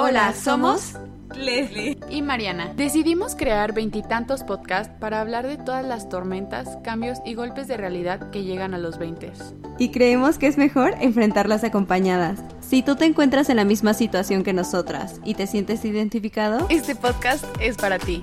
Hola, 0.00 0.32
somos 0.32 0.92
Leslie 1.34 1.98
y 2.08 2.22
Mariana. 2.22 2.72
Decidimos 2.76 3.34
crear 3.34 3.72
veintitantos 3.72 4.44
podcasts 4.44 4.94
para 5.00 5.20
hablar 5.20 5.48
de 5.48 5.56
todas 5.56 5.84
las 5.84 6.08
tormentas, 6.08 6.78
cambios 6.84 7.18
y 7.26 7.34
golpes 7.34 7.66
de 7.66 7.76
realidad 7.76 8.30
que 8.30 8.44
llegan 8.44 8.74
a 8.74 8.78
los 8.78 8.96
20. 8.98 9.32
Y 9.76 9.90
creemos 9.90 10.38
que 10.38 10.46
es 10.46 10.56
mejor 10.56 10.94
enfrentarlas 11.00 11.64
acompañadas. 11.64 12.38
Si 12.60 12.82
tú 12.82 12.94
te 12.94 13.06
encuentras 13.06 13.50
en 13.50 13.56
la 13.56 13.64
misma 13.64 13.92
situación 13.92 14.44
que 14.44 14.52
nosotras 14.52 15.20
y 15.24 15.34
te 15.34 15.48
sientes 15.48 15.84
identificado, 15.84 16.64
este 16.68 16.94
podcast 16.94 17.44
es 17.60 17.76
para 17.76 17.98
ti. 17.98 18.22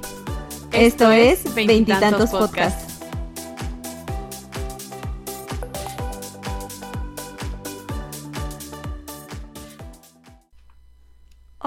Esto, 0.72 1.12
es 1.12 1.54
Veintitantos 1.56 2.30
Podcasts. 2.30 2.85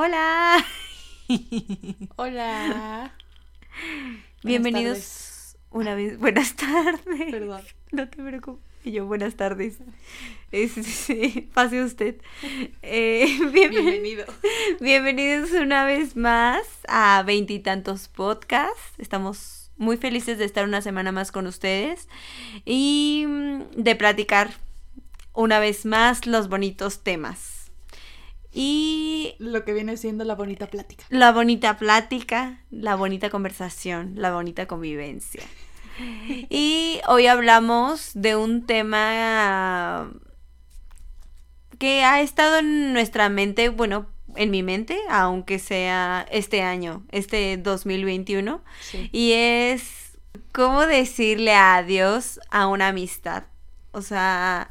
Hola. 0.00 0.64
Hola. 2.14 3.12
Bienvenidos 4.44 5.56
una 5.70 5.96
vez. 5.96 6.20
Buenas 6.20 6.54
tardes. 6.54 7.32
Perdón. 7.32 7.62
No 7.90 8.08
te 8.08 8.22
preocupes. 8.22 8.62
Y 8.84 8.92
yo, 8.92 9.06
buenas 9.06 9.34
tardes. 9.34 9.78
sí, 10.52 11.50
pase 11.52 11.82
usted. 11.82 12.14
Eh, 12.82 13.40
Bienvenido. 13.52 14.24
Bienvenidos 14.78 15.50
una 15.50 15.84
vez 15.84 16.14
más 16.14 16.62
a 16.86 17.24
veintitantos 17.26 18.06
podcasts. 18.06 18.92
Estamos 18.98 19.72
muy 19.78 19.96
felices 19.96 20.38
de 20.38 20.44
estar 20.44 20.64
una 20.64 20.80
semana 20.80 21.10
más 21.10 21.32
con 21.32 21.48
ustedes 21.48 22.08
y 22.64 23.24
mm, 23.26 23.62
de 23.74 23.96
platicar 23.96 24.52
una 25.32 25.58
vez 25.58 25.84
más 25.86 26.24
los 26.28 26.48
bonitos 26.48 27.02
temas. 27.02 27.57
Y 28.60 29.36
lo 29.38 29.64
que 29.64 29.72
viene 29.72 29.96
siendo 29.96 30.24
la 30.24 30.34
bonita 30.34 30.66
plática. 30.66 31.04
La 31.10 31.30
bonita 31.30 31.76
plática, 31.76 32.58
la 32.72 32.96
bonita 32.96 33.30
conversación, 33.30 34.14
la 34.16 34.32
bonita 34.32 34.66
convivencia. 34.66 35.44
Y 36.50 37.00
hoy 37.06 37.28
hablamos 37.28 38.10
de 38.14 38.34
un 38.34 38.66
tema 38.66 40.10
que 41.78 42.02
ha 42.02 42.20
estado 42.20 42.58
en 42.58 42.92
nuestra 42.92 43.28
mente, 43.28 43.68
bueno, 43.68 44.06
en 44.34 44.50
mi 44.50 44.64
mente, 44.64 44.98
aunque 45.08 45.60
sea 45.60 46.26
este 46.28 46.62
año, 46.62 47.04
este 47.12 47.58
2021, 47.58 48.60
sí. 48.80 49.08
y 49.12 49.34
es 49.34 50.18
cómo 50.50 50.84
decirle 50.84 51.54
adiós 51.54 52.40
a 52.50 52.66
una 52.66 52.88
amistad. 52.88 53.44
O 53.92 54.02
sea, 54.02 54.68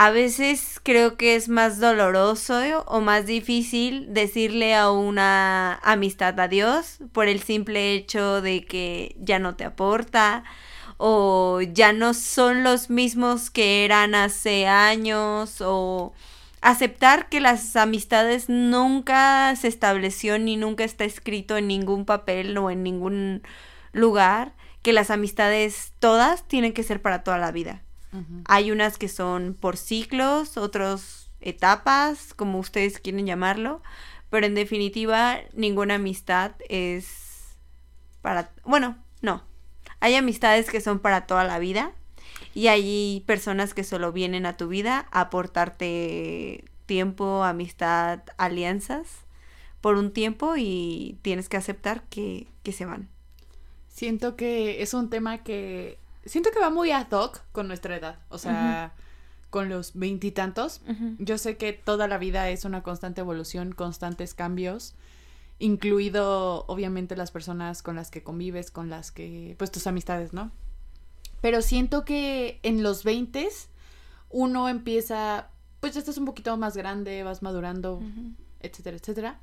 a 0.00 0.08
veces 0.08 0.80
creo 0.82 1.18
que 1.18 1.34
es 1.36 1.50
más 1.50 1.78
doloroso 1.78 2.56
o 2.86 3.02
más 3.02 3.26
difícil 3.26 4.14
decirle 4.14 4.74
a 4.74 4.90
una 4.90 5.74
amistad 5.82 6.40
adiós 6.40 7.00
por 7.12 7.28
el 7.28 7.42
simple 7.42 7.92
hecho 7.92 8.40
de 8.40 8.64
que 8.64 9.14
ya 9.18 9.38
no 9.38 9.56
te 9.56 9.64
aporta 9.66 10.42
o 10.96 11.60
ya 11.60 11.92
no 11.92 12.14
son 12.14 12.64
los 12.64 12.88
mismos 12.88 13.50
que 13.50 13.84
eran 13.84 14.14
hace 14.14 14.66
años 14.66 15.60
o 15.60 16.14
aceptar 16.62 17.28
que 17.28 17.40
las 17.40 17.76
amistades 17.76 18.48
nunca 18.48 19.54
se 19.54 19.68
estableció 19.68 20.38
ni 20.38 20.56
nunca 20.56 20.84
está 20.84 21.04
escrito 21.04 21.58
en 21.58 21.68
ningún 21.68 22.06
papel 22.06 22.56
o 22.56 22.70
en 22.70 22.82
ningún 22.82 23.42
lugar, 23.92 24.54
que 24.80 24.94
las 24.94 25.10
amistades 25.10 25.92
todas 25.98 26.48
tienen 26.48 26.72
que 26.72 26.84
ser 26.84 27.02
para 27.02 27.22
toda 27.22 27.36
la 27.36 27.52
vida. 27.52 27.82
Hay 28.46 28.72
unas 28.72 28.98
que 28.98 29.08
son 29.08 29.56
por 29.58 29.76
ciclos, 29.76 30.56
otros 30.56 31.30
etapas, 31.40 32.34
como 32.34 32.58
ustedes 32.58 32.98
quieren 32.98 33.26
llamarlo, 33.26 33.82
pero 34.30 34.46
en 34.46 34.54
definitiva 34.54 35.38
ninguna 35.54 35.96
amistad 35.96 36.52
es 36.68 37.56
para, 38.22 38.50
bueno, 38.64 38.98
no. 39.20 39.44
Hay 40.00 40.14
amistades 40.14 40.70
que 40.70 40.80
son 40.80 40.98
para 40.98 41.26
toda 41.26 41.44
la 41.44 41.58
vida 41.58 41.92
y 42.54 42.68
hay 42.68 43.22
personas 43.26 43.74
que 43.74 43.84
solo 43.84 44.12
vienen 44.12 44.46
a 44.46 44.56
tu 44.56 44.68
vida 44.68 45.06
a 45.10 45.22
aportarte 45.22 46.64
tiempo, 46.86 47.44
amistad, 47.44 48.20
alianzas 48.36 49.06
por 49.80 49.96
un 49.96 50.12
tiempo 50.12 50.54
y 50.56 51.18
tienes 51.22 51.48
que 51.48 51.56
aceptar 51.56 52.02
que, 52.04 52.46
que 52.62 52.72
se 52.72 52.86
van. 52.86 53.08
Siento 53.88 54.36
que 54.36 54.82
es 54.82 54.94
un 54.94 55.10
tema 55.10 55.38
que 55.38 55.98
siento 56.30 56.50
que 56.52 56.60
va 56.60 56.70
muy 56.70 56.92
ad 56.92 57.10
hoc 57.10 57.42
con 57.52 57.66
nuestra 57.66 57.96
edad. 57.96 58.18
O 58.28 58.38
sea, 58.38 58.94
con 59.50 59.68
los 59.68 59.92
veintitantos. 59.94 60.80
Yo 61.18 61.36
sé 61.36 61.56
que 61.56 61.72
toda 61.72 62.06
la 62.06 62.18
vida 62.18 62.48
es 62.50 62.64
una 62.64 62.82
constante 62.82 63.20
evolución, 63.20 63.72
constantes 63.72 64.32
cambios. 64.32 64.94
Incluido, 65.58 66.64
obviamente, 66.68 67.16
las 67.16 67.32
personas 67.32 67.82
con 67.82 67.96
las 67.96 68.10
que 68.10 68.22
convives, 68.22 68.70
con 68.70 68.88
las 68.88 69.10
que. 69.10 69.56
Pues 69.58 69.70
tus 69.70 69.86
amistades, 69.86 70.32
¿no? 70.32 70.52
Pero 71.40 71.62
siento 71.62 72.04
que 72.04 72.60
en 72.62 72.82
los 72.82 73.02
veintes 73.02 73.68
uno 74.30 74.68
empieza. 74.68 75.50
Pues 75.80 75.94
ya 75.94 75.98
estás 75.98 76.16
un 76.16 76.26
poquito 76.26 76.56
más 76.56 76.76
grande, 76.76 77.24
vas 77.24 77.42
madurando, 77.42 78.00
etcétera, 78.60 78.96
etcétera. 78.96 79.40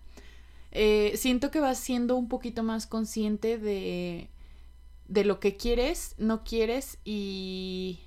Eh, 0.71 1.13
siento 1.15 1.51
que 1.51 1.59
vas 1.59 1.77
siendo 1.79 2.15
un 2.15 2.29
poquito 2.29 2.63
más 2.63 2.87
consciente 2.87 3.57
de 3.57 4.29
de 5.07 5.23
lo 5.23 5.39
que 5.39 5.55
quieres, 5.55 6.15
no 6.17 6.43
quieres 6.43 6.97
y 7.03 7.99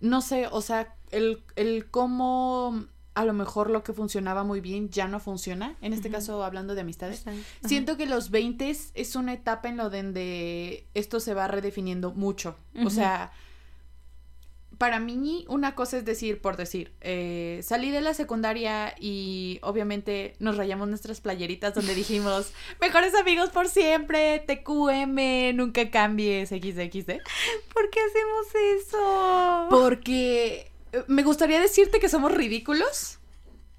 no 0.00 0.20
sé, 0.20 0.48
o 0.50 0.60
sea, 0.60 0.94
el, 1.10 1.42
el 1.56 1.90
cómo 1.90 2.86
a 3.14 3.24
lo 3.24 3.32
mejor 3.32 3.70
lo 3.70 3.84
que 3.84 3.92
funcionaba 3.92 4.42
muy 4.42 4.60
bien 4.60 4.90
ya 4.90 5.06
no 5.06 5.20
funciona, 5.20 5.76
en 5.80 5.92
este 5.92 6.10
caso 6.10 6.42
hablando 6.42 6.74
de 6.74 6.80
amistades. 6.80 7.24
Siento 7.64 7.96
que 7.96 8.06
los 8.06 8.30
20 8.30 8.76
es 8.94 9.16
una 9.16 9.32
etapa 9.32 9.68
en 9.68 9.76
lo 9.76 9.88
donde 9.88 10.86
esto 10.94 11.20
se 11.20 11.32
va 11.32 11.46
redefiniendo 11.46 12.12
mucho, 12.12 12.56
o 12.84 12.90
sea, 12.90 13.32
para 14.78 15.00
mí 15.00 15.44
una 15.48 15.74
cosa 15.74 15.98
es 15.98 16.04
decir, 16.04 16.40
por 16.40 16.56
decir, 16.56 16.92
eh, 17.00 17.60
salí 17.62 17.90
de 17.90 18.00
la 18.00 18.14
secundaria 18.14 18.94
y 18.98 19.58
obviamente 19.62 20.34
nos 20.38 20.56
rayamos 20.56 20.88
nuestras 20.88 21.20
playeritas 21.20 21.74
donde 21.74 21.94
dijimos, 21.94 22.52
mejores 22.80 23.14
amigos 23.14 23.50
por 23.50 23.68
siempre, 23.68 24.40
TQM, 24.40 25.56
nunca 25.56 25.90
cambies, 25.90 26.50
XXD. 26.50 27.12
¿Por 27.72 27.90
qué 27.90 28.00
hacemos 28.00 28.46
eso? 28.78 29.66
Porque 29.70 30.70
eh, 30.92 31.04
me 31.06 31.22
gustaría 31.22 31.60
decirte 31.60 32.00
que 32.00 32.08
somos 32.08 32.32
ridículos. 32.32 33.18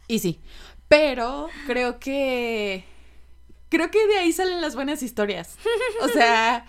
Y 0.07 0.19
sí, 0.19 0.39
pero 0.87 1.49
creo 1.65 1.99
que 1.99 2.85
creo 3.75 3.91
que 3.91 4.07
de 4.07 4.17
ahí 4.17 4.31
salen 4.31 4.61
las 4.61 4.75
buenas 4.75 5.03
historias. 5.03 5.57
O 6.01 6.07
sea, 6.07 6.65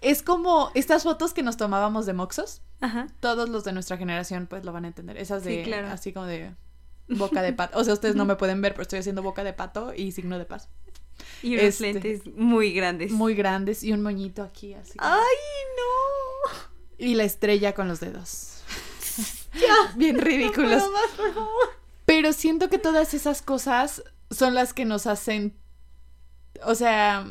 es 0.00 0.22
como 0.22 0.70
estas 0.74 1.02
fotos 1.02 1.34
que 1.34 1.42
nos 1.42 1.56
tomábamos 1.56 2.06
de 2.06 2.12
moxos. 2.12 2.62
Ajá. 2.80 3.08
Todos 3.20 3.48
los 3.48 3.64
de 3.64 3.72
nuestra 3.72 3.96
generación 3.96 4.46
pues 4.46 4.64
lo 4.64 4.72
van 4.72 4.84
a 4.84 4.88
entender. 4.88 5.16
Esas 5.16 5.44
de 5.44 5.62
claro. 5.62 5.88
así 5.88 6.12
como 6.12 6.26
de 6.26 6.54
boca 7.08 7.42
de 7.42 7.52
pato. 7.52 7.78
O 7.78 7.84
sea, 7.84 7.94
ustedes 7.94 8.16
no 8.16 8.24
me 8.24 8.36
pueden 8.36 8.60
ver, 8.60 8.72
pero 8.72 8.82
estoy 8.82 8.98
haciendo 8.98 9.22
boca 9.22 9.44
de 9.44 9.52
pato 9.52 9.92
y 9.94 10.12
signo 10.12 10.38
de 10.38 10.44
paz. 10.44 10.68
Y 11.42 11.54
unos 11.54 11.64
este, 11.64 11.92
lentes 11.92 12.26
muy 12.34 12.72
grandes. 12.72 13.10
Muy 13.10 13.34
grandes 13.34 13.82
y 13.82 13.92
un 13.92 14.02
moñito 14.02 14.42
aquí 14.42 14.74
así. 14.74 14.94
¡Ay, 14.98 15.20
no! 15.76 16.52
Y 16.98 17.14
la 17.14 17.24
estrella 17.24 17.74
con 17.74 17.88
los 17.88 18.00
dedos. 18.00 18.62
ya. 19.54 19.94
Bien 19.96 20.18
ridículos. 20.18 20.82
No 20.82 20.92
más, 20.92 21.10
por 21.16 21.34
favor. 21.34 21.68
Pero 22.04 22.32
siento 22.32 22.68
que 22.68 22.78
todas 22.78 23.14
esas 23.14 23.42
cosas 23.42 24.02
son 24.30 24.54
las 24.54 24.72
que 24.72 24.84
nos 24.84 25.06
hacen 25.06 25.56
o 26.64 26.74
sea, 26.74 27.26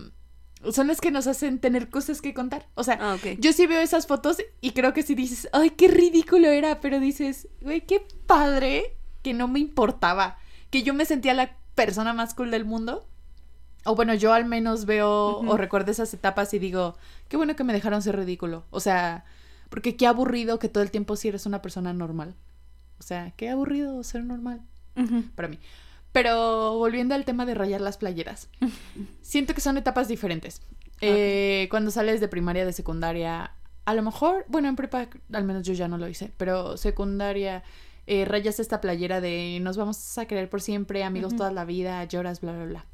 son 0.72 0.88
las 0.88 1.02
que 1.02 1.12
nos 1.12 1.28
hacen 1.28 1.60
tener 1.60 1.90
cosas 1.90 2.22
que 2.22 2.34
contar. 2.34 2.68
O 2.76 2.84
sea, 2.84 2.98
ah, 3.02 3.16
okay. 3.16 3.38
yo 3.40 3.54
sí 3.54 3.68
veo 3.68 3.82
esas 3.82 4.08
fotos 4.08 4.38
y 4.62 4.72
creo 4.72 4.94
que 4.94 5.04
sí 5.04 5.16
dices, 5.16 5.50
ay, 5.54 5.72
qué 5.72 5.88
ridículo 5.88 6.48
era, 6.50 6.82
pero 6.82 7.00
dices, 7.00 7.48
güey, 7.62 7.82
qué 7.82 8.06
padre 8.26 8.98
que 9.22 9.34
no 9.34 9.48
me 9.48 9.60
importaba, 9.60 10.38
que 10.70 10.84
yo 10.84 10.94
me 10.94 11.06
sentía 11.06 11.34
la 11.34 11.58
persona 11.76 12.14
más 12.14 12.34
cool 12.34 12.52
del 12.52 12.66
mundo. 12.66 13.08
O 13.88 13.96
bueno, 13.96 14.16
yo 14.16 14.34
al 14.34 14.46
menos 14.46 14.86
veo 14.86 15.40
uh 15.40 15.44
-huh. 15.44 15.52
o 15.52 15.58
recuerdo 15.58 15.92
esas 15.92 16.12
etapas 16.14 16.54
y 16.56 16.60
digo, 16.60 16.98
qué 17.28 17.38
bueno 17.38 17.56
que 17.56 17.64
me 17.64 17.74
dejaron 17.74 18.02
ser 18.02 18.16
ridículo. 18.16 18.66
O 18.72 18.80
sea, 18.80 19.26
porque 19.70 19.96
qué 19.96 20.08
aburrido 20.08 20.58
que 20.58 20.70
todo 20.70 20.84
el 20.84 20.90
tiempo 20.90 21.16
sí 21.16 21.28
eres 21.28 21.46
una 21.46 21.62
persona 21.62 21.94
normal. 21.94 22.36
O 23.00 23.04
sea, 23.04 23.32
qué 23.38 23.50
aburrido 23.50 24.02
ser 24.04 24.24
normal 24.24 24.62
Uh 24.98 25.02
-huh. 25.02 25.30
para 25.36 25.50
mí. 25.50 25.60
Pero 26.16 26.78
volviendo 26.78 27.14
al 27.14 27.26
tema 27.26 27.46
de 27.46 27.56
rayar 27.56 27.82
las 27.82 27.98
playeras, 27.98 28.48
siento 29.22 29.54
que 29.54 29.60
son 29.60 29.78
etapas 29.78 30.08
diferentes. 30.08 30.62
Okay. 30.96 31.10
Eh, 31.12 31.68
cuando 31.70 31.92
sales 31.92 32.22
de 32.22 32.30
primaria, 32.30 32.66
de 32.66 32.72
secundaria, 32.72 33.52
a 33.84 33.94
lo 33.94 34.02
mejor, 34.02 34.46
bueno, 34.48 34.70
en 34.70 34.78
prepa, 34.78 35.10
al 35.34 35.44
menos 35.44 35.64
yo 35.64 35.74
ya 35.74 35.90
no 35.90 35.98
lo 35.98 36.08
hice, 36.08 36.32
pero 36.38 36.78
secundaria, 36.78 37.64
eh, 38.08 38.24
rayas 38.24 38.62
esta 38.62 38.80
playera 38.80 39.20
de 39.20 39.60
nos 39.62 39.76
vamos 39.76 40.18
a 40.18 40.26
querer 40.26 40.50
por 40.50 40.62
siempre, 40.62 41.04
amigos 41.04 41.34
uh 41.34 41.36
-huh. 41.36 41.40
toda 41.40 41.52
la 41.52 41.66
vida, 41.66 42.02
lloras, 42.06 42.40
bla, 42.40 42.54
bla, 42.54 42.64
bla. 42.64 42.86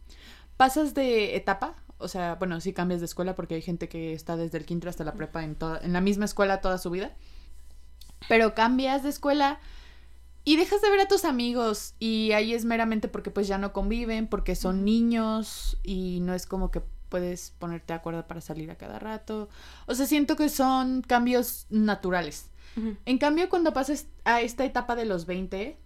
Pasas 0.57 0.95
de 0.95 1.35
etapa, 1.35 1.75
o 1.99 2.07
sea, 2.07 2.37
bueno, 2.39 2.59
sí 2.59 2.73
cambias 2.73 3.01
de 3.01 3.05
escuela 3.05 3.35
porque 3.35 3.53
hay 3.53 3.61
gente 3.61 3.87
que 3.87 4.13
está 4.13 4.35
desde 4.35 4.57
el 4.57 4.65
quinto 4.65 4.89
hasta 4.89 5.03
la 5.03 5.13
prepa 5.13 5.43
en, 5.43 5.53
toda, 5.53 5.79
en 5.83 5.93
la 5.93 6.01
misma 6.01 6.25
escuela 6.25 6.59
toda 6.59 6.79
su 6.79 6.89
vida, 6.89 7.11
pero 8.27 8.55
cambias 8.55 9.03
de 9.03 9.09
escuela 9.09 9.59
Y 10.43 10.57
dejas 10.57 10.81
de 10.81 10.89
ver 10.89 11.01
a 11.01 11.07
tus 11.07 11.23
amigos 11.23 11.93
y 11.99 12.31
ahí 12.31 12.53
es 12.53 12.65
meramente 12.65 13.07
porque 13.07 13.29
pues 13.29 13.47
ya 13.47 13.57
no 13.57 13.73
conviven, 13.73 14.27
porque 14.27 14.55
son 14.55 14.83
niños 14.83 15.77
y 15.83 16.19
no 16.21 16.33
es 16.33 16.47
como 16.47 16.71
que 16.71 16.81
puedes 17.09 17.53
ponerte 17.59 17.93
de 17.93 17.99
acuerdo 17.99 18.25
para 18.27 18.41
salir 18.41 18.71
a 18.71 18.75
cada 18.75 18.97
rato. 18.97 19.49
O 19.85 19.93
sea, 19.93 20.07
siento 20.07 20.35
que 20.35 20.49
son 20.49 21.01
cambios 21.01 21.67
naturales. 21.69 22.47
En 23.05 23.17
cambio, 23.17 23.49
cuando 23.49 23.73
pases 23.73 24.07
a 24.23 24.39
esta 24.39 24.63
etapa 24.63 24.95
de 24.95 25.03
los 25.03 25.25
20, 25.25 25.77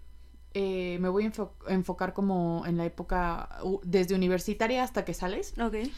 eh, 0.54 0.98
me 1.02 1.10
voy 1.10 1.26
a 1.26 1.32
enfocar 1.74 2.14
como 2.14 2.64
en 2.68 2.78
la 2.78 2.86
época 2.86 3.50
desde 3.84 4.14
universitaria 4.14 4.84
hasta 4.84 5.04
que 5.04 5.16
sales. 5.16 5.56
Ok. 5.60 5.90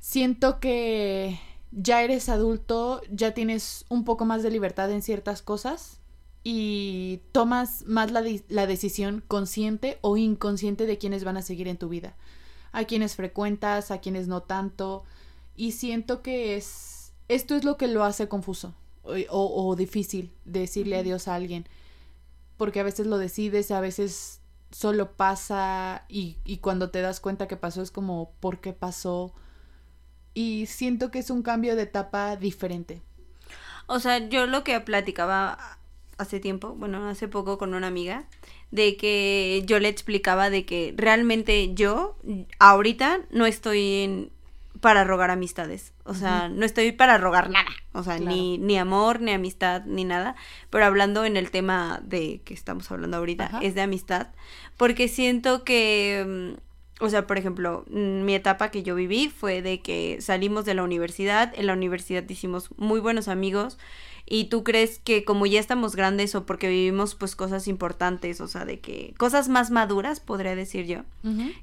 Siento 0.00 0.58
que 0.60 1.38
ya 1.70 2.02
eres 2.02 2.30
adulto, 2.30 3.02
ya 3.10 3.34
tienes 3.34 3.84
un 3.88 4.04
poco 4.04 4.24
más 4.24 4.42
de 4.42 4.50
libertad 4.50 4.90
en 4.90 5.02
ciertas 5.02 5.42
cosas 5.42 6.01
y 6.44 7.20
tomas 7.32 7.84
más 7.86 8.10
la, 8.10 8.24
la 8.48 8.66
decisión 8.66 9.22
consciente 9.26 9.98
o 10.00 10.16
inconsciente 10.16 10.86
de 10.86 10.98
quiénes 10.98 11.24
van 11.24 11.36
a 11.36 11.42
seguir 11.42 11.68
en 11.68 11.78
tu 11.78 11.88
vida. 11.88 12.16
A 12.72 12.84
quienes 12.84 13.16
frecuentas, 13.16 13.90
a 13.90 14.00
quienes 14.00 14.28
no 14.28 14.42
tanto. 14.42 15.04
Y 15.56 15.72
siento 15.72 16.22
que 16.22 16.56
es. 16.56 17.12
Esto 17.28 17.54
es 17.54 17.64
lo 17.64 17.76
que 17.76 17.86
lo 17.86 18.04
hace 18.04 18.28
confuso 18.28 18.74
o, 19.04 19.76
difícil 19.76 20.32
decirle 20.44 20.96
adiós 20.96 21.28
a 21.28 21.34
alguien. 21.34 21.66
Porque 22.56 22.80
a 22.80 22.84
veces 22.84 23.06
lo 23.06 23.18
decides, 23.18 23.70
a 23.70 23.80
veces 23.80 24.40
solo 24.70 25.12
pasa 25.12 26.04
y, 26.08 26.38
y 26.44 26.58
cuando 26.58 26.90
te 26.90 27.02
das 27.02 27.20
cuenta 27.20 27.48
que 27.48 27.56
pasó 27.56 27.82
es 27.82 27.90
como, 27.90 28.32
¿por 28.40 28.60
qué 28.60 28.72
pasó? 28.72 29.34
Y 30.34 30.66
siento 30.66 31.10
que 31.10 31.18
es 31.18 31.30
un 31.30 31.42
cambio 31.42 31.76
de 31.76 31.82
etapa 31.82 32.36
diferente. 32.36 33.02
O 33.86 33.98
sea, 33.98 34.28
yo 34.28 34.46
lo 34.46 34.64
que 34.64 34.80
platicaba 34.80 35.78
hace 36.18 36.40
tiempo, 36.40 36.74
bueno, 36.74 37.08
hace 37.08 37.28
poco 37.28 37.58
con 37.58 37.74
una 37.74 37.86
amiga, 37.86 38.24
de 38.70 38.96
que 38.96 39.62
yo 39.66 39.78
le 39.78 39.88
explicaba 39.88 40.50
de 40.50 40.64
que 40.64 40.94
realmente 40.96 41.74
yo 41.74 42.16
ahorita 42.58 43.20
no 43.30 43.46
estoy 43.46 44.02
en, 44.02 44.30
para 44.80 45.04
rogar 45.04 45.30
amistades. 45.30 45.92
O 46.04 46.14
sea, 46.14 46.48
no 46.48 46.64
estoy 46.64 46.90
para 46.90 47.16
rogar 47.16 47.50
nada. 47.50 47.70
O 47.92 48.02
sea, 48.02 48.18
ni, 48.18 48.58
ni 48.58 48.78
amor, 48.78 49.20
ni 49.20 49.30
amistad, 49.30 49.84
ni 49.84 50.04
nada. 50.04 50.34
Pero 50.70 50.84
hablando 50.84 51.24
en 51.24 51.36
el 51.36 51.50
tema 51.50 52.00
de 52.02 52.40
que 52.44 52.52
estamos 52.54 52.90
hablando 52.90 53.18
ahorita, 53.18 53.60
es 53.62 53.76
de 53.76 53.82
amistad. 53.82 54.28
Porque 54.76 55.06
siento 55.06 55.62
que, 55.62 56.56
mm, 56.58 57.04
o 57.04 57.10
sea, 57.10 57.26
por 57.28 57.38
ejemplo, 57.38 57.84
mm, 57.90 58.24
mi 58.24 58.34
etapa 58.34 58.70
que 58.70 58.82
yo 58.82 58.96
viví 58.96 59.28
fue 59.28 59.62
de 59.62 59.80
que 59.80 60.18
salimos 60.20 60.64
de 60.64 60.74
la 60.74 60.82
universidad. 60.82 61.52
En 61.56 61.66
la 61.66 61.74
universidad 61.74 62.28
hicimos 62.28 62.70
muy 62.76 62.98
buenos 62.98 63.28
amigos 63.28 63.78
y 64.32 64.44
tú 64.44 64.64
crees 64.64 64.98
que 64.98 65.26
como 65.26 65.44
ya 65.44 65.60
estamos 65.60 65.94
grandes 65.94 66.34
o 66.34 66.46
porque 66.46 66.66
vivimos 66.66 67.14
pues 67.14 67.36
cosas 67.36 67.68
importantes, 67.68 68.40
o 68.40 68.48
sea, 68.48 68.64
de 68.64 68.80
que 68.80 69.12
cosas 69.18 69.50
más 69.50 69.70
maduras, 69.70 70.20
podría 70.20 70.56
decir 70.56 70.86
yo, 70.86 71.02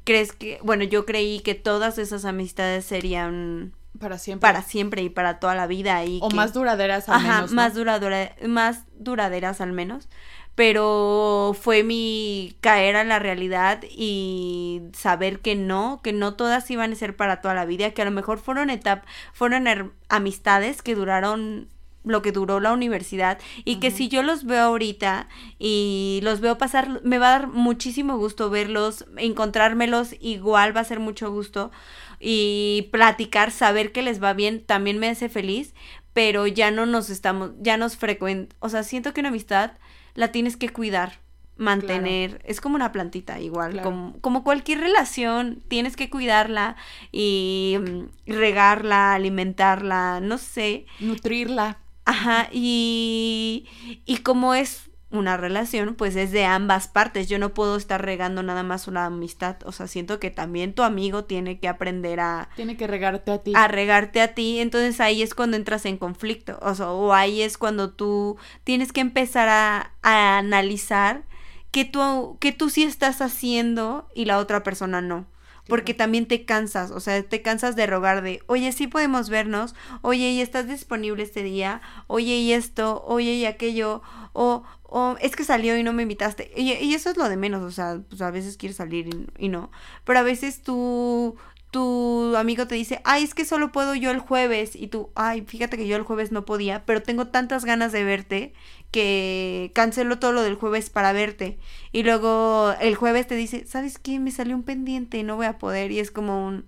crees 0.04 0.34
que, 0.34 0.60
bueno, 0.62 0.84
yo 0.84 1.08
creí 1.08 1.40
que 1.40 1.56
todas 1.56 1.98
esas 1.98 2.26
amistades 2.26 2.86
serían 2.86 3.74
para 4.00 4.20
siempre. 4.20 4.42
Para 4.48 4.62
siempre 4.62 5.02
y 5.02 5.10
para 5.10 5.40
toda 5.40 5.56
la 5.56 5.66
vida. 5.66 6.06
Y 6.06 6.20
o 6.22 6.30
más 6.30 6.54
duraderas 6.54 7.10
al 7.10 7.24
menos. 7.24 7.52
Más, 7.54 7.74
duradera, 7.74 8.36
más 8.48 8.86
duraderas 9.00 9.62
al 9.62 9.72
menos. 9.72 10.08
Pero 10.54 11.56
fue 11.60 11.82
mi 11.82 12.56
caer 12.62 12.98
a 12.98 13.04
la 13.04 13.18
realidad 13.18 13.82
y 13.90 14.84
saber 14.94 15.40
que 15.40 15.56
no, 15.56 16.02
que 16.04 16.14
no 16.14 16.36
todas 16.36 16.70
iban 16.70 16.92
a 16.92 16.96
ser 16.96 17.16
para 17.16 17.42
toda 17.42 17.56
la 17.56 17.66
vida, 17.66 17.90
que 17.92 18.04
a 18.04 18.06
lo 18.06 18.12
mejor 18.12 18.38
fueron 18.38 18.70
etapas, 18.70 19.10
fueron 19.34 19.92
amistades 20.08 20.84
que 20.84 20.94
duraron 20.94 21.68
lo 22.04 22.22
que 22.22 22.32
duró 22.32 22.60
la 22.60 22.74
universidad 22.74 23.40
y 23.66 23.78
que 23.78 23.92
si 23.92 24.08
yo 24.08 24.24
los 24.24 24.46
veo 24.46 24.64
ahorita 24.64 25.28
y 25.58 26.20
los 26.24 26.40
veo 26.40 26.58
pasar, 26.58 27.02
me 27.04 27.18
va 27.18 27.28
a 27.28 27.40
dar 27.40 27.48
muchísimo 27.48 28.18
gusto 28.18 28.50
verlos, 28.50 29.06
encontrármelos, 29.18 30.16
igual 30.20 30.76
va 30.76 30.82
a 30.82 30.86
ser 30.86 31.00
mucho 31.00 31.32
gusto 31.32 31.72
y 32.20 32.90
platicar, 32.92 33.52
saber 33.52 33.92
que 33.92 34.02
les 34.02 34.22
va 34.24 34.34
bien, 34.34 34.64
también 34.64 35.00
me 35.00 35.10
hace 35.10 35.30
feliz, 35.30 35.74
pero 36.14 36.48
ya 36.48 36.72
no 36.72 36.86
nos 36.86 37.10
estamos, 37.10 37.52
ya 37.60 37.78
nos 37.78 37.98
frecuent, 37.98 38.54
o 38.60 38.70
sea, 38.70 38.84
siento 38.84 39.14
que 39.14 39.22
una 39.22 39.30
amistad 39.30 39.72
la 40.16 40.32
tienes 40.32 40.58
que 40.58 40.70
cuidar 40.70 41.20
mantener, 41.60 42.42
es 42.46 42.62
como 42.62 42.76
una 42.76 42.92
plantita 42.92 43.40
igual, 43.40 43.82
como, 43.82 44.18
como, 44.22 44.44
cualquier 44.44 44.80
relación, 44.80 45.62
tienes 45.68 45.98
que 45.98 46.10
cuidarla 46.10 46.78
y 47.12 47.78
mm, 47.80 48.32
regarla, 48.32 49.14
alimentarla, 49.14 50.22
no 50.22 50.38
sé. 50.38 50.86
Nutrirla. 51.02 51.78
Ajá, 52.10 52.50
y, 52.52 53.68
y 54.06 54.18
como 54.18 54.56
es 54.56 54.90
una 55.12 55.38
relación, 55.38 55.94
pues 55.94 56.16
es 56.16 56.32
de 56.32 56.44
ambas 56.44 56.88
partes. 56.88 57.30
Yo 57.30 57.38
no 57.38 57.54
puedo 57.54 57.76
estar 57.76 58.04
regando 58.04 58.42
nada 58.42 58.64
más 58.64 58.88
una 58.88 59.06
amistad. 59.06 59.58
O 59.64 59.72
sea, 59.72 59.86
siento 59.86 60.20
que 60.20 60.32
también 60.32 60.74
tu 60.74 60.82
amigo 60.82 61.26
tiene 61.26 61.60
que 61.60 61.68
aprender 61.68 62.20
a... 62.20 62.50
Tiene 62.56 62.78
que 62.78 62.88
regarte 62.88 63.32
a 63.32 63.38
ti. 63.44 63.54
A 63.56 63.68
regarte 63.68 64.22
a 64.22 64.34
ti. 64.34 64.58
Entonces 64.60 65.00
ahí 65.00 65.22
es 65.22 65.36
cuando 65.36 65.56
entras 65.56 65.86
en 65.86 65.98
conflicto. 65.98 66.58
O 66.64 66.74
sea, 66.74 66.90
o 66.90 67.14
ahí 67.14 67.44
es 67.44 67.60
cuando 67.60 67.92
tú 67.92 68.38
tienes 68.64 68.92
que 68.92 69.02
empezar 69.02 69.48
a, 69.48 69.94
a 70.02 70.40
analizar 70.40 71.26
que 71.70 71.86
tú, 71.86 72.38
que 72.40 72.54
tú 72.54 72.72
sí 72.72 72.82
estás 72.82 73.22
haciendo 73.22 74.08
y 74.16 74.26
la 74.26 74.40
otra 74.40 74.64
persona 74.64 75.00
no 75.00 75.28
porque 75.70 75.94
también 75.94 76.28
te 76.28 76.44
cansas, 76.44 76.92
o 76.92 77.00
sea, 77.00 77.24
te 77.24 77.42
cansas 77.42 77.76
de 77.78 77.86
rogar 77.88 78.22
de, 78.22 78.42
oye, 78.48 78.72
sí 78.74 78.88
podemos 78.88 79.30
vernos, 79.30 79.76
oye, 80.02 80.32
y 80.32 80.42
estás 80.42 80.68
disponible 80.68 81.24
este 81.24 81.44
día, 81.44 81.82
oye, 82.08 82.36
y 82.36 82.52
esto, 82.52 83.04
oye, 83.06 83.34
y 83.36 83.46
aquello, 83.46 84.02
o, 84.34 84.64
o 84.84 85.16
es 85.22 85.36
que 85.36 85.44
salió 85.46 85.78
y 85.78 85.84
no 85.84 85.94
me 85.94 86.04
invitaste, 86.04 86.52
y, 86.58 86.74
y 86.74 86.94
eso 86.94 87.10
es 87.10 87.18
lo 87.18 87.30
de 87.30 87.38
menos, 87.38 87.62
o 87.64 87.72
sea, 87.72 88.02
pues 88.10 88.22
a 88.22 88.32
veces 88.32 88.58
quieres 88.58 88.78
salir 88.78 89.08
y, 89.08 89.46
y 89.46 89.50
no, 89.50 89.72
pero 90.04 90.20
a 90.20 90.24
veces 90.24 90.62
tú, 90.64 91.38
tu 91.72 92.36
amigo 92.36 92.68
te 92.68 92.76
dice, 92.76 93.02
ay, 93.04 93.24
es 93.24 93.34
que 93.34 93.46
solo 93.46 93.72
puedo 93.72 93.96
yo 93.96 94.12
el 94.12 94.20
jueves. 94.20 94.76
Y 94.76 94.88
tú, 94.88 95.12
ay, 95.16 95.42
fíjate 95.42 95.78
que 95.78 95.88
yo 95.88 95.96
el 95.96 96.04
jueves 96.04 96.32
no 96.32 96.46
podía, 96.46 96.86
pero 96.86 97.04
tengo 97.04 97.28
tantas 97.28 97.66
ganas 97.66 97.92
de 97.92 98.04
verte 98.04 98.54
que 98.92 99.72
cancelo 99.76 100.20
todo 100.20 100.32
lo 100.32 100.42
del 100.42 100.56
jueves 100.56 100.90
para 100.90 101.14
verte. 101.14 101.60
Y 101.92 102.04
luego 102.04 102.74
el 102.82 102.96
jueves 102.96 103.28
te 103.28 103.36
dice, 103.36 103.66
¿sabes 103.68 104.00
qué? 104.00 104.20
Me 104.20 104.32
salió 104.32 104.56
un 104.56 104.64
pendiente, 104.64 105.24
no 105.24 105.36
voy 105.36 105.46
a 105.46 105.58
poder. 105.58 105.92
Y 105.92 106.00
es 106.00 106.12
como 106.12 106.46
un... 106.46 106.66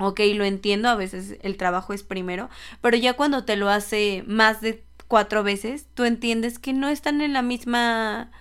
Ok, 0.00 0.20
lo 0.34 0.44
entiendo, 0.44 0.88
a 0.88 0.96
veces 0.96 1.36
el 1.40 1.56
trabajo 1.56 1.92
es 1.92 2.02
primero, 2.02 2.50
pero 2.80 2.96
ya 2.96 3.12
cuando 3.12 3.44
te 3.44 3.54
lo 3.54 3.68
hace 3.68 4.24
más 4.26 4.60
de 4.60 4.82
cuatro 5.06 5.44
veces, 5.44 5.86
tú 5.94 6.04
entiendes 6.04 6.58
que 6.58 6.72
no 6.72 6.88
están 6.88 7.20
en 7.20 7.32
la 7.32 7.42
misma 7.42 8.32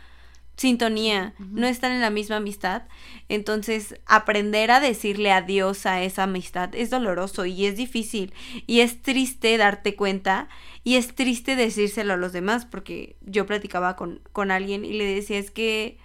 sintonía, 0.57 1.35
no 1.39 1.67
están 1.67 1.91
en 1.91 2.01
la 2.01 2.09
misma 2.09 2.37
amistad. 2.37 2.83
Entonces, 3.29 3.95
aprender 4.05 4.71
a 4.71 4.79
decirle 4.79 5.31
adiós 5.31 5.85
a 5.85 6.01
esa 6.01 6.23
amistad 6.23 6.73
es 6.73 6.89
doloroso 6.89 7.45
y 7.45 7.67
es 7.67 7.77
difícil 7.77 8.33
y 8.65 8.81
es 8.81 9.01
triste 9.01 9.55
darte 9.57 9.95
cuenta 9.95 10.49
y 10.83 10.95
es 10.95 11.13
triste 11.13 11.55
decírselo 11.55 12.13
a 12.13 12.17
los 12.17 12.33
demás 12.33 12.65
porque 12.65 13.15
yo 13.21 13.45
platicaba 13.45 13.95
con, 13.95 14.21
con 14.33 14.49
alguien 14.51 14.83
y 14.83 14.93
le 14.93 15.05
decía 15.05 15.37
es 15.37 15.51
que 15.51 15.99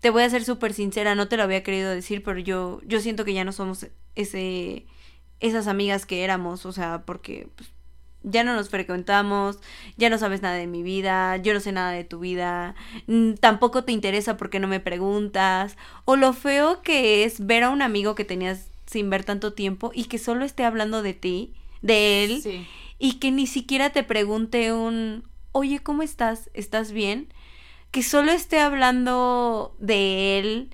te 0.00 0.10
voy 0.10 0.22
a 0.22 0.30
ser 0.30 0.44
súper 0.44 0.72
sincera, 0.74 1.16
no 1.16 1.26
te 1.26 1.36
lo 1.36 1.42
había 1.42 1.64
querido 1.64 1.90
decir, 1.90 2.22
pero 2.22 2.38
yo, 2.38 2.80
yo 2.86 3.00
siento 3.00 3.24
que 3.24 3.34
ya 3.34 3.44
no 3.44 3.52
somos 3.52 3.88
ese, 4.14 4.86
esas 5.40 5.66
amigas 5.66 6.06
que 6.06 6.22
éramos, 6.22 6.66
o 6.66 6.72
sea, 6.72 7.02
porque 7.04 7.48
pues, 7.56 7.70
ya 8.30 8.44
no 8.44 8.54
nos 8.54 8.68
frecuentamos, 8.68 9.58
ya 9.96 10.10
no 10.10 10.18
sabes 10.18 10.42
nada 10.42 10.56
de 10.56 10.66
mi 10.66 10.82
vida, 10.82 11.36
yo 11.38 11.54
no 11.54 11.60
sé 11.60 11.72
nada 11.72 11.92
de 11.92 12.04
tu 12.04 12.20
vida, 12.20 12.74
mm, 13.06 13.34
tampoco 13.34 13.84
te 13.84 13.92
interesa 13.92 14.36
porque 14.36 14.60
no 14.60 14.68
me 14.68 14.80
preguntas, 14.80 15.76
o 16.04 16.16
lo 16.16 16.32
feo 16.32 16.82
que 16.82 17.24
es 17.24 17.44
ver 17.46 17.64
a 17.64 17.70
un 17.70 17.82
amigo 17.82 18.14
que 18.14 18.24
tenías 18.24 18.70
sin 18.86 19.10
ver 19.10 19.24
tanto 19.24 19.52
tiempo 19.52 19.90
y 19.94 20.04
que 20.04 20.18
solo 20.18 20.44
esté 20.44 20.64
hablando 20.64 21.02
de 21.02 21.14
ti, 21.14 21.52
de 21.82 22.24
él, 22.24 22.66
y 22.98 23.14
que 23.14 23.30
ni 23.30 23.46
siquiera 23.46 23.90
te 23.90 24.02
pregunte 24.02 24.72
un, 24.72 25.24
oye, 25.52 25.80
¿cómo 25.80 26.02
estás? 26.02 26.50
¿Estás 26.54 26.92
bien? 26.92 27.28
Que 27.90 28.02
solo 28.02 28.32
esté 28.32 28.60
hablando 28.60 29.74
de 29.78 30.38
él 30.38 30.70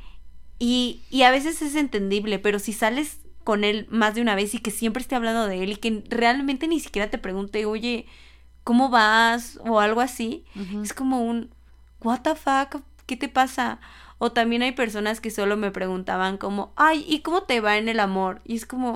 y, 0.58 1.02
y 1.11 1.23
a 1.23 1.30
veces 1.30 1.61
es 1.62 1.75
entendible, 1.75 2.38
pero 2.38 2.58
si 2.58 2.73
sales 2.73 3.18
con 3.44 3.62
él 3.64 3.86
más 3.90 4.14
de 4.14 4.22
una 4.22 4.34
vez 4.34 4.54
y 4.54 4.58
que 4.58 4.70
siempre 4.70 5.02
esté 5.02 5.14
hablando 5.14 5.46
de 5.46 5.62
él 5.62 5.72
y 5.72 5.76
que 5.76 6.02
realmente 6.08 6.66
ni 6.66 6.80
siquiera 6.80 7.10
te 7.10 7.18
pregunte, 7.18 7.66
oye, 7.66 8.06
¿cómo 8.64 8.88
vas? 8.88 9.60
o 9.64 9.80
algo 9.80 10.00
así. 10.00 10.44
Es 10.82 10.92
como 10.92 11.22
un, 11.22 11.50
¿What 12.04 12.20
the 12.20 12.34
fuck? 12.34 12.82
¿Qué 13.06 13.16
te 13.16 13.28
pasa? 13.28 13.80
O 14.18 14.32
también 14.32 14.62
hay 14.62 14.72
personas 14.72 15.20
que 15.20 15.30
solo 15.30 15.56
me 15.56 15.70
preguntaban 15.70 16.38
como, 16.38 16.72
ay, 16.76 17.04
¿y 17.08 17.20
cómo 17.20 17.42
te 17.42 17.60
va 17.60 17.78
en 17.78 17.88
el 17.88 17.98
amor? 17.98 18.40
Y 18.44 18.56
es 18.56 18.66
como, 18.66 18.94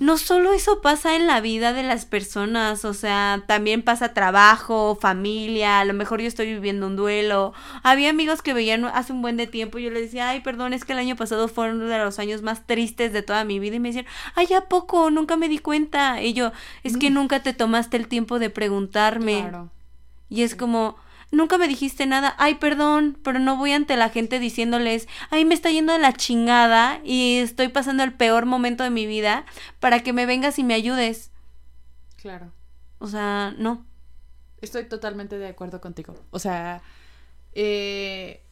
no 0.00 0.18
solo 0.18 0.52
eso 0.52 0.80
pasa 0.80 1.16
en 1.16 1.26
la 1.26 1.40
vida 1.40 1.72
de 1.72 1.82
las 1.82 2.04
personas, 2.04 2.84
o 2.84 2.94
sea, 2.94 3.42
también 3.46 3.82
pasa 3.82 4.14
trabajo, 4.14 4.96
familia, 5.00 5.80
a 5.80 5.84
lo 5.84 5.94
mejor 5.94 6.20
yo 6.20 6.28
estoy 6.28 6.46
viviendo 6.46 6.86
un 6.86 6.96
duelo. 6.96 7.52
Había 7.82 8.10
amigos 8.10 8.42
que 8.42 8.54
veían 8.54 8.84
hace 8.84 9.12
un 9.12 9.22
buen 9.22 9.36
de 9.36 9.46
tiempo 9.46 9.78
y 9.78 9.84
yo 9.84 9.90
les 9.90 10.02
decía, 10.02 10.28
ay, 10.30 10.40
perdón, 10.40 10.72
es 10.72 10.84
que 10.84 10.92
el 10.92 10.98
año 10.98 11.16
pasado 11.16 11.48
fue 11.48 11.70
uno 11.70 11.86
de 11.86 11.98
los 11.98 12.18
años 12.18 12.42
más 12.42 12.66
tristes 12.66 13.12
de 13.12 13.22
toda 13.22 13.44
mi 13.44 13.58
vida 13.58 13.76
y 13.76 13.80
me 13.80 13.88
decían, 13.88 14.06
ay, 14.34 14.52
¿a 14.54 14.62
poco? 14.68 15.10
Nunca 15.10 15.36
me 15.36 15.48
di 15.48 15.58
cuenta. 15.58 16.22
Y 16.22 16.32
yo, 16.34 16.52
es 16.82 16.96
que 16.96 17.10
mm. 17.10 17.14
nunca 17.14 17.42
te 17.42 17.52
tomaste 17.52 17.96
el 17.96 18.08
tiempo 18.08 18.38
de 18.38 18.50
preguntarme. 18.50 19.50
Y 20.28 20.42
es 20.42 20.54
como, 20.54 20.96
nunca 21.30 21.58
me 21.58 21.68
dijiste 21.68 22.06
nada, 22.06 22.34
ay, 22.38 22.56
perdón, 22.56 23.18
pero 23.22 23.38
no 23.38 23.56
voy 23.56 23.72
ante 23.72 23.96
la 23.96 24.10
gente 24.10 24.38
diciéndoles, 24.38 25.08
ay, 25.30 25.44
me 25.44 25.54
está 25.54 25.70
yendo 25.70 25.92
de 25.92 25.98
la 25.98 26.12
chingada 26.12 27.00
y 27.04 27.38
estoy 27.38 27.68
pasando 27.68 28.02
el 28.02 28.12
peor 28.12 28.46
momento 28.46 28.84
de 28.84 28.90
mi 28.90 29.06
vida 29.06 29.44
para 29.80 30.00
que 30.02 30.12
me 30.12 30.26
vengas 30.26 30.58
y 30.58 30.64
me 30.64 30.74
ayudes. 30.74 31.30
Claro. 32.16 32.52
O 32.98 33.06
sea, 33.06 33.54
no. 33.58 33.84
Estoy 34.60 34.84
totalmente 34.88 35.38
de 35.38 35.48
acuerdo 35.48 35.80
contigo. 35.80 36.14
O 36.30 36.38
sea, 36.38 36.80
eh, 37.52 38.42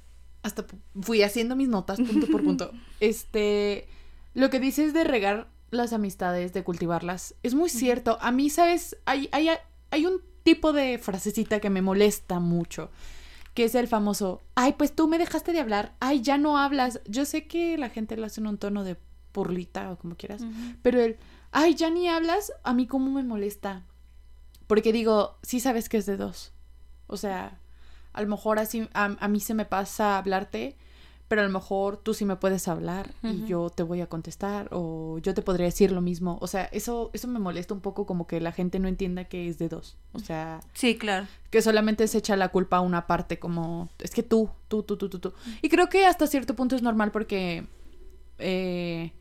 hasta 0.43 0.67
fui 1.01 1.23
haciendo 1.23 1.57
mis 1.57 1.69
notas 1.69 1.99
punto 1.99 2.27
por 2.27 2.43
punto. 2.43 2.73
Este, 3.01 3.89
lo 4.35 4.51
que 4.51 4.61
dices 4.61 4.93
de 4.93 5.05
regar 5.05 5.49
las 5.71 5.93
amistades, 5.93 6.53
de 6.53 6.63
cultivarlas, 6.63 7.35
es 7.43 7.55
muy 7.55 7.71
cierto. 7.71 8.19
A 8.21 8.31
mí, 8.31 8.51
¿sabes? 8.51 8.97
Hay, 9.07 9.29
hay, 9.33 9.49
hay 9.91 10.07
un 10.07 10.21
tipo 10.43 10.73
de 10.73 10.99
frasecita 10.99 11.61
que 11.61 11.71
me 11.71 11.83
molesta 11.83 12.41
mucho, 12.41 12.91
que 13.55 13.65
es 13.65 13.75
el 13.75 13.89
famoso, 13.89 14.41
ay, 14.55 14.75
pues 14.79 14.95
tú 14.95 15.09
me 15.09 15.19
dejaste 15.19 15.53
de 15.53 15.61
hablar, 15.61 15.95
ay, 16.01 16.23
ya 16.23 16.39
no 16.39 16.59
hablas. 16.59 17.01
Yo 17.07 17.25
sé 17.25 17.47
que 17.47 17.77
la 17.79 17.91
gente 17.91 18.17
lo 18.17 18.27
hace 18.27 18.41
en 18.41 18.47
un 18.47 18.59
tono 18.59 18.85
de 18.85 18.97
purlita 19.33 19.91
o 19.91 19.99
como 19.99 20.17
quieras, 20.17 20.43
pero 20.83 21.01
el, 21.01 21.17
ay, 21.51 21.75
ya 21.75 21.91
ni 21.91 22.09
hablas, 22.09 22.53
a 22.63 22.75
mí 22.75 22.87
como 22.87 23.11
me 23.11 23.23
molesta. 23.23 23.85
Porque 24.67 24.93
digo, 24.93 25.37
sí 25.43 25.61
sabes 25.61 25.89
que 25.89 25.99
es 25.99 26.07
de 26.07 26.17
dos. 26.17 26.53
O 27.07 27.17
sea, 27.17 27.59
a 28.13 28.23
lo 28.23 28.29
mejor 28.29 28.59
así 28.59 28.89
a, 28.95 29.17
a 29.19 29.29
mí 29.29 29.41
se 29.41 29.55
me 29.55 29.65
pasa 29.65 30.17
hablarte 30.17 30.77
pero 31.33 31.41
a 31.41 31.47
lo 31.47 31.51
mejor 31.51 31.97
tú 31.97 32.13
sí 32.13 32.27
me 32.27 32.37
puedes 32.37 32.69
hablar 32.69 33.15
y 33.23 33.47
yo 33.47 33.71
te 33.71 33.83
voy 33.83 34.03
a 34.03 34.07
contestar 34.07 34.69
o 34.71 35.17
yo 35.23 35.33
te 35.33 35.41
podría 35.41 35.65
decir 35.65 35.91
lo 35.91 36.03
mismo. 36.03 36.37
O 36.43 36.47
sea, 36.47 36.65
eso, 36.65 37.09
eso 37.15 37.27
me 37.27 37.39
molesta 37.39 37.73
un 37.73 37.81
poco 37.81 38.05
como 38.05 38.27
que 38.27 38.39
la 38.39 38.53
gente 38.53 38.79
no 38.79 38.87
entienda 38.87 39.25
que 39.25 39.49
es 39.49 39.59
de 39.59 39.71
dos. 39.71 39.97
O 40.13 40.19
sea... 40.19 40.61
Sí, 40.75 40.99
claro. 40.99 41.27
Que 41.49 41.63
solamente 41.63 42.07
se 42.07 42.19
echa 42.19 42.37
la 42.37 42.51
culpa 42.51 42.77
a 42.77 42.81
una 42.83 43.07
parte 43.07 43.39
como, 43.39 43.89
es 44.01 44.11
que 44.11 44.23
tú, 44.23 44.51
tú, 44.69 44.83
tú, 44.83 44.99
tú, 44.99 45.09
tú, 45.09 45.21
tú. 45.21 45.33
Y 45.63 45.71
creo 45.71 45.89
que 45.89 46.05
hasta 46.05 46.27
cierto 46.27 46.55
punto 46.55 46.77
es 46.77 46.83
normal 46.83 47.13
porque, 47.13 47.67
eh, 48.39 49.13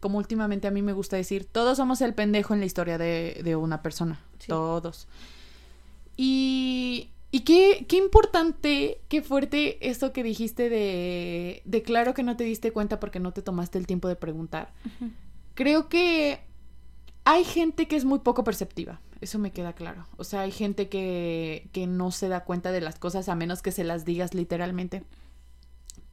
como 0.00 0.16
últimamente 0.16 0.66
a 0.66 0.70
mí 0.70 0.80
me 0.80 0.94
gusta 0.94 1.16
decir, 1.18 1.44
todos 1.44 1.76
somos 1.76 2.00
el 2.00 2.14
pendejo 2.14 2.54
en 2.54 2.60
la 2.60 2.66
historia 2.66 2.96
de, 2.96 3.42
de 3.44 3.54
una 3.54 3.82
persona. 3.82 4.18
Todos. 4.46 5.08
Y 6.16 7.10
y 7.30 7.40
qué, 7.40 7.86
qué 7.88 7.96
importante, 7.96 9.00
qué 9.08 9.22
fuerte 9.22 9.88
esto 9.88 10.12
que 10.12 10.22
dijiste 10.22 10.68
de, 10.68 11.62
de 11.64 11.82
claro 11.82 12.12
que 12.12 12.22
no 12.22 12.36
te 12.36 12.44
diste 12.44 12.72
cuenta 12.72 12.98
porque 12.98 13.20
no 13.20 13.32
te 13.32 13.42
tomaste 13.42 13.78
el 13.78 13.86
tiempo 13.86 14.08
de 14.08 14.16
preguntar. 14.16 14.72
Creo 15.54 15.88
que 15.88 16.40
hay 17.24 17.44
gente 17.44 17.86
que 17.86 17.96
es 17.96 18.04
muy 18.04 18.18
poco 18.20 18.42
perceptiva, 18.42 19.00
eso 19.20 19.38
me 19.38 19.52
queda 19.52 19.74
claro. 19.74 20.06
O 20.16 20.24
sea, 20.24 20.40
hay 20.40 20.50
gente 20.50 20.88
que, 20.88 21.68
que 21.72 21.86
no 21.86 22.10
se 22.10 22.28
da 22.28 22.44
cuenta 22.44 22.72
de 22.72 22.80
las 22.80 22.98
cosas 22.98 23.28
a 23.28 23.36
menos 23.36 23.62
que 23.62 23.70
se 23.70 23.84
las 23.84 24.04
digas 24.04 24.34
literalmente. 24.34 25.04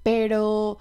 Pero 0.03 0.77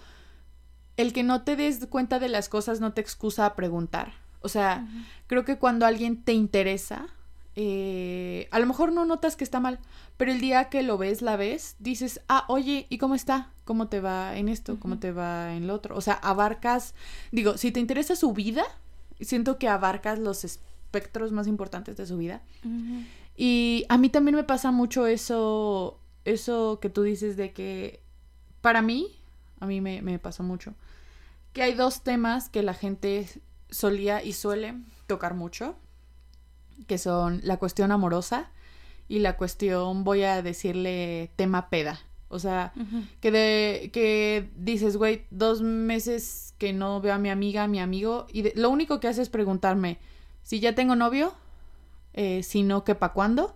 el 0.98 1.12
que 1.14 1.22
no 1.22 1.42
te 1.42 1.56
des 1.56 1.86
cuenta 1.86 2.18
de 2.18 2.28
las 2.28 2.48
cosas 2.50 2.80
no 2.80 2.92
te 2.92 3.00
excusa 3.00 3.46
a 3.46 3.56
preguntar. 3.56 4.12
O 4.40 4.48
sea, 4.48 4.86
creo 5.26 5.44
que 5.44 5.58
cuando 5.58 5.86
alguien 5.86 6.22
te 6.22 6.32
interesa, 6.32 7.08
eh, 7.58 8.48
a 8.50 8.58
lo 8.58 8.66
mejor 8.66 8.92
no 8.92 9.06
notas 9.06 9.34
que 9.34 9.42
está 9.42 9.60
mal, 9.60 9.78
pero 10.18 10.30
el 10.30 10.42
día 10.42 10.68
que 10.68 10.82
lo 10.82 10.98
ves, 10.98 11.22
la 11.22 11.36
ves, 11.36 11.76
dices, 11.78 12.20
ah, 12.28 12.44
oye, 12.48 12.86
¿y 12.90 12.98
cómo 12.98 13.14
está? 13.14 13.50
¿Cómo 13.64 13.88
te 13.88 14.00
va 14.00 14.36
en 14.36 14.50
esto? 14.50 14.78
¿Cómo 14.78 14.98
te 14.98 15.10
va 15.10 15.54
en 15.54 15.66
lo 15.66 15.72
otro? 15.72 15.96
O 15.96 16.02
sea, 16.02 16.12
abarcas, 16.14 16.94
digo, 17.32 17.56
si 17.56 17.72
te 17.72 17.80
interesa 17.80 18.14
su 18.14 18.34
vida, 18.34 18.64
siento 19.20 19.58
que 19.58 19.68
abarcas 19.68 20.18
los 20.18 20.44
espectros 20.44 21.32
más 21.32 21.46
importantes 21.46 21.96
de 21.96 22.04
su 22.04 22.18
vida. 22.18 22.42
Y 23.36 23.86
a 23.88 23.96
mí 23.96 24.10
también 24.10 24.36
me 24.36 24.44
pasa 24.44 24.70
mucho 24.70 25.06
eso, 25.06 25.98
eso 26.26 26.78
que 26.78 26.90
tú 26.90 27.04
dices 27.04 27.38
de 27.38 27.54
que, 27.54 28.02
para 28.60 28.82
mí, 28.82 29.18
a 29.60 29.66
mí 29.66 29.80
me, 29.80 30.02
me 30.02 30.18
pasó 30.18 30.42
mucho, 30.42 30.74
que 31.54 31.62
hay 31.62 31.72
dos 31.72 32.02
temas 32.02 32.50
que 32.50 32.62
la 32.62 32.74
gente 32.74 33.26
solía 33.70 34.22
y 34.22 34.34
suele 34.34 34.74
tocar 35.06 35.32
mucho 35.32 35.76
que 36.86 36.98
son 36.98 37.40
la 37.42 37.58
cuestión 37.58 37.92
amorosa 37.92 38.50
y 39.08 39.20
la 39.20 39.36
cuestión, 39.36 40.04
voy 40.04 40.22
a 40.22 40.42
decirle, 40.42 41.30
tema 41.36 41.70
peda. 41.70 42.00
O 42.28 42.40
sea, 42.40 42.72
que 43.20 43.30
de 43.30 43.90
que 43.92 44.50
dices, 44.56 44.96
güey, 44.96 45.26
dos 45.30 45.62
meses 45.62 46.54
que 46.58 46.72
no 46.72 47.00
veo 47.00 47.14
a 47.14 47.18
mi 47.18 47.30
amiga, 47.30 47.64
a 47.64 47.68
mi 47.68 47.78
amigo, 47.78 48.26
y 48.32 48.52
lo 48.58 48.68
único 48.68 48.98
que 48.98 49.06
hace 49.06 49.22
es 49.22 49.28
preguntarme 49.28 49.98
si 50.42 50.58
ya 50.58 50.74
tengo 50.74 50.96
novio, 50.96 51.34
eh, 52.14 52.42
si 52.42 52.64
no, 52.64 52.82
que 52.82 52.96
pa' 52.96 53.12
cuándo, 53.12 53.54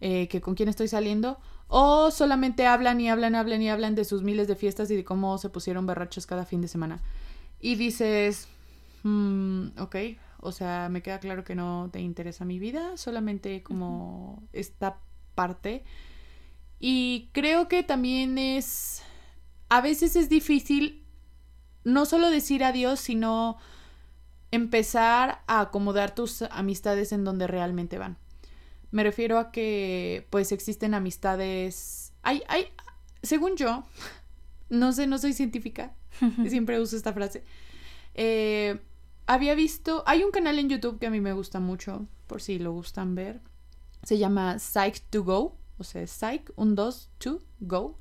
eh, 0.00 0.26
que 0.28 0.40
con 0.40 0.56
quién 0.56 0.68
estoy 0.68 0.88
saliendo, 0.88 1.38
o 1.68 2.10
solamente 2.10 2.66
hablan 2.66 3.00
y 3.00 3.08
hablan, 3.08 3.36
hablan 3.36 3.62
y 3.62 3.70
hablan 3.70 3.94
de 3.94 4.04
sus 4.04 4.22
miles 4.22 4.48
de 4.48 4.56
fiestas 4.56 4.90
y 4.90 4.96
de 4.96 5.04
cómo 5.04 5.38
se 5.38 5.48
pusieron 5.48 5.86
berrachos 5.86 6.26
cada 6.26 6.44
fin 6.44 6.60
de 6.60 6.68
semana. 6.68 7.00
Y 7.60 7.76
dices, 7.76 8.48
mm, 9.04 9.78
ok, 9.78 9.96
o 10.42 10.50
sea, 10.50 10.88
me 10.90 11.02
queda 11.02 11.20
claro 11.20 11.44
que 11.44 11.54
no 11.54 11.88
te 11.92 12.00
interesa 12.00 12.44
mi 12.44 12.58
vida, 12.58 12.96
solamente 12.96 13.62
como 13.62 14.42
esta 14.52 14.98
parte. 15.36 15.84
Y 16.80 17.30
creo 17.32 17.68
que 17.68 17.84
también 17.84 18.36
es, 18.38 19.02
a 19.68 19.80
veces 19.80 20.16
es 20.16 20.28
difícil 20.28 21.04
no 21.84 22.06
solo 22.06 22.28
decir 22.28 22.64
adiós, 22.64 22.98
sino 22.98 23.56
empezar 24.50 25.42
a 25.46 25.60
acomodar 25.60 26.12
tus 26.12 26.42
amistades 26.42 27.12
en 27.12 27.22
donde 27.22 27.46
realmente 27.46 27.98
van. 27.98 28.18
Me 28.90 29.04
refiero 29.04 29.38
a 29.38 29.52
que 29.52 30.26
pues 30.30 30.50
existen 30.50 30.92
amistades, 30.92 32.12
hay, 32.22 32.42
hay, 32.48 32.66
según 33.22 33.56
yo, 33.56 33.84
no 34.70 34.92
sé, 34.92 35.06
no 35.06 35.18
soy 35.18 35.34
científica, 35.34 35.94
siempre 36.48 36.80
uso 36.80 36.96
esta 36.96 37.12
frase. 37.12 37.44
Eh, 38.14 38.80
había 39.26 39.54
visto, 39.54 40.02
hay 40.06 40.24
un 40.24 40.30
canal 40.30 40.58
en 40.58 40.68
YouTube 40.68 40.98
que 40.98 41.06
a 41.06 41.10
mí 41.10 41.20
me 41.20 41.32
gusta 41.32 41.60
mucho, 41.60 42.06
por 42.26 42.42
si 42.42 42.58
lo 42.58 42.72
gustan 42.72 43.14
ver. 43.14 43.40
Se 44.02 44.18
llama 44.18 44.58
Psych 44.58 45.00
to 45.10 45.22
Go, 45.22 45.56
o 45.78 45.84
sea, 45.84 46.06
Psych, 46.06 46.50
un 46.56 46.74
2, 46.74 47.10
to 47.18 47.42
Go. 47.60 47.98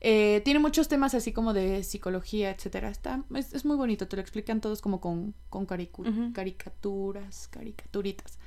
Eh, 0.00 0.42
tiene 0.44 0.60
muchos 0.60 0.88
temas 0.88 1.14
así 1.14 1.32
como 1.32 1.52
de 1.52 1.82
psicología, 1.82 2.50
etcétera. 2.50 2.90
Está, 2.90 3.24
es, 3.34 3.64
muy 3.64 3.76
bonito, 3.76 4.06
te 4.06 4.16
lo 4.16 4.22
explican 4.22 4.60
todos 4.60 4.80
como 4.80 5.00
con, 5.00 5.34
con 5.48 5.66
caricaturas, 5.66 7.48
caricaturitas. 7.48 8.38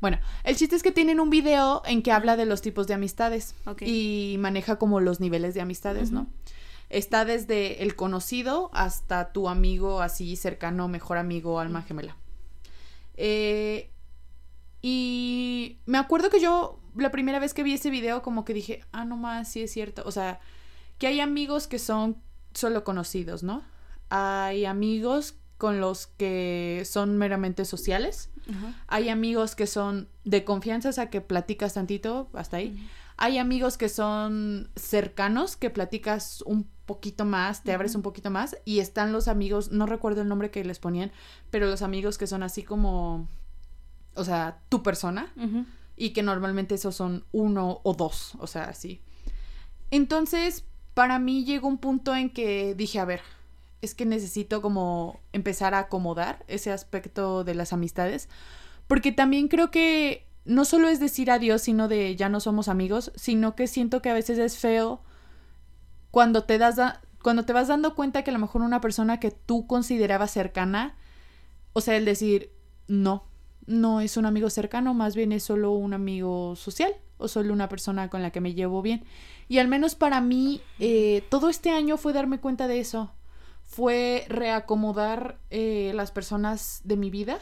Bueno, 0.00 0.18
el 0.44 0.56
chiste 0.56 0.76
es 0.76 0.82
que 0.82 0.92
tienen 0.92 1.20
un 1.20 1.30
video 1.30 1.82
en 1.84 2.02
que 2.02 2.12
habla 2.12 2.36
de 2.36 2.46
los 2.46 2.62
tipos 2.62 2.86
de 2.86 2.94
amistades 2.94 3.54
y 3.80 4.36
maneja 4.38 4.76
como 4.76 5.00
los 5.00 5.20
niveles 5.20 5.54
de 5.54 5.60
amistades, 5.60 6.12
¿no? 6.12 6.28
Está 6.90 7.24
desde 7.24 7.82
el 7.82 7.96
conocido 7.96 8.70
hasta 8.72 9.32
tu 9.32 9.48
amigo 9.48 10.00
así 10.00 10.36
cercano, 10.36 10.88
mejor 10.88 11.18
amigo, 11.18 11.60
alma 11.60 11.82
gemela. 11.82 12.16
Eh, 13.16 13.90
y 14.80 15.78
me 15.86 15.98
acuerdo 15.98 16.30
que 16.30 16.40
yo 16.40 16.80
la 16.96 17.10
primera 17.10 17.38
vez 17.38 17.52
que 17.54 17.62
vi 17.62 17.74
ese 17.74 17.90
video 17.90 18.22
como 18.22 18.44
que 18.44 18.54
dije, 18.54 18.84
ah, 18.92 19.04
no 19.04 19.16
más, 19.16 19.48
sí 19.48 19.62
es 19.62 19.72
cierto. 19.72 20.02
O 20.06 20.10
sea, 20.10 20.40
que 20.98 21.06
hay 21.06 21.20
amigos 21.20 21.66
que 21.66 21.78
son 21.78 22.16
solo 22.54 22.84
conocidos, 22.84 23.42
¿no? 23.42 23.62
Hay 24.08 24.64
amigos 24.64 25.36
con 25.58 25.80
los 25.80 26.06
que 26.06 26.84
son 26.86 27.18
meramente 27.18 27.64
sociales. 27.64 28.30
Hay 28.86 29.10
amigos 29.10 29.54
que 29.54 29.66
son 29.66 30.08
de 30.24 30.44
confianza, 30.44 30.88
o 30.88 30.92
sea, 30.92 31.10
que 31.10 31.20
platicas 31.20 31.74
tantito, 31.74 32.30
hasta 32.32 32.56
ahí. 32.56 32.88
Hay 33.18 33.38
amigos 33.38 33.76
que 33.76 33.88
son 33.88 34.70
cercanos, 34.76 35.56
que 35.56 35.70
platicas 35.70 36.40
un 36.42 36.68
poquito 36.86 37.24
más, 37.24 37.64
te 37.64 37.72
abres 37.72 37.96
un 37.96 38.02
poquito 38.02 38.30
más. 38.30 38.56
Y 38.64 38.78
están 38.78 39.12
los 39.12 39.26
amigos, 39.26 39.72
no 39.72 39.86
recuerdo 39.86 40.22
el 40.22 40.28
nombre 40.28 40.52
que 40.52 40.64
les 40.64 40.78
ponían, 40.78 41.10
pero 41.50 41.66
los 41.66 41.82
amigos 41.82 42.16
que 42.16 42.28
son 42.28 42.44
así 42.44 42.62
como, 42.62 43.26
o 44.14 44.24
sea, 44.24 44.60
tu 44.68 44.84
persona. 44.84 45.32
Y 45.96 46.10
que 46.10 46.22
normalmente 46.22 46.76
esos 46.76 46.94
son 46.94 47.24
uno 47.32 47.80
o 47.82 47.92
dos, 47.92 48.36
o 48.38 48.46
sea, 48.46 48.64
así. 48.64 49.02
Entonces, 49.90 50.64
para 50.94 51.18
mí 51.18 51.44
llegó 51.44 51.66
un 51.66 51.78
punto 51.78 52.14
en 52.14 52.30
que 52.30 52.76
dije, 52.76 53.00
a 53.00 53.04
ver, 53.04 53.20
es 53.82 53.96
que 53.96 54.06
necesito 54.06 54.62
como 54.62 55.20
empezar 55.32 55.74
a 55.74 55.80
acomodar 55.80 56.44
ese 56.46 56.70
aspecto 56.70 57.42
de 57.42 57.56
las 57.56 57.72
amistades. 57.72 58.28
Porque 58.86 59.10
también 59.10 59.48
creo 59.48 59.72
que 59.72 60.27
no 60.48 60.64
solo 60.64 60.88
es 60.88 60.98
decir 60.98 61.30
adiós, 61.30 61.60
sino 61.60 61.88
de 61.88 62.16
ya 62.16 62.30
no 62.30 62.40
somos 62.40 62.68
amigos, 62.68 63.12
sino 63.14 63.54
que 63.54 63.66
siento 63.66 64.00
que 64.00 64.08
a 64.08 64.14
veces 64.14 64.38
es 64.38 64.56
feo 64.56 65.02
cuando 66.10 66.44
te 66.44 66.56
das 66.56 66.80
cuando 67.22 67.44
te 67.44 67.52
vas 67.52 67.68
dando 67.68 67.94
cuenta 67.94 68.22
que 68.22 68.30
a 68.30 68.32
lo 68.32 68.38
mejor 68.38 68.62
una 68.62 68.80
persona 68.80 69.20
que 69.20 69.30
tú 69.30 69.66
considerabas 69.66 70.30
cercana, 70.30 70.96
o 71.74 71.82
sea, 71.82 71.96
el 71.96 72.06
decir, 72.06 72.52
no, 72.86 73.24
no 73.66 74.00
es 74.00 74.16
un 74.16 74.24
amigo 74.24 74.48
cercano, 74.48 74.94
más 74.94 75.14
bien 75.14 75.32
es 75.32 75.42
solo 75.42 75.72
un 75.72 75.92
amigo 75.92 76.56
social 76.56 76.94
o 77.18 77.28
solo 77.28 77.52
una 77.52 77.68
persona 77.68 78.08
con 78.08 78.22
la 78.22 78.30
que 78.30 78.40
me 78.40 78.54
llevo 78.54 78.80
bien. 78.80 79.04
Y 79.48 79.58
al 79.58 79.68
menos 79.68 79.96
para 79.96 80.22
mí, 80.22 80.62
eh, 80.78 81.24
todo 81.28 81.50
este 81.50 81.70
año 81.70 81.98
fue 81.98 82.14
darme 82.14 82.40
cuenta 82.40 82.68
de 82.68 82.80
eso, 82.80 83.12
fue 83.64 84.24
reacomodar 84.28 85.38
eh, 85.50 85.92
las 85.94 86.10
personas 86.10 86.80
de 86.84 86.96
mi 86.96 87.10
vida 87.10 87.38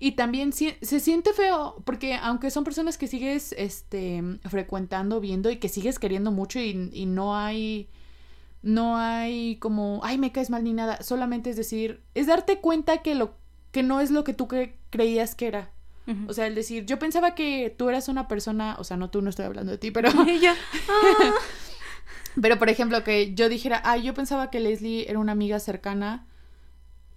Y 0.00 0.12
también 0.12 0.52
se 0.52 1.00
siente 1.00 1.32
feo, 1.32 1.82
porque 1.84 2.14
aunque 2.14 2.50
son 2.50 2.62
personas 2.62 2.96
que 2.96 3.08
sigues 3.08 3.52
este, 3.58 4.22
frecuentando, 4.48 5.20
viendo 5.20 5.50
y 5.50 5.56
que 5.56 5.68
sigues 5.68 5.98
queriendo 5.98 6.30
mucho 6.30 6.60
y, 6.60 6.88
y 6.92 7.06
no 7.06 7.36
hay 7.36 7.88
no 8.62 8.96
hay 8.96 9.56
como, 9.56 10.00
ay, 10.02 10.18
me 10.18 10.32
caes 10.32 10.50
mal 10.50 10.64
ni 10.64 10.72
nada, 10.72 11.02
solamente 11.02 11.50
es 11.50 11.56
decir, 11.56 12.02
es 12.14 12.26
darte 12.26 12.58
cuenta 12.58 12.98
que 12.98 13.14
lo 13.14 13.34
que 13.70 13.82
no 13.82 14.00
es 14.00 14.10
lo 14.10 14.24
que 14.24 14.34
tú 14.34 14.48
creías 14.90 15.34
que 15.34 15.46
era. 15.46 15.70
O 16.26 16.32
sea, 16.32 16.46
el 16.46 16.54
decir, 16.54 16.86
yo 16.86 16.98
pensaba 16.98 17.34
que 17.34 17.74
tú 17.76 17.90
eras 17.90 18.08
una 18.08 18.28
persona, 18.28 18.76
o 18.78 18.84
sea, 18.84 18.96
no 18.96 19.10
tú 19.10 19.20
no 19.20 19.28
estoy 19.28 19.44
hablando 19.44 19.72
de 19.72 19.76
ti, 19.76 19.90
pero 19.90 20.10
yo, 20.40 20.52
ah. 20.88 21.34
pero 22.40 22.58
por 22.58 22.70
ejemplo 22.70 23.04
que 23.04 23.34
yo 23.34 23.50
dijera, 23.50 23.82
ay, 23.84 24.04
yo 24.04 24.14
pensaba 24.14 24.50
que 24.50 24.58
Leslie 24.58 25.04
era 25.10 25.18
una 25.18 25.32
amiga 25.32 25.60
cercana 25.60 26.26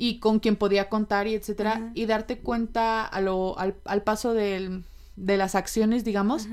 y 0.02 0.18
con 0.18 0.40
quien 0.40 0.56
podía 0.56 0.90
contar 0.90 1.28
y 1.28 1.36
etcétera, 1.36 1.92
y 1.94 2.08
darte 2.08 2.40
cuenta 2.40 3.06
a 3.06 3.22
lo, 3.22 3.56
al, 3.60 3.76
al 3.86 4.02
paso 4.02 4.34
del, 4.34 4.84
de 5.16 5.38
las 5.38 5.54
acciones, 5.54 6.04
digamos, 6.04 6.48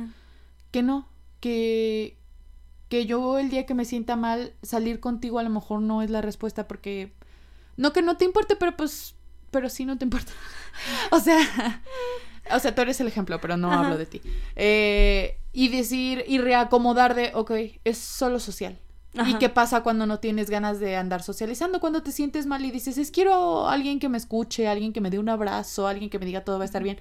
que 0.70 0.82
no, 0.82 1.08
que, 1.40 2.18
que 2.90 3.06
yo 3.06 3.38
el 3.38 3.48
día 3.48 3.64
que 3.64 3.72
me 3.72 3.86
sienta 3.86 4.16
mal, 4.16 4.52
salir 4.62 5.00
contigo 5.00 5.38
a 5.38 5.42
lo 5.44 5.48
mejor 5.48 5.80
no 5.80 6.02
es 6.02 6.10
la 6.10 6.20
respuesta 6.20 6.68
porque... 6.68 7.14
No 7.78 7.94
que 7.94 8.02
no 8.02 8.18
te 8.18 8.26
importe, 8.26 8.54
pero 8.54 8.76
pues... 8.76 9.14
Pero 9.50 9.70
sí 9.70 9.86
no 9.86 9.96
te 9.96 10.04
importa. 10.04 10.32
o 11.10 11.18
sea... 11.18 11.38
O 12.50 12.58
sea, 12.60 12.74
tú 12.74 12.80
eres 12.80 12.98
el 13.00 13.06
ejemplo, 13.06 13.42
pero 13.42 13.58
no 13.58 13.70
hablo 13.70 13.98
de 13.98 14.06
ti. 14.06 14.22
Eh, 14.56 15.38
y 15.52 15.68
decir 15.68 16.24
y 16.26 16.38
reacomodar 16.38 17.14
de, 17.14 17.30
ok, 17.34 17.50
es 17.84 17.98
solo 17.98 18.40
social. 18.40 18.78
¿Y 19.26 19.34
qué 19.34 19.48
pasa 19.48 19.82
cuando 19.82 20.06
no 20.06 20.20
tienes 20.20 20.50
ganas 20.50 20.80
de 20.80 20.96
andar 20.96 21.22
socializando? 21.22 21.80
Cuando 21.80 22.02
te 22.02 22.12
sientes 22.12 22.46
mal 22.46 22.64
y 22.64 22.70
dices, 22.70 22.98
es 22.98 23.10
quiero 23.10 23.68
alguien 23.68 23.98
que 23.98 24.08
me 24.08 24.18
escuche, 24.18 24.68
alguien 24.68 24.92
que 24.92 25.00
me 25.00 25.10
dé 25.10 25.18
un 25.18 25.28
abrazo, 25.28 25.86
alguien 25.86 26.10
que 26.10 26.18
me 26.18 26.26
diga 26.26 26.44
todo 26.44 26.58
va 26.58 26.64
a 26.64 26.66
estar 26.66 26.82
bien. 26.82 26.98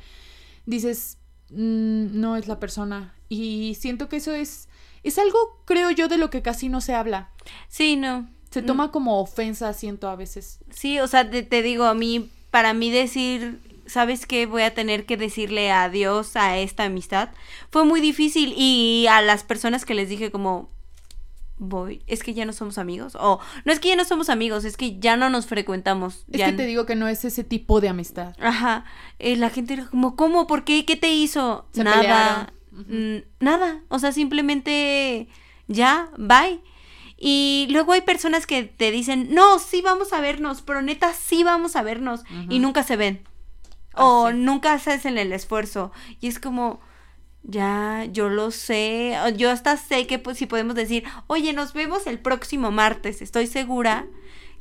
Dices, 0.65 1.17
mm, 1.49 2.19
no 2.19 2.35
es 2.37 2.47
la 2.47 2.59
persona. 2.59 3.13
Y 3.29 3.75
siento 3.79 4.09
que 4.09 4.17
eso 4.17 4.31
es 4.31 4.67
es 5.07 5.17
algo, 5.17 5.61
creo 5.65 5.91
yo, 5.91 6.07
de 6.07 6.17
lo 6.17 6.29
que 6.29 6.41
casi 6.41 6.69
no 6.69 6.81
se 6.81 6.93
habla. 6.93 7.29
Sí, 7.69 7.95
no. 7.95 8.29
Se 8.51 8.61
toma 8.61 8.91
como 8.91 9.19
ofensa, 9.19 9.73
siento 9.73 10.09
a 10.09 10.15
veces. 10.15 10.59
Sí, 10.69 10.99
o 10.99 11.07
sea, 11.07 11.29
te, 11.29 11.43
te 11.43 11.61
digo, 11.61 11.85
a 11.85 11.93
mí, 11.93 12.29
para 12.49 12.73
mí 12.73 12.89
decir, 12.89 13.61
¿sabes 13.85 14.25
qué? 14.25 14.45
Voy 14.45 14.63
a 14.63 14.73
tener 14.73 15.05
que 15.05 15.17
decirle 15.17 15.71
adiós 15.71 16.35
a 16.35 16.57
esta 16.57 16.85
amistad. 16.85 17.29
Fue 17.69 17.85
muy 17.85 18.01
difícil 18.01 18.53
y 18.57 19.05
a 19.09 19.21
las 19.21 19.43
personas 19.43 19.85
que 19.85 19.93
les 19.93 20.09
dije 20.09 20.31
como, 20.31 20.69
voy, 21.57 22.03
es 22.07 22.23
que 22.23 22.33
ya 22.33 22.45
no 22.45 22.53
somos 22.53 22.77
amigos. 22.77 23.15
O 23.19 23.39
no 23.65 23.71
es 23.71 23.79
que 23.79 23.89
ya 23.89 23.95
no 23.95 24.05
somos 24.05 24.29
amigos, 24.29 24.65
es 24.65 24.77
que 24.77 24.99
ya 24.99 25.17
no 25.17 25.29
nos 25.29 25.47
frecuentamos. 25.47 26.25
Es 26.31 26.43
que 26.43 26.53
te 26.53 26.65
digo 26.65 26.85
que 26.85 26.95
no 26.95 27.07
es 27.07 27.25
ese 27.25 27.43
tipo 27.43 27.81
de 27.81 27.89
amistad. 27.89 28.35
Ajá. 28.39 28.85
Eh, 29.19 29.35
la 29.35 29.49
gente 29.49 29.73
era 29.73 29.85
como, 29.87 30.15
¿cómo? 30.15 30.47
¿Por 30.47 30.63
qué? 30.63 30.85
¿Qué 30.85 30.95
te 30.95 31.11
hizo? 31.13 31.67
Nada. 31.73 32.53
Mm, 32.71 33.17
nada, 33.39 33.81
o 33.87 33.97
sea, 33.97 34.11
simplemente 34.11 35.27
ya, 35.67 36.09
bye. 36.17 36.61
Y 37.17 37.67
luego 37.71 37.93
hay 37.93 38.01
personas 38.01 38.45
que 38.45 38.61
te 38.63 38.91
dicen, 38.91 39.33
no, 39.33 39.57
sí 39.57 39.81
vamos 39.81 40.13
a 40.13 40.21
vernos, 40.21 40.61
pero 40.61 40.83
neta 40.83 41.11
sí 41.13 41.43
vamos 41.43 41.75
a 41.75 41.81
vernos 41.81 42.21
y 42.49 42.59
nunca 42.59 42.83
se 42.83 42.95
ven. 42.95 43.23
o 43.99 44.31
nunca 44.31 44.73
hacen 44.73 45.17
el 45.17 45.33
esfuerzo. 45.33 45.91
Y 46.21 46.27
es 46.27 46.39
como, 46.39 46.79
ya, 47.47 48.05
yo 48.11 48.29
lo 48.29 48.51
sé. 48.51 49.15
Yo 49.37 49.49
hasta 49.49 49.77
sé 49.77 50.05
que 50.05 50.19
pues, 50.19 50.37
si 50.37 50.45
podemos 50.45 50.75
decir, 50.75 51.05
oye, 51.27 51.53
nos 51.53 51.73
vemos 51.73 52.05
el 52.05 52.19
próximo 52.19 52.71
martes. 52.71 53.21
Estoy 53.21 53.47
segura 53.47 54.05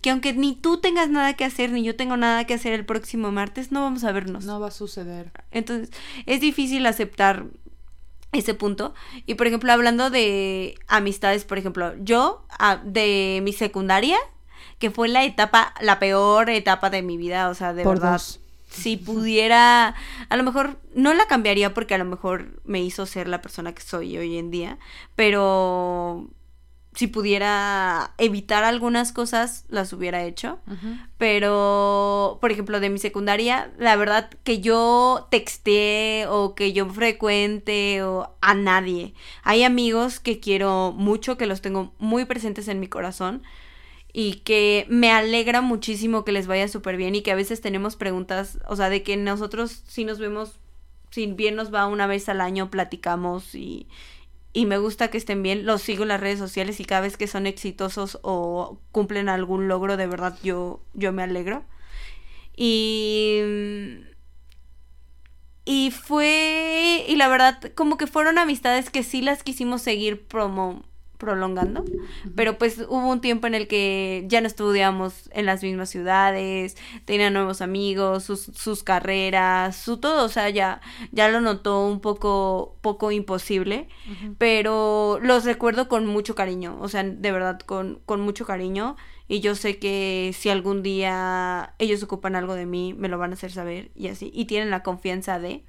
que 0.00 0.10
aunque 0.10 0.32
ni 0.32 0.54
tú 0.54 0.78
tengas 0.78 1.10
nada 1.10 1.34
que 1.34 1.44
hacer, 1.44 1.72
ni 1.72 1.82
yo 1.82 1.96
tengo 1.96 2.16
nada 2.16 2.44
que 2.44 2.54
hacer 2.54 2.72
el 2.72 2.86
próximo 2.86 3.32
martes, 3.32 3.72
no 3.72 3.82
vamos 3.82 4.04
a 4.04 4.12
vernos. 4.12 4.44
No 4.44 4.60
va 4.60 4.68
a 4.68 4.70
suceder. 4.70 5.32
Entonces, 5.50 5.90
es 6.26 6.40
difícil 6.40 6.86
aceptar 6.86 7.46
ese 8.30 8.54
punto. 8.54 8.94
Y 9.26 9.34
por 9.34 9.48
ejemplo, 9.48 9.72
hablando 9.72 10.10
de 10.10 10.76
amistades, 10.86 11.44
por 11.44 11.58
ejemplo, 11.58 11.92
yo 11.98 12.46
ah, 12.50 12.80
de 12.84 13.40
mi 13.42 13.52
secundaria, 13.52 14.18
que 14.78 14.92
fue 14.92 15.08
la 15.08 15.24
etapa, 15.24 15.74
la 15.80 15.98
peor 15.98 16.50
etapa 16.50 16.88
de 16.88 17.02
mi 17.02 17.16
vida, 17.16 17.48
o 17.48 17.54
sea, 17.54 17.72
de 17.72 17.84
verdad. 17.84 18.20
Si 18.68 18.96
pudiera, 18.96 19.94
a 20.28 20.36
lo 20.36 20.42
mejor 20.42 20.78
no 20.94 21.14
la 21.14 21.26
cambiaría 21.26 21.72
porque 21.72 21.94
a 21.94 21.98
lo 21.98 22.04
mejor 22.04 22.60
me 22.64 22.82
hizo 22.82 23.06
ser 23.06 23.28
la 23.28 23.40
persona 23.40 23.74
que 23.74 23.82
soy 23.82 24.16
hoy 24.18 24.38
en 24.38 24.50
día, 24.50 24.78
pero 25.14 26.28
si 26.96 27.08
pudiera 27.08 28.14
evitar 28.16 28.64
algunas 28.64 29.12
cosas, 29.12 29.66
las 29.68 29.92
hubiera 29.92 30.24
hecho. 30.24 30.58
Pero, 31.18 32.38
por 32.40 32.50
ejemplo, 32.50 32.80
de 32.80 32.88
mi 32.88 32.98
secundaria, 32.98 33.70
la 33.78 33.96
verdad 33.96 34.30
que 34.44 34.60
yo 34.60 35.28
texté 35.30 36.24
o 36.26 36.54
que 36.54 36.72
yo 36.72 36.88
frecuente 36.88 38.02
o 38.02 38.34
a 38.40 38.54
nadie. 38.54 39.12
Hay 39.42 39.62
amigos 39.62 40.20
que 40.20 40.40
quiero 40.40 40.92
mucho, 40.96 41.36
que 41.36 41.46
los 41.46 41.60
tengo 41.60 41.92
muy 41.98 42.24
presentes 42.24 42.66
en 42.66 42.80
mi 42.80 42.88
corazón 42.88 43.42
y 44.18 44.36
que 44.36 44.86
me 44.88 45.10
alegra 45.10 45.60
muchísimo 45.60 46.24
que 46.24 46.32
les 46.32 46.46
vaya 46.46 46.68
súper 46.68 46.96
bien 46.96 47.14
y 47.14 47.20
que 47.20 47.32
a 47.32 47.34
veces 47.34 47.60
tenemos 47.60 47.96
preguntas, 47.96 48.58
o 48.66 48.74
sea, 48.74 48.88
de 48.88 49.02
que 49.02 49.18
nosotros 49.18 49.82
si 49.88 50.06
nos 50.06 50.18
vemos, 50.18 50.58
si 51.10 51.26
bien 51.26 51.54
nos 51.54 51.72
va 51.72 51.86
una 51.86 52.06
vez 52.06 52.30
al 52.30 52.40
año, 52.40 52.70
platicamos 52.70 53.54
y 53.54 53.88
y 54.54 54.64
me 54.64 54.78
gusta 54.78 55.08
que 55.10 55.18
estén 55.18 55.42
bien. 55.42 55.66
Los 55.66 55.82
sigo 55.82 56.04
en 56.04 56.08
las 56.08 56.20
redes 56.20 56.38
sociales 56.38 56.80
y 56.80 56.86
cada 56.86 57.02
vez 57.02 57.18
que 57.18 57.26
son 57.26 57.46
exitosos 57.46 58.18
o 58.22 58.80
cumplen 58.90 59.28
algún 59.28 59.68
logro, 59.68 59.98
de 59.98 60.06
verdad 60.06 60.38
yo, 60.42 60.80
yo 60.94 61.12
me 61.12 61.22
alegro. 61.22 61.62
Y. 62.56 63.40
Y 65.66 65.90
fue. 65.90 67.04
Y 67.06 67.16
la 67.16 67.28
verdad, 67.28 67.60
como 67.74 67.98
que 67.98 68.06
fueron 68.06 68.38
amistades 68.38 68.88
que 68.88 69.02
sí 69.02 69.20
las 69.20 69.42
quisimos 69.42 69.82
seguir 69.82 70.26
promo 70.26 70.86
prolongando, 71.16 71.84
pero 72.34 72.58
pues 72.58 72.78
hubo 72.88 73.08
un 73.08 73.20
tiempo 73.20 73.46
en 73.46 73.54
el 73.54 73.68
que 73.68 74.24
ya 74.28 74.40
no 74.40 74.46
estudiamos 74.46 75.28
en 75.32 75.46
las 75.46 75.62
mismas 75.62 75.90
ciudades, 75.90 76.76
tenía 77.04 77.30
nuevos 77.30 77.60
amigos, 77.60 78.24
sus, 78.24 78.42
sus 78.54 78.82
carreras, 78.82 79.76
su 79.76 79.98
todo, 79.98 80.24
o 80.24 80.28
sea, 80.28 80.50
ya, 80.50 80.80
ya 81.12 81.28
lo 81.28 81.40
notó 81.40 81.86
un 81.86 82.00
poco, 82.00 82.76
poco 82.80 83.12
imposible, 83.12 83.88
pero 84.38 85.18
los 85.22 85.44
recuerdo 85.44 85.88
con 85.88 86.06
mucho 86.06 86.34
cariño, 86.34 86.76
o 86.80 86.88
sea, 86.88 87.02
de 87.02 87.32
verdad, 87.32 87.58
con, 87.60 88.00
con 88.06 88.20
mucho 88.20 88.46
cariño, 88.46 88.96
y 89.28 89.40
yo 89.40 89.54
sé 89.56 89.78
que 89.78 90.32
si 90.38 90.50
algún 90.50 90.82
día 90.82 91.74
ellos 91.78 92.02
ocupan 92.02 92.36
algo 92.36 92.54
de 92.54 92.66
mí, 92.66 92.94
me 92.94 93.08
lo 93.08 93.18
van 93.18 93.32
a 93.32 93.34
hacer 93.34 93.50
saber 93.50 93.90
y 93.94 94.08
así, 94.08 94.30
y 94.32 94.44
tienen 94.44 94.70
la 94.70 94.82
confianza 94.82 95.40
de. 95.40 95.64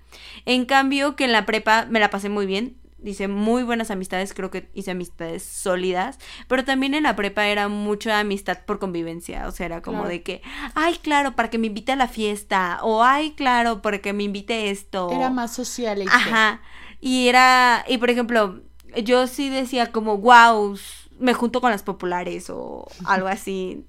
En 0.45 0.65
cambio, 0.65 1.15
que 1.15 1.25
en 1.25 1.31
la 1.31 1.45
prepa 1.45 1.88
me 1.89 1.99
la 1.99 2.10
pasé 2.12 2.29
muy 2.29 2.45
bien, 2.45 2.77
dice 2.99 3.27
muy 3.27 3.63
buenas 3.63 3.91
amistades, 3.91 4.33
creo 4.33 4.49
que 4.49 4.69
hice 4.73 4.91
amistades 4.91 5.43
sólidas, 5.43 6.17
pero 6.47 6.65
también 6.65 6.93
en 6.93 7.03
la 7.03 7.15
prepa 7.15 7.47
era 7.47 7.67
mucha 7.67 8.19
amistad 8.19 8.60
por 8.65 8.79
convivencia, 8.79 9.47
o 9.47 9.51
sea, 9.51 9.65
era 9.67 9.81
como 9.81 10.07
de 10.07 10.23
que, 10.23 10.41
ay, 10.73 10.95
claro, 10.95 11.36
para 11.36 11.49
que 11.49 11.57
me 11.57 11.67
invite 11.67 11.91
a 11.91 11.95
la 11.95 12.07
fiesta, 12.07 12.79
o 12.81 13.03
ay, 13.03 13.31
claro, 13.31 13.81
para 13.81 13.99
que 13.99 14.13
me 14.13 14.23
invite 14.23 14.69
esto. 14.69 15.12
Era 15.12 15.29
más 15.29 15.53
social. 15.53 16.03
Ajá. 16.10 16.62
Y 16.99 17.27
era, 17.27 17.86
y 17.88 17.97
por 17.97 18.10
ejemplo, 18.10 18.62
yo 19.03 19.27
sí 19.27 19.49
decía 19.49 19.91
como, 19.91 20.17
wow, 20.17 20.77
me 21.19 21.33
junto 21.33 21.62
con 21.62 21.71
las 21.71 21.83
populares 21.83 22.49
o 22.49 22.88
algo 23.05 23.27
así. 23.27 23.86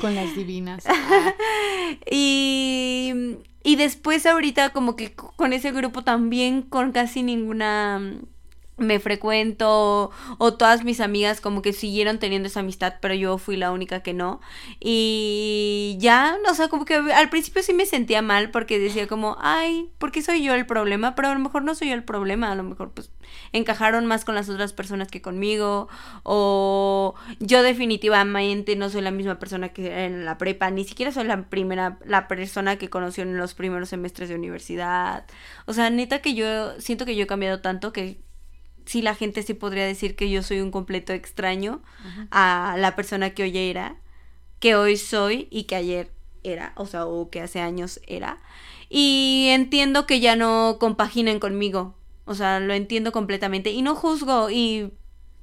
Con 0.00 0.14
las 0.14 0.34
divinas. 0.34 0.84
y 2.10 3.12
y 3.62 3.76
después 3.76 4.24
ahorita 4.26 4.70
como 4.70 4.96
que 4.96 5.12
con 5.12 5.52
ese 5.52 5.70
grupo 5.72 6.02
también 6.02 6.62
con 6.62 6.92
casi 6.92 7.22
ninguna 7.22 8.00
me 8.80 8.98
frecuento 8.98 10.10
o 10.38 10.54
todas 10.54 10.84
mis 10.84 11.00
amigas 11.00 11.40
como 11.40 11.62
que 11.62 11.72
siguieron 11.72 12.18
teniendo 12.18 12.48
esa 12.48 12.60
amistad, 12.60 12.94
pero 13.00 13.14
yo 13.14 13.38
fui 13.38 13.56
la 13.56 13.70
única 13.70 14.02
que 14.02 14.14
no. 14.14 14.40
Y 14.80 15.96
ya, 16.00 16.36
o 16.48 16.54
sea, 16.54 16.68
como 16.68 16.84
que 16.84 16.94
al 16.94 17.30
principio 17.30 17.62
sí 17.62 17.72
me 17.72 17.86
sentía 17.86 18.22
mal 18.22 18.50
porque 18.50 18.78
decía 18.78 19.06
como, 19.06 19.36
ay, 19.40 19.90
¿por 19.98 20.10
qué 20.10 20.22
soy 20.22 20.42
yo 20.42 20.54
el 20.54 20.66
problema? 20.66 21.14
Pero 21.14 21.28
a 21.28 21.34
lo 21.34 21.40
mejor 21.40 21.62
no 21.62 21.74
soy 21.74 21.88
yo 21.88 21.94
el 21.94 22.04
problema, 22.04 22.50
a 22.50 22.54
lo 22.54 22.62
mejor 22.62 22.92
pues 22.92 23.10
encajaron 23.52 24.06
más 24.06 24.24
con 24.24 24.34
las 24.34 24.48
otras 24.48 24.72
personas 24.72 25.08
que 25.08 25.22
conmigo 25.22 25.88
o 26.22 27.14
yo 27.38 27.62
definitivamente 27.62 28.76
no 28.76 28.90
soy 28.90 29.02
la 29.02 29.10
misma 29.10 29.38
persona 29.38 29.70
que 29.70 30.04
en 30.04 30.24
la 30.24 30.38
prepa, 30.38 30.70
ni 30.70 30.84
siquiera 30.84 31.12
soy 31.12 31.24
la 31.24 31.48
primera, 31.48 31.98
la 32.04 32.28
persona 32.28 32.76
que 32.76 32.90
conoció 32.90 33.22
en 33.22 33.36
los 33.36 33.54
primeros 33.54 33.90
semestres 33.90 34.28
de 34.28 34.34
universidad. 34.34 35.24
O 35.66 35.72
sea, 35.72 35.90
neta 35.90 36.20
que 36.20 36.34
yo 36.34 36.80
siento 36.80 37.04
que 37.04 37.16
yo 37.16 37.24
he 37.24 37.26
cambiado 37.26 37.60
tanto 37.60 37.92
que 37.92 38.20
sí 38.86 39.02
la 39.02 39.14
gente 39.14 39.42
sí 39.42 39.54
podría 39.54 39.84
decir 39.86 40.16
que 40.16 40.30
yo 40.30 40.42
soy 40.42 40.60
un 40.60 40.70
completo 40.70 41.12
extraño 41.12 41.82
a 42.30 42.76
la 42.78 42.96
persona 42.96 43.30
que 43.30 43.42
hoy 43.44 43.56
era, 43.58 43.96
que 44.58 44.74
hoy 44.74 44.96
soy 44.96 45.48
y 45.50 45.64
que 45.64 45.76
ayer 45.76 46.12
era, 46.42 46.72
o 46.76 46.86
sea, 46.86 47.06
o 47.06 47.30
que 47.30 47.40
hace 47.40 47.60
años 47.60 48.00
era. 48.06 48.38
Y 48.88 49.48
entiendo 49.50 50.06
que 50.06 50.20
ya 50.20 50.36
no 50.36 50.78
compaginen 50.80 51.38
conmigo, 51.40 51.94
o 52.24 52.34
sea, 52.34 52.60
lo 52.60 52.74
entiendo 52.74 53.12
completamente 53.12 53.70
y 53.70 53.82
no 53.82 53.94
juzgo 53.94 54.50
y 54.50 54.92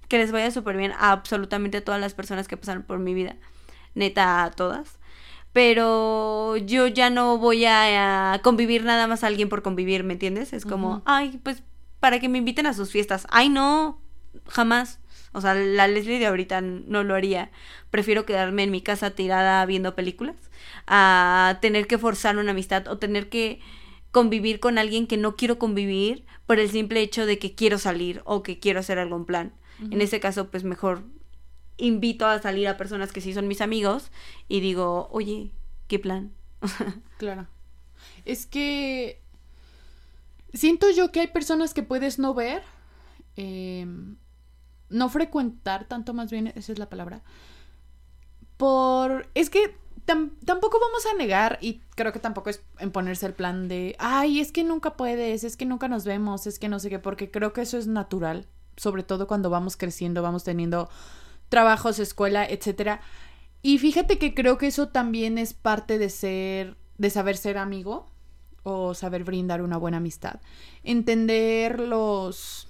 que 0.08 0.18
les 0.18 0.32
vaya 0.32 0.52
súper 0.52 0.78
bien 0.78 0.92
a 0.94 1.12
absolutamente 1.12 1.82
todas 1.82 2.00
las 2.02 2.14
personas 2.14 2.48
que 2.48 2.58
pasaron 2.58 2.84
por 2.84 3.00
mi 3.00 3.14
vida, 3.14 3.36
neta 3.96 4.44
a 4.44 4.52
todas. 4.52 4.98
pero 5.54 6.56
yo 6.58 6.86
ya 6.88 7.10
no 7.10 7.38
voy 7.40 7.66
a, 7.66 8.34
a 8.34 8.40
convivir 8.44 8.84
nada 8.84 9.08
más 9.08 9.24
a 9.24 9.28
alguien 9.28 9.50
por 9.50 9.64
convivir, 9.64 10.04
¿me 10.04 10.14
entiendes? 10.14 10.54
Es 10.54 10.66
como, 10.66 11.02
ay, 11.06 11.40
pues 11.44 11.64
para 12.08 12.22
que 12.22 12.30
me 12.30 12.38
inviten 12.38 12.68
a 12.68 12.74
sus 12.74 12.90
fiestas. 12.90 13.28
Ay, 13.32 13.50
no, 13.50 14.00
jamás. 14.48 15.02
O 15.34 15.42
sea, 15.42 15.54
la 15.54 15.90
Leslie 15.90 16.20
de 16.20 16.28
ahorita 16.28 16.62
no 16.62 17.04
lo 17.04 17.16
haría. 17.16 17.52
Prefiero 17.92 18.26
quedarme 18.26 18.64
en 18.64 18.72
mi 18.72 18.82
casa 18.82 19.10
tirada 19.12 19.66
viendo 19.66 19.94
películas 19.94 20.38
a 20.88 21.58
tener 21.62 21.86
que 21.86 21.98
forzar 21.98 22.38
una 22.38 22.52
amistad 22.52 22.88
o 22.88 22.98
tener 22.98 23.28
que 23.28 23.60
convivir 24.12 24.62
con 24.62 24.78
alguien 24.78 25.06
que 25.06 25.18
no 25.18 25.36
quiero 25.36 25.60
convivir 25.60 26.26
por 26.46 26.60
el 26.60 26.72
simple 26.72 27.02
hecho 27.02 27.26
de 27.26 27.40
que 27.40 27.56
quiero 27.56 27.78
salir 27.78 28.22
o 28.24 28.42
que 28.42 28.58
quiero 28.58 28.80
hacer 28.80 29.00
algún 29.00 29.26
plan. 29.26 29.52
En 29.92 30.02
ese 30.02 30.22
caso, 30.22 30.50
pues 30.50 30.64
mejor 30.64 31.04
invito 31.76 32.26
a 32.26 32.42
salir 32.42 32.70
a 32.70 32.78
personas 32.78 33.12
que 33.12 33.20
sí 33.20 33.34
son 33.34 33.50
mis 33.50 33.60
amigos 33.60 34.12
y 34.48 34.62
digo, 34.62 35.10
oye, 35.12 35.52
¿qué 35.90 36.00
plan? 36.00 36.32
Claro. 37.18 37.48
Es 38.24 38.46
que 38.46 39.22
siento 40.54 40.90
yo 40.92 41.12
que 41.12 41.22
hay 41.22 41.28
personas 41.28 41.74
que 41.74 41.84
puedes 41.84 42.20
no 42.20 42.34
ver, 42.34 42.64
em, 43.36 44.18
no 44.90 45.10
frecuentar 45.10 45.88
tanto 45.88 46.14
más 46.14 46.32
bien, 46.32 46.48
esa 46.56 46.72
es 46.72 46.80
la 46.80 46.90
palabra, 46.90 47.24
por... 48.58 49.30
Es 49.36 49.50
que 49.50 49.76
tam- 50.06 50.32
tampoco 50.46 50.80
vamos 50.80 51.06
a 51.06 51.16
negar, 51.18 51.60
y 51.62 51.82
creo 51.96 52.12
que 52.12 52.20
tampoco 52.20 52.50
es 52.50 52.62
en 52.80 52.92
ponerse 52.92 53.26
el 53.26 53.34
plan 53.34 53.68
de, 53.68 53.96
ay, 54.00 54.40
es 54.40 54.52
que 54.52 54.64
nunca 54.64 54.96
puedes, 54.98 55.44
es 55.44 55.58
que 55.58 55.66
nunca 55.66 55.88
nos 55.88 56.06
vemos, 56.06 56.48
es 56.48 56.60
que 56.60 56.70
no 56.70 56.80
sé 56.80 56.90
qué, 56.90 57.00
porque 57.00 57.30
creo 57.32 57.54
que 57.54 57.62
eso 57.62 57.78
es 57.78 57.88
natural, 57.88 58.48
sobre 58.76 59.04
todo 59.04 59.28
cuando 59.28 59.50
vamos 59.50 59.78
creciendo, 59.78 60.22
vamos 60.22 60.44
teniendo 60.44 60.90
trabajos, 61.50 62.00
escuela, 62.00 62.46
etcétera. 62.46 63.02
Y 63.62 63.80
fíjate 63.80 64.18
que 64.20 64.34
creo 64.34 64.58
que 64.58 64.68
eso 64.68 64.90
también 64.90 65.38
es 65.38 65.54
parte 65.54 65.98
de 65.98 66.10
ser, 66.10 66.78
de 66.98 67.10
saber 67.10 67.38
ser 67.38 67.58
amigo 67.58 68.10
o 68.70 68.94
saber 68.94 69.24
brindar 69.24 69.62
una 69.62 69.78
buena 69.78 69.98
amistad. 69.98 70.42
Entender 70.84 71.80
los, 71.80 72.68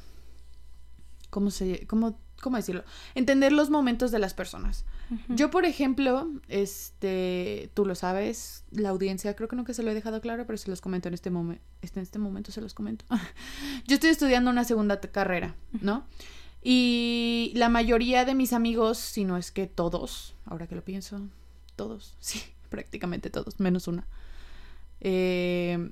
¿cómo 1.32 1.50
se, 1.50 1.88
cómo, 1.88 2.20
cómo 2.40 2.58
decirlo? 2.58 2.84
Entender 3.16 3.52
los 3.52 3.72
momentos 3.72 4.12
de 4.12 4.20
las 4.20 4.36
personas. 4.36 4.86
Yo, 5.30 5.50
por 5.50 5.66
ejemplo, 5.66 6.30
este, 6.50 7.72
tú 7.74 7.84
lo 7.84 7.96
sabes, 7.96 8.64
la 8.70 8.90
audiencia, 8.90 9.36
creo 9.36 9.48
que 9.48 9.56
nunca 9.56 9.74
se 9.74 9.82
lo 9.82 9.90
he 9.90 9.96
dejado 9.96 10.22
claro, 10.22 10.46
pero 10.46 10.58
se 10.58 10.70
los 10.70 10.82
comento 10.82 11.08
en 11.08 11.16
este 11.16 11.32
momento, 11.32 11.64
en 11.82 12.02
este 12.04 12.20
momento 12.20 12.52
se 12.52 12.62
los 12.62 12.76
comento. 12.76 13.06
Yo 13.88 13.96
estoy 13.96 14.12
estudiando 14.12 14.52
una 14.52 14.66
segunda 14.66 15.02
carrera, 15.02 15.56
¿no? 15.82 16.06
Y 16.62 17.54
la 17.56 17.70
mayoría 17.70 18.24
de 18.24 18.36
mis 18.36 18.54
amigos, 18.54 19.00
si 19.00 19.24
no 19.24 19.36
es 19.38 19.52
que 19.52 19.66
todos, 19.66 20.36
ahora 20.46 20.68
que 20.68 20.76
lo 20.76 20.84
pienso, 20.84 21.22
todos, 21.76 22.16
sí, 22.20 22.44
prácticamente 22.70 23.32
todos, 23.32 23.60
menos 23.60 23.88
una. 23.88 24.06
Eh, 25.02 25.92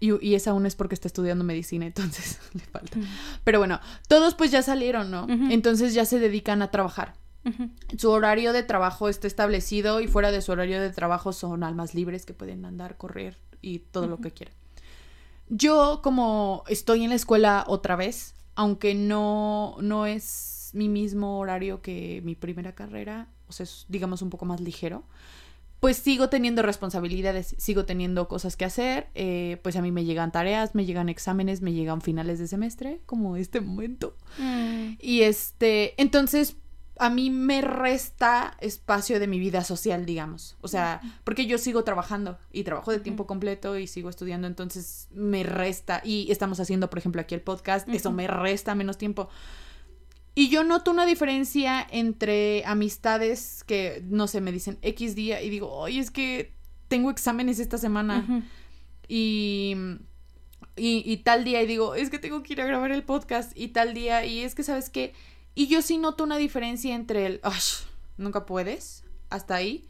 y, 0.00 0.26
y 0.26 0.34
esa 0.34 0.50
aún 0.50 0.66
es 0.66 0.76
porque 0.76 0.94
está 0.94 1.08
estudiando 1.08 1.44
medicina, 1.44 1.86
entonces 1.86 2.38
le 2.54 2.60
falta. 2.60 2.98
Pero 3.44 3.58
bueno, 3.58 3.80
todos 4.06 4.34
pues 4.34 4.50
ya 4.50 4.62
salieron, 4.62 5.10
¿no? 5.10 5.26
Entonces 5.28 5.94
ya 5.94 6.04
se 6.04 6.18
dedican 6.18 6.62
a 6.62 6.70
trabajar. 6.70 7.14
Su 7.96 8.10
horario 8.10 8.52
de 8.52 8.62
trabajo 8.62 9.08
está 9.08 9.26
establecido 9.26 10.00
y 10.00 10.06
fuera 10.06 10.30
de 10.30 10.42
su 10.42 10.52
horario 10.52 10.82
de 10.82 10.90
trabajo 10.90 11.32
son 11.32 11.62
almas 11.62 11.94
libres 11.94 12.26
que 12.26 12.34
pueden 12.34 12.64
andar, 12.66 12.98
correr 12.98 13.38
y 13.62 13.78
todo 13.78 14.06
lo 14.06 14.18
que 14.18 14.32
quieran. 14.32 14.54
Yo 15.48 16.00
como 16.02 16.64
estoy 16.68 17.04
en 17.04 17.10
la 17.10 17.16
escuela 17.16 17.64
otra 17.66 17.96
vez, 17.96 18.34
aunque 18.54 18.94
no, 18.94 19.76
no 19.80 20.04
es 20.04 20.70
mi 20.74 20.88
mismo 20.88 21.38
horario 21.38 21.80
que 21.80 22.20
mi 22.22 22.34
primera 22.34 22.74
carrera, 22.74 23.28
o 23.48 23.52
sea, 23.52 23.64
es 23.64 23.86
digamos 23.88 24.20
un 24.20 24.28
poco 24.28 24.44
más 24.44 24.60
ligero, 24.60 25.04
pues 25.80 25.96
sigo 25.96 26.28
teniendo 26.28 26.62
responsabilidades, 26.62 27.54
sigo 27.58 27.84
teniendo 27.84 28.26
cosas 28.28 28.56
que 28.56 28.64
hacer, 28.64 29.08
eh, 29.14 29.58
pues 29.62 29.76
a 29.76 29.82
mí 29.82 29.92
me 29.92 30.04
llegan 30.04 30.32
tareas, 30.32 30.74
me 30.74 30.84
llegan 30.84 31.08
exámenes, 31.08 31.62
me 31.62 31.72
llegan 31.72 32.00
finales 32.00 32.38
de 32.38 32.48
semestre, 32.48 33.00
como 33.06 33.36
este 33.36 33.60
momento. 33.60 34.16
Mm. 34.38 34.94
Y 34.98 35.22
este, 35.22 36.00
entonces 36.00 36.56
a 36.98 37.10
mí 37.10 37.30
me 37.30 37.60
resta 37.60 38.56
espacio 38.60 39.20
de 39.20 39.28
mi 39.28 39.38
vida 39.38 39.62
social, 39.62 40.04
digamos. 40.04 40.56
O 40.60 40.68
sea, 40.68 41.00
porque 41.24 41.46
yo 41.46 41.56
sigo 41.58 41.84
trabajando 41.84 42.38
y 42.52 42.64
trabajo 42.64 42.90
de 42.90 42.98
tiempo 42.98 43.26
completo 43.26 43.78
y 43.78 43.86
sigo 43.86 44.10
estudiando, 44.10 44.48
entonces 44.48 45.08
me 45.12 45.44
resta. 45.44 46.02
Y 46.04 46.30
estamos 46.30 46.58
haciendo, 46.60 46.90
por 46.90 46.98
ejemplo, 46.98 47.20
aquí 47.20 47.34
el 47.34 47.40
podcast, 47.40 47.88
eso 47.88 48.10
me 48.10 48.26
resta 48.26 48.74
menos 48.74 48.98
tiempo. 48.98 49.28
Y 50.38 50.50
yo 50.50 50.62
noto 50.62 50.92
una 50.92 51.04
diferencia 51.04 51.84
entre 51.90 52.62
amistades 52.64 53.64
que, 53.64 54.04
no 54.08 54.28
sé, 54.28 54.40
me 54.40 54.52
dicen 54.52 54.78
X 54.82 55.16
día 55.16 55.42
y 55.42 55.50
digo, 55.50 55.68
oye, 55.68 55.98
es 55.98 56.12
que 56.12 56.54
tengo 56.86 57.10
exámenes 57.10 57.58
esta 57.58 57.76
semana 57.76 58.44
y, 59.08 59.74
y, 60.76 61.02
y 61.04 61.16
tal 61.24 61.42
día 61.42 61.60
y 61.60 61.66
digo, 61.66 61.96
es 61.96 62.08
que 62.08 62.20
tengo 62.20 62.44
que 62.44 62.52
ir 62.52 62.60
a 62.60 62.66
grabar 62.66 62.92
el 62.92 63.02
podcast 63.02 63.50
y 63.58 63.66
tal 63.70 63.94
día 63.94 64.24
y 64.26 64.42
es 64.44 64.54
que, 64.54 64.62
¿sabes 64.62 64.90
qué? 64.90 65.12
Y 65.56 65.66
yo 65.66 65.82
sí 65.82 65.98
noto 65.98 66.22
una 66.22 66.36
diferencia 66.36 66.94
entre 66.94 67.26
el, 67.26 67.40
nunca 68.16 68.46
puedes, 68.46 69.02
hasta 69.30 69.56
ahí, 69.56 69.88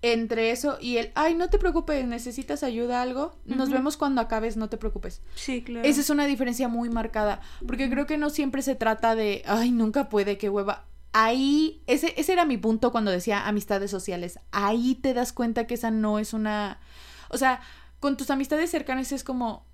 entre 0.00 0.50
eso 0.52 0.78
y 0.80 0.98
el, 0.98 1.10
ay, 1.14 1.34
no 1.34 1.50
te 1.50 1.58
preocupes, 1.58 2.06
necesitas 2.06 2.62
ayuda, 2.62 3.02
algo, 3.02 3.36
nos 3.44 3.70
vemos 3.70 3.96
cuando 3.96 4.20
acabes, 4.20 4.56
no 4.56 4.68
te 4.68 4.76
preocupes. 4.76 5.22
Sí, 5.34 5.62
claro. 5.62 5.86
Esa 5.86 6.00
es 6.00 6.10
una 6.10 6.26
diferencia 6.26 6.68
muy 6.68 6.88
marcada, 6.88 7.40
porque 7.66 7.90
creo 7.90 8.06
que 8.06 8.18
no 8.18 8.30
siempre 8.30 8.62
se 8.62 8.76
trata 8.76 9.14
de, 9.14 9.42
ay, 9.46 9.70
nunca 9.70 10.08
puede, 10.08 10.38
qué 10.38 10.48
hueva. 10.48 10.84
Ahí, 11.12 11.82
ese, 11.86 12.14
ese 12.16 12.32
era 12.32 12.44
mi 12.44 12.58
punto 12.58 12.92
cuando 12.92 13.10
decía 13.10 13.48
amistades 13.48 13.90
sociales. 13.90 14.38
Ahí 14.52 14.94
te 14.94 15.14
das 15.14 15.32
cuenta 15.32 15.66
que 15.66 15.74
esa 15.74 15.90
no 15.90 16.18
es 16.18 16.32
una... 16.32 16.78
O 17.30 17.38
sea, 17.38 17.60
con 17.98 18.16
tus 18.16 18.30
amistades 18.30 18.70
cercanas 18.70 19.10
es 19.10 19.24
como, 19.24 19.66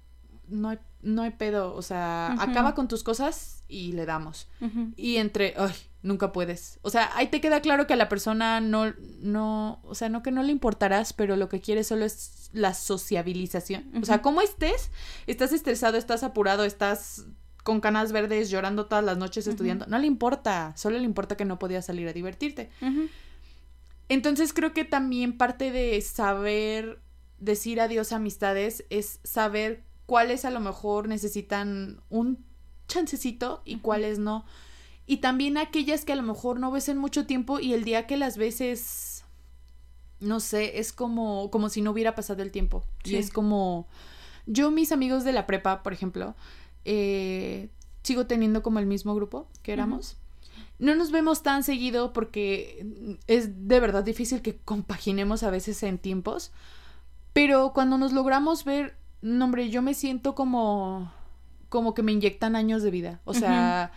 no 0.48 0.70
hay, 0.70 0.78
no 1.02 1.22
hay 1.22 1.32
pedo, 1.32 1.74
o 1.74 1.82
sea, 1.82 2.32
acaba 2.40 2.74
con 2.74 2.88
tus 2.88 3.02
cosas 3.02 3.62
y 3.68 3.92
le 3.92 4.06
damos. 4.06 4.48
Y 4.96 5.16
entre, 5.16 5.54
ay, 5.58 5.74
nunca 6.04 6.32
puedes. 6.32 6.78
O 6.82 6.90
sea, 6.90 7.10
ahí 7.16 7.28
te 7.28 7.40
queda 7.40 7.60
claro 7.60 7.86
que 7.86 7.94
a 7.94 7.96
la 7.96 8.08
persona 8.08 8.60
no, 8.60 8.94
no, 9.20 9.80
o 9.82 9.94
sea, 9.94 10.08
no 10.08 10.22
que 10.22 10.30
no 10.30 10.42
le 10.42 10.52
importarás, 10.52 11.12
pero 11.12 11.34
lo 11.34 11.48
que 11.48 11.60
quiere 11.60 11.82
solo 11.82 12.04
es 12.04 12.50
la 12.52 12.74
sociabilización. 12.74 13.90
O 14.00 14.04
sea, 14.04 14.22
como 14.22 14.42
estés, 14.42 14.90
estás 15.26 15.52
estresado, 15.52 15.96
estás 15.96 16.22
apurado, 16.22 16.64
estás 16.64 17.24
con 17.64 17.80
canas 17.80 18.12
verdes 18.12 18.50
llorando 18.50 18.86
todas 18.86 19.02
las 19.02 19.16
noches 19.16 19.46
estudiando. 19.46 19.86
No 19.86 19.98
le 19.98 20.06
importa, 20.06 20.74
solo 20.76 20.98
le 20.98 21.04
importa 21.04 21.36
que 21.36 21.46
no 21.46 21.58
podías 21.58 21.86
salir 21.86 22.06
a 22.06 22.12
divertirte. 22.12 22.70
Entonces 24.10 24.52
creo 24.52 24.74
que 24.74 24.84
también 24.84 25.38
parte 25.38 25.72
de 25.72 25.98
saber 26.02 27.00
decir 27.38 27.80
adiós 27.80 28.12
a 28.12 28.16
amistades 28.16 28.84
es 28.90 29.20
saber 29.24 29.82
cuáles 30.04 30.44
a 30.44 30.50
lo 30.50 30.60
mejor 30.60 31.08
necesitan 31.08 32.02
un 32.10 32.44
chancecito 32.88 33.62
y 33.64 33.78
cuáles 33.78 34.18
no. 34.18 34.44
Y 35.06 35.18
también 35.18 35.58
aquellas 35.58 36.04
que 36.04 36.12
a 36.12 36.16
lo 36.16 36.22
mejor 36.22 36.58
no 36.58 36.70
ves 36.70 36.88
en 36.88 36.98
mucho 36.98 37.26
tiempo 37.26 37.60
y 37.60 37.74
el 37.74 37.84
día 37.84 38.06
que 38.06 38.16
las 38.16 38.36
ves 38.36 38.60
es, 38.60 39.24
no 40.20 40.40
sé, 40.40 40.78
es 40.78 40.92
como, 40.92 41.50
como 41.50 41.68
si 41.68 41.82
no 41.82 41.90
hubiera 41.90 42.14
pasado 42.14 42.42
el 42.42 42.50
tiempo. 42.50 42.84
Y 43.04 43.16
es 43.16 43.30
como, 43.30 43.86
yo 44.46 44.70
mis 44.70 44.92
amigos 44.92 45.24
de 45.24 45.32
la 45.32 45.46
prepa, 45.46 45.82
por 45.82 45.92
ejemplo, 45.92 46.34
eh, 46.84 47.68
sigo 48.02 48.26
teniendo 48.26 48.62
como 48.62 48.78
el 48.78 48.86
mismo 48.86 49.14
grupo 49.14 49.46
que 49.62 49.72
éramos. 49.72 50.16
No 50.78 50.94
nos 50.94 51.10
vemos 51.10 51.42
tan 51.42 51.62
seguido 51.62 52.12
porque 52.12 53.18
es 53.26 53.68
de 53.68 53.80
verdad 53.80 54.04
difícil 54.04 54.42
que 54.42 54.56
compaginemos 54.56 55.42
a 55.42 55.50
veces 55.50 55.82
en 55.82 55.98
tiempos. 55.98 56.50
Pero 57.32 57.72
cuando 57.74 57.98
nos 57.98 58.12
logramos 58.12 58.64
ver, 58.64 58.96
no, 59.20 59.44
hombre, 59.44 59.68
yo 59.68 59.82
me 59.82 59.94
siento 59.94 60.34
como 60.34 61.12
como 61.74 61.92
que 61.92 62.04
me 62.04 62.12
inyectan 62.12 62.54
años 62.54 62.84
de 62.84 62.92
vida. 62.92 63.20
O 63.24 63.34
sea, 63.34 63.90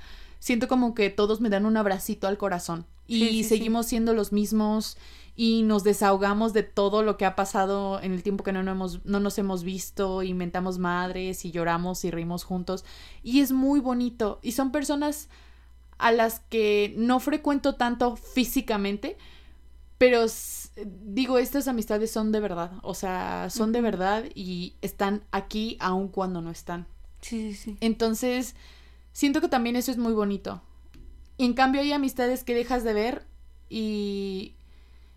siento 0.48 0.70
como 0.70 0.96
que 0.96 1.10
todos 1.10 1.42
me 1.42 1.50
dan 1.50 1.66
un 1.66 1.76
abracito 1.76 2.26
al 2.26 2.38
corazón. 2.38 2.86
Y 3.06 3.20
Sí, 3.20 3.28
sí, 3.28 3.44
sí. 3.44 3.50
seguimos 3.50 3.86
siendo 3.86 4.14
los 4.14 4.32
mismos 4.32 4.98
y 5.36 5.64
nos 5.64 5.84
desahogamos 5.84 6.54
de 6.54 6.64
todo 6.64 7.04
lo 7.04 7.18
que 7.18 7.26
ha 7.26 7.36
pasado 7.36 8.02
en 8.02 8.14
el 8.14 8.24
tiempo 8.24 8.46
que 8.46 8.54
no, 8.54 8.64
nos 8.64 8.72
hemos, 8.72 9.06
no 9.06 9.20
nos 9.20 9.38
hemos 9.38 9.64
visto, 9.64 10.24
inventamos 10.24 10.80
madres 10.80 11.44
y 11.44 11.52
lloramos 11.52 12.06
y 12.06 12.12
reímos 12.12 12.46
juntos. 12.46 12.86
Y 13.24 13.42
es 13.42 13.52
muy 13.52 13.82
bonito. 13.82 14.40
Y 14.42 14.54
son 14.54 14.72
personas 14.72 15.28
a 15.98 16.14
las 16.14 16.40
que 16.40 16.94
no 16.98 17.20
frecuento 17.20 17.76
tanto 17.76 18.16
físicamente, 18.16 19.18
pero 19.98 20.26
digo, 21.04 21.40
estas 21.40 21.68
amistades 21.68 22.10
son 22.10 22.32
de 22.32 22.40
verdad. 22.40 22.72
O 22.84 22.94
sea, 22.94 23.50
son 23.50 23.74
de 23.74 23.82
verdad 23.82 24.24
y 24.34 24.76
están 24.82 25.24
aquí 25.32 25.76
aun 25.82 26.08
cuando 26.08 26.42
no 26.42 26.52
están. 26.52 26.88
Sí, 27.22 27.52
sí, 27.52 27.56
sí. 27.56 27.78
Entonces, 27.82 28.56
siento 29.18 29.42
que 29.42 29.48
también 29.48 29.76
eso 29.76 29.90
es 29.90 29.98
muy 29.98 30.14
bonito. 30.14 30.62
Y 31.38 31.46
en 31.46 31.56
cambio 31.56 31.82
hay 31.82 31.92
amistades 31.92 32.44
que 32.44 32.54
dejas 32.54 32.84
de 32.84 32.94
ver 32.94 33.26
y 33.68 34.54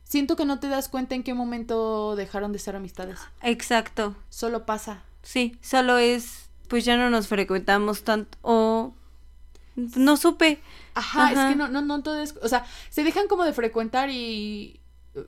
siento 0.05 0.37
que 0.37 0.47
no 0.47 0.59
te 0.59 0.69
das 0.69 0.89
cuenta 0.89 1.15
en 1.15 1.23
qué 1.23 1.35
momento 1.35 2.17
dejaron 2.17 2.51
de 2.51 2.59
ser 2.61 2.77
amistades. 2.77 3.21
Exacto. 3.43 4.17
Solo 4.31 4.65
pasa. 4.65 5.03
Sí, 5.23 5.59
solo 5.61 5.99
es, 5.99 6.49
pues 6.69 6.87
ya 6.87 6.97
no 6.97 7.11
nos 7.11 7.29
frecuentamos 7.29 8.03
tanto 8.03 8.39
o 8.41 8.95
no 9.77 10.17
supe. 10.17 10.61
Ajá, 10.95 11.25
Ajá. 11.25 11.33
es 11.33 11.51
que 11.51 11.57
no, 11.57 11.69
no, 11.69 11.83
no 11.83 12.03
todo 12.03 12.23
es, 12.23 12.35
o 12.41 12.49
sea, 12.49 12.65
se 12.89 13.05
dejan 13.05 13.29
como 13.29 13.45
de 13.45 13.53
frecuentar 13.53 14.09
y 14.09 14.81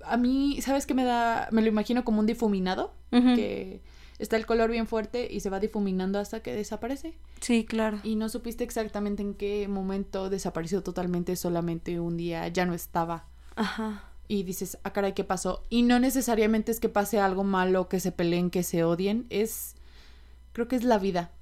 a 0.07 0.17
mí, 0.17 0.63
¿sabes 0.63 0.87
qué 0.87 0.95
me 0.95 1.05
da? 1.05 1.47
Me 1.51 1.61
lo 1.61 1.69
imagino 1.69 2.05
como 2.05 2.21
un 2.21 2.27
difuminado, 2.27 2.95
que 3.11 3.83
está 4.23 4.37
el 4.37 4.47
color 4.47 4.71
bien 4.71 4.87
fuerte 4.87 5.27
y 5.31 5.41
se 5.41 5.51
va 5.51 5.59
difuminando 5.59 6.21
hasta 6.21 6.41
que 6.41 6.55
desaparece. 6.55 7.19
Sí, 7.41 7.65
claro. 7.65 7.99
Y 8.05 8.15
no 8.15 8.29
supiste 8.29 8.63
exactamente 8.63 9.21
en 9.21 9.35
qué 9.35 9.67
momento 9.67 10.31
desapareció 10.31 10.83
totalmente, 10.85 11.35
solamente 11.35 11.99
un 11.99 12.17
día 12.17 12.47
ya 12.47 12.65
no 12.65 12.73
estaba. 12.73 13.27
Ajá. 13.57 14.05
Y 14.29 14.45
dices, 14.45 14.79
ah, 14.85 14.93
caray, 14.93 15.13
¿qué 15.13 15.25
pasó? 15.25 15.65
Y 15.71 15.83
no 15.83 15.99
necesariamente 15.99 16.71
es 16.71 16.79
que 16.79 16.89
pase 16.89 17.19
algo 17.19 17.43
malo, 17.43 17.89
que 17.89 17.99
se 17.99 18.13
peleen, 18.13 18.51
que 18.51 18.63
se 18.63 18.85
odien, 18.85 19.27
es, 19.29 19.75
creo 20.53 20.69
que 20.69 20.77
es 20.77 20.85
la 20.85 20.99
vida. 20.99 21.33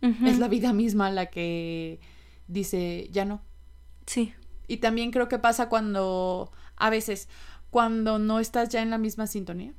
Es 0.00 0.38
la 0.38 0.46
vida 0.46 0.72
misma 0.72 1.10
la 1.10 1.26
que 1.26 1.98
dice, 2.46 3.08
ya 3.10 3.24
no. 3.24 3.42
Sí. 4.06 4.32
Y 4.68 4.76
también 4.76 5.10
creo 5.10 5.28
que 5.28 5.40
pasa 5.40 5.68
cuando, 5.68 6.52
a 6.76 6.88
veces, 6.88 7.28
cuando 7.70 8.20
no 8.20 8.38
estás 8.38 8.68
ya 8.68 8.80
en 8.80 8.90
la 8.90 8.98
misma 8.98 9.26
sintonía. 9.26 9.74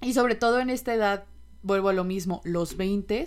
Y 0.00 0.14
sobre 0.14 0.34
todo 0.34 0.60
en 0.60 0.70
esta 0.70 0.94
edad, 0.94 1.26
vuelvo 1.64 1.88
a 1.88 1.92
lo 1.92 2.04
mismo, 2.04 2.40
los 2.44 2.76
20, 2.76 3.26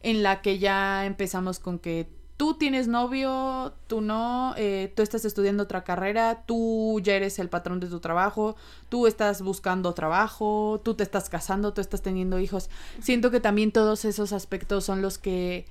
en 0.00 0.22
la 0.22 0.40
que 0.40 0.58
ya 0.58 1.04
empezamos 1.04 1.58
con 1.58 1.78
que 1.78 2.08
tú 2.36 2.54
tienes 2.54 2.86
novio, 2.88 3.74
tú 3.86 4.00
no, 4.00 4.54
eh, 4.56 4.92
tú 4.94 5.02
estás 5.02 5.24
estudiando 5.24 5.64
otra 5.64 5.84
carrera, 5.84 6.44
tú 6.46 7.00
ya 7.02 7.14
eres 7.14 7.38
el 7.38 7.48
patrón 7.48 7.80
de 7.80 7.88
tu 7.88 8.00
trabajo, 8.00 8.56
tú 8.88 9.06
estás 9.06 9.42
buscando 9.42 9.92
trabajo, 9.94 10.80
tú 10.84 10.94
te 10.94 11.02
estás 11.02 11.28
casando, 11.28 11.72
tú 11.72 11.80
estás 11.80 12.02
teniendo 12.02 12.38
hijos. 12.38 12.70
Siento 13.00 13.30
que 13.30 13.40
también 13.40 13.72
todos 13.72 14.04
esos 14.04 14.32
aspectos 14.32 14.84
son 14.84 15.02
los 15.02 15.18
que 15.18 15.66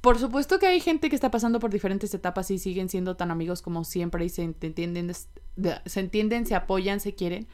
por 0.00 0.18
supuesto 0.18 0.60
que 0.60 0.66
hay 0.66 0.80
gente 0.80 1.08
que 1.08 1.16
está 1.16 1.30
pasando 1.30 1.58
por 1.58 1.70
diferentes 1.70 2.14
etapas 2.14 2.50
y 2.52 2.58
siguen 2.58 2.88
siendo 2.88 3.16
tan 3.16 3.32
amigos 3.32 3.62
como 3.62 3.84
siempre 3.84 4.24
y 4.24 4.28
se 4.28 4.42
entienden, 4.42 5.12
se 5.12 6.00
entienden, 6.00 6.46
se 6.46 6.54
apoyan, 6.54 7.00
se 7.00 7.14
quieren. 7.14 7.48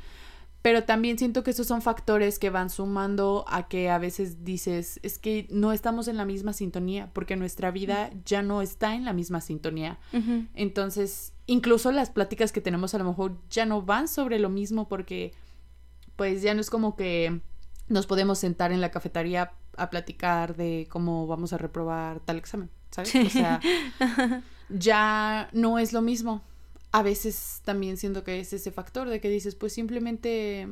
Pero 0.65 0.85
también 0.85 1.19
siento 1.19 1.45
que 1.45 1.51
esos 1.51 1.67
son 1.67 1.83
factores 1.83 2.39
que 2.39 2.49
van 2.49 2.71
sumando 2.71 3.45
a 3.49 3.69
que 3.69 3.91
a 3.91 3.99
veces 3.99 4.45
dices, 4.45 4.99
es 5.03 5.19
que 5.19 5.47
no 5.51 5.75
estamos 5.75 6.09
en 6.09 6.17
la 6.17 6.25
misma 6.25 6.55
sintonía, 6.55 7.11
porque 7.13 7.37
nuestra 7.37 7.71
vida 7.71 8.11
ya 8.25 8.41
no 8.41 8.63
está 8.63 8.95
en 8.95 9.05
la 9.05 9.13
misma 9.13 9.43
sintonía. 9.43 9.99
Entonces, 10.55 11.35
incluso 11.45 11.93
las 11.93 12.09
pláticas 12.09 12.51
que 12.51 12.63
tenemos 12.63 12.95
a 12.95 12.99
lo 12.99 13.05
mejor 13.05 13.37
ya 13.51 13.67
no 13.67 13.83
van 13.83 14.09
sobre 14.09 14.39
lo 14.39 14.49
mismo 14.49 14.89
porque 14.89 15.35
pues 16.17 16.41
ya 16.41 16.55
no 16.55 16.63
es 16.63 16.71
como 16.71 16.97
que 16.97 17.43
nos 17.89 18.07
podemos 18.07 18.39
sentar 18.39 18.73
en 18.73 18.81
la 18.81 18.91
cafetería 18.91 19.53
a 19.77 19.91
platicar 19.91 20.57
de 20.57 20.89
cómo 20.89 21.27
vamos 21.27 21.53
a 21.53 21.59
reprobar 21.59 22.21
tal 22.21 22.39
examen, 22.39 22.71
¿sabes? 22.91 23.15
O 23.15 23.29
sea, 23.29 23.61
ya 24.71 25.51
no 25.53 25.79
es 25.79 25.93
lo 25.93 26.01
mismo. 26.01 26.43
A 26.95 27.03
veces 27.03 27.61
también 27.65 27.97
siento 27.97 28.23
que 28.23 28.39
es 28.39 28.53
ese 28.53 28.71
factor 28.71 29.09
de 29.09 29.21
que 29.21 29.29
dices, 29.29 29.57
pues 29.57 29.73
simplemente 29.73 30.69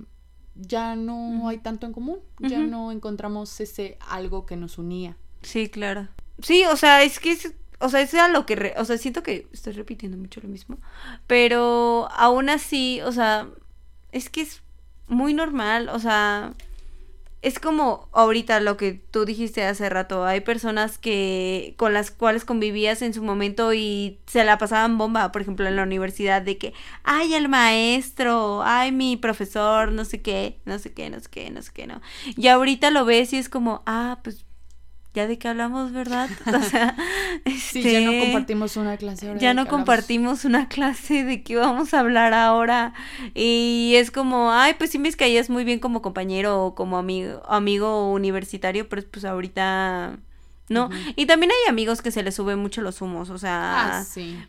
ya 0.54 0.94
no 0.94 1.48
hay 1.48 1.58
tanto 1.58 1.84
en 1.84 1.92
común, 1.92 2.20
ya 2.38 2.60
no 2.60 2.92
encontramos 2.92 3.60
ese 3.60 3.98
algo 4.08 4.46
que 4.46 4.56
nos 4.56 4.78
unía. 4.78 5.16
Sí, 5.42 5.68
claro. 5.68 6.06
Sí, 6.40 6.64
o 6.66 6.76
sea, 6.76 7.02
es 7.02 7.18
que 7.18 7.32
es, 7.32 7.52
o 7.80 7.88
sea, 7.88 8.02
es 8.02 8.14
a 8.14 8.28
lo 8.28 8.46
que, 8.46 8.72
o 8.76 8.84
sea, 8.84 8.98
siento 8.98 9.24
que 9.24 9.48
estoy 9.52 9.72
repitiendo 9.72 10.16
mucho 10.16 10.40
lo 10.40 10.48
mismo, 10.48 10.78
pero 11.26 12.08
aún 12.12 12.50
así, 12.50 13.00
o 13.00 13.10
sea, 13.10 13.48
es 14.12 14.30
que 14.30 14.42
es 14.42 14.62
muy 15.08 15.34
normal, 15.34 15.88
o 15.88 15.98
sea, 15.98 16.54
es 17.42 17.58
como 17.58 18.08
ahorita 18.12 18.60
lo 18.60 18.76
que 18.76 18.92
tú 19.10 19.24
dijiste 19.24 19.64
hace 19.64 19.88
rato, 19.88 20.24
hay 20.24 20.40
personas 20.40 20.96
que 20.96 21.74
con 21.76 21.92
las 21.92 22.12
cuales 22.12 22.44
convivías 22.44 23.02
en 23.02 23.12
su 23.12 23.22
momento 23.22 23.74
y 23.74 24.20
se 24.26 24.44
la 24.44 24.58
pasaban 24.58 24.96
bomba, 24.96 25.32
por 25.32 25.42
ejemplo, 25.42 25.66
en 25.66 25.74
la 25.74 25.82
universidad 25.82 26.40
de 26.40 26.56
que, 26.56 26.72
ay, 27.02 27.34
el 27.34 27.48
maestro, 27.48 28.62
ay, 28.62 28.92
mi 28.92 29.16
profesor, 29.16 29.90
no 29.90 30.04
sé 30.04 30.22
qué, 30.22 30.60
no 30.64 30.78
sé 30.78 30.92
qué, 30.92 31.10
no 31.10 31.18
sé 31.18 31.28
qué, 31.30 31.50
no 31.50 31.62
sé 31.62 31.72
qué, 31.74 31.86
no. 31.88 32.00
Y 32.36 32.46
ahorita 32.46 32.92
lo 32.92 33.04
ves 33.04 33.32
y 33.32 33.38
es 33.38 33.48
como, 33.48 33.82
ah, 33.86 34.20
pues 34.22 34.46
ya 35.14 35.26
de 35.26 35.38
qué 35.38 35.48
hablamos, 35.48 35.92
¿verdad? 35.92 36.28
O 36.46 36.62
sea, 36.62 36.96
sí, 37.58 37.82
ya 37.82 38.00
no 38.00 38.12
este, 38.12 38.20
compartimos 38.20 38.76
una 38.76 38.96
clase. 38.96 39.34
ya 39.38 39.54
no 39.54 39.66
compartimos 39.68 40.44
una 40.44 40.68
clase 40.68 41.24
de 41.24 41.42
qué 41.42 41.56
vamos 41.56 41.94
a 41.94 42.00
hablar 42.00 42.34
ahora. 42.34 42.94
Y 43.34 43.94
es 43.96 44.10
como, 44.10 44.52
ay, 44.52 44.74
pues 44.78 44.90
sí 44.90 44.98
me 44.98 45.12
caías 45.12 45.50
muy 45.50 45.64
bien 45.64 45.78
como 45.78 46.02
compañero 46.02 46.64
o 46.64 46.74
como 46.74 46.96
amigo, 46.96 47.42
amigo 47.46 48.10
universitario, 48.12 48.88
pero 48.88 49.02
pues 49.10 49.24
ahorita 49.24 50.18
¿no? 50.72 50.90
Y 51.16 51.26
también 51.26 51.52
hay 51.52 51.70
amigos 51.70 52.02
que 52.02 52.10
se 52.10 52.22
les 52.22 52.34
suben 52.34 52.58
mucho 52.58 52.82
los 52.82 53.00
humos, 53.00 53.30
o 53.30 53.38
sea, 53.38 54.00
ah, 54.00 54.04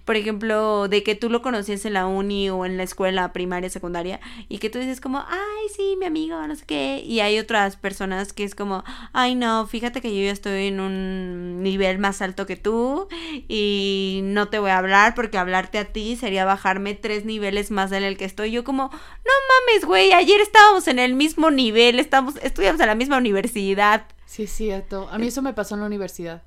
por 0.06 0.16
ejemplo, 0.16 0.88
de 0.88 1.04
que 1.04 1.16
tú 1.16 1.30
lo 1.30 1.42
conocías 1.42 1.86
en 1.86 1.94
la 1.94 2.08
uni 2.08 2.50
o 2.50 2.66
en 2.66 2.78
la 2.78 2.84
escuela 2.84 3.34
primaria, 3.34 3.70
secundaria, 3.70 4.20
y 4.50 4.58
que 4.58 4.70
tú 4.70 4.80
dices 4.80 5.02
como, 5.02 5.20
ay, 5.20 5.70
sí, 5.76 5.96
mi 6.00 6.06
amigo, 6.06 6.46
no 6.48 6.56
sé 6.56 6.66
qué, 6.66 7.04
y 7.06 7.20
hay 7.20 7.40
otras 7.40 7.76
personas 7.76 8.34
que 8.34 8.44
es 8.44 8.56
como, 8.56 8.84
ay, 9.12 9.36
no, 9.36 9.68
fíjate 9.68 10.02
que 10.02 10.16
yo 10.16 10.24
ya 10.24 10.32
estoy 10.32 10.68
en 10.68 10.80
un 10.80 11.62
nivel 11.62 12.00
más 12.00 12.22
alto 12.22 12.46
que 12.46 12.56
tú 12.56 13.08
y 13.48 14.22
no 14.24 14.48
te 14.48 14.60
voy 14.60 14.72
a 14.72 14.78
hablar 14.78 15.16
porque 15.16 15.38
hablarte 15.38 15.78
a 15.78 15.86
ti 15.86 16.16
sería 16.16 16.46
bajarme 16.46 16.94
tres 16.96 17.26
niveles 17.26 17.72
más 17.72 17.92
en 17.92 18.04
el 18.04 18.18
que 18.18 18.26
estoy. 18.26 18.52
Yo 18.52 18.64
como, 18.64 18.90
no 18.90 19.32
mames, 19.50 19.86
güey, 19.86 20.14
ayer 20.14 20.40
estábamos 20.42 20.88
en 20.88 21.00
el 21.00 21.14
mismo 21.14 21.52
nivel, 21.52 22.00
estamos, 22.00 22.36
estudiamos 22.42 22.82
en 22.82 22.88
la 22.88 22.96
misma 22.96 23.18
universidad. 23.18 24.06
Sí, 24.34 24.44
es 24.44 24.52
cierto. 24.52 25.08
A 25.12 25.20
mí 25.20 25.28
eso 25.28 25.44
me 25.44 25.54
pasó 25.54 25.76
en 25.76 25.82
la 25.82 25.86
universidad. 25.86 26.42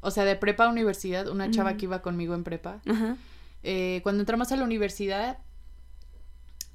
O 0.00 0.10
sea, 0.10 0.24
de 0.24 0.34
prepa 0.34 0.64
a 0.64 0.70
universidad, 0.70 1.28
una 1.28 1.50
chava 1.50 1.76
que 1.76 1.84
iba 1.84 2.00
conmigo 2.00 2.34
en 2.34 2.42
prepa. 2.42 2.80
Eh, 3.62 4.00
cuando 4.02 4.22
entramos 4.22 4.50
a 4.50 4.56
la 4.56 4.64
universidad, 4.64 5.36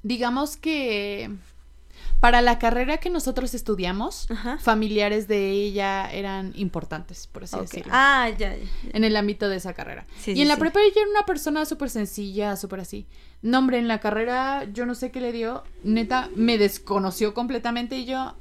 digamos 0.03 0.55
que 0.55 1.31
para 2.19 2.41
la 2.41 2.59
carrera 2.59 2.97
que 2.97 3.09
nosotros 3.09 3.55
estudiamos, 3.55 4.27
familiares 4.59 5.27
de 5.27 5.49
ella 5.49 6.11
eran 6.11 6.53
importantes, 6.55 7.25
por 7.25 7.45
así 7.45 7.59
decirlo. 7.59 7.91
Ah, 7.91 8.29
ya, 8.29 8.55
ya, 8.55 8.63
En 8.93 9.03
el 9.03 9.15
ámbito 9.15 9.49
de 9.49 9.55
esa 9.55 9.73
carrera. 9.73 10.05
y 10.27 10.39
en 10.39 10.47
la 10.47 10.57
prepa 10.57 10.81
ella 10.81 11.01
era 11.01 11.09
una 11.09 11.25
persona 11.25 11.65
súper 11.65 11.89
sencilla, 11.89 12.57
súper 12.57 12.81
así. 12.81 13.07
No, 13.41 13.57
hombre, 13.57 13.79
en 13.79 13.87
la 13.87 13.99
carrera 13.99 14.65
yo 14.71 14.85
no 14.85 14.93
sé 14.93 15.09
qué 15.09 15.19
le 15.19 15.31
dio. 15.31 15.63
Neta, 15.83 16.29
me 16.35 16.59
desconoció 16.59 17.33
completamente 17.33 17.97
y 17.97 18.05
yo, 18.05 18.35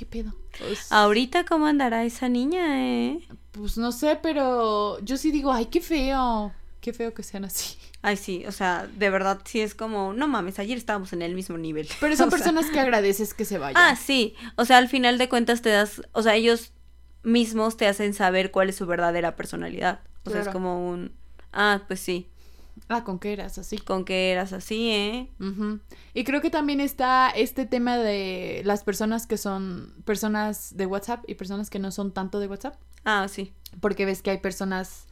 ¿qué 0.00 0.06
pedo? 0.06 0.32
Pues 0.58 0.90
Ahorita, 0.90 1.44
¿cómo 1.44 1.66
andará 1.66 2.04
esa 2.04 2.30
niña, 2.30 2.82
eh? 2.82 3.20
Pues 3.52 3.76
no 3.76 3.92
sé, 3.92 4.18
pero 4.22 4.98
yo 5.00 5.18
sí 5.18 5.30
digo, 5.30 5.52
ay, 5.52 5.66
qué 5.66 5.82
feo. 5.82 6.54
Qué 6.80 6.94
feo 6.94 7.12
que 7.12 7.22
sean 7.22 7.44
así. 7.44 7.76
Ay, 8.00 8.16
sí, 8.16 8.46
o 8.46 8.52
sea, 8.52 8.86
de 8.86 9.10
verdad 9.10 9.42
sí 9.44 9.60
es 9.60 9.74
como, 9.74 10.14
no 10.14 10.26
mames, 10.26 10.58
ayer 10.58 10.78
estábamos 10.78 11.12
en 11.12 11.20
el 11.20 11.34
mismo 11.34 11.58
nivel. 11.58 11.86
Pero 12.00 12.16
son 12.16 12.30
personas 12.30 12.70
que 12.70 12.80
agradeces 12.80 13.34
que 13.34 13.44
se 13.44 13.58
vayan. 13.58 13.76
Ah, 13.76 13.94
sí, 13.94 14.34
o 14.56 14.64
sea, 14.64 14.78
al 14.78 14.88
final 14.88 15.18
de 15.18 15.28
cuentas 15.28 15.60
te 15.60 15.68
das, 15.68 16.00
o 16.12 16.22
sea, 16.22 16.34
ellos 16.34 16.72
mismos 17.22 17.76
te 17.76 17.86
hacen 17.86 18.14
saber 18.14 18.50
cuál 18.50 18.70
es 18.70 18.76
su 18.76 18.86
verdadera 18.86 19.36
personalidad. 19.36 20.00
O 20.24 20.30
sea, 20.30 20.40
es 20.40 20.48
como 20.48 20.88
un, 20.88 21.12
ah, 21.52 21.82
pues 21.88 22.00
sí, 22.00 22.29
Ah, 22.92 23.04
con 23.04 23.20
que 23.20 23.32
eras 23.32 23.56
así. 23.56 23.78
Con 23.78 24.04
que 24.04 24.32
eras 24.32 24.52
así, 24.52 24.90
¿eh? 24.90 25.28
Y 26.12 26.24
creo 26.24 26.40
que 26.40 26.50
también 26.50 26.80
está 26.80 27.30
este 27.30 27.64
tema 27.64 27.96
de 27.96 28.62
las 28.64 28.82
personas 28.82 29.28
que 29.28 29.38
son 29.38 29.94
personas 30.04 30.76
de 30.76 30.86
WhatsApp 30.86 31.22
y 31.28 31.36
personas 31.36 31.70
que 31.70 31.78
no 31.78 31.92
son 31.92 32.10
tanto 32.10 32.40
de 32.40 32.48
WhatsApp. 32.48 32.74
Ah, 33.04 33.28
sí. 33.28 33.52
Porque 33.80 34.06
ves 34.06 34.22
que 34.22 34.30
hay 34.30 34.38
personas... 34.38 35.06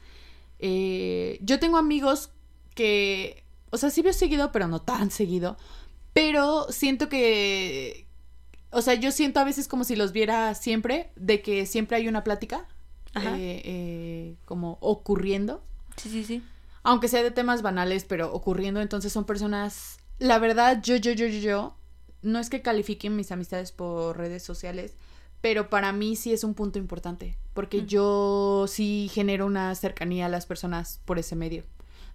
Eh, 0.59 1.39
yo 1.41 1.61
tengo 1.61 1.77
amigos 1.77 2.31
que... 2.75 3.45
O 3.71 3.77
sea, 3.77 3.91
sí 3.91 4.03
veo 4.03 4.13
seguido, 4.13 4.51
pero 4.51 4.67
no 4.67 4.81
tan 4.83 5.13
seguido. 5.13 5.57
Pero 6.13 6.67
siento 6.71 7.09
que... 7.09 8.09
O 8.73 8.83
sea, 8.83 8.95
yo 8.95 9.13
siento 9.13 9.39
a 9.39 9.45
veces 9.45 9.69
como 9.69 9.85
si 9.85 9.95
los 9.95 10.11
viera 10.11 10.53
siempre, 10.57 11.13
de 11.15 11.43
que 11.43 11.65
siempre 11.65 11.97
hay 11.97 12.09
una 12.09 12.25
plática. 12.25 12.67
Eh, 13.15 13.63
eh, 13.65 14.37
como 14.47 14.79
ocurriendo. 14.81 15.63
Sí, 15.97 16.11
sí, 16.11 16.25
sí 16.25 16.43
aunque 16.89 17.09
sea 17.09 17.23
de 17.23 17.31
temas 17.31 17.61
banales, 17.61 18.07
pero 18.07 18.33
ocurriendo, 18.33 18.81
entonces 18.81 19.13
son 19.13 19.27
personas, 19.27 19.99
la 20.19 20.39
verdad, 20.39 20.81
yo, 20.83 20.97
yo, 20.97 21.13
yo, 21.13 21.27
yo, 21.27 21.39
yo, 21.39 21.77
no 22.23 22.39
es 22.39 22.49
que 22.49 22.63
califiquen 22.63 23.15
mis 23.15 23.31
amistades 23.31 23.73
por 23.73 24.17
redes 24.17 24.43
sociales, 24.43 24.97
pero 25.43 25.69
para 25.69 25.93
mí 25.93 26.17
sí 26.17 26.33
es 26.33 26.45
un 26.45 26.55
punto 26.55 26.79
importante, 26.79 27.37
porque 27.53 27.85
yo 27.85 28.65
sí 28.69 29.11
genero 29.13 29.45
una 29.45 29.75
cercanía 29.75 30.25
a 30.25 30.31
las 30.31 30.47
personas 30.47 31.03
por 31.05 31.19
ese 31.19 31.37
medio. 31.37 31.65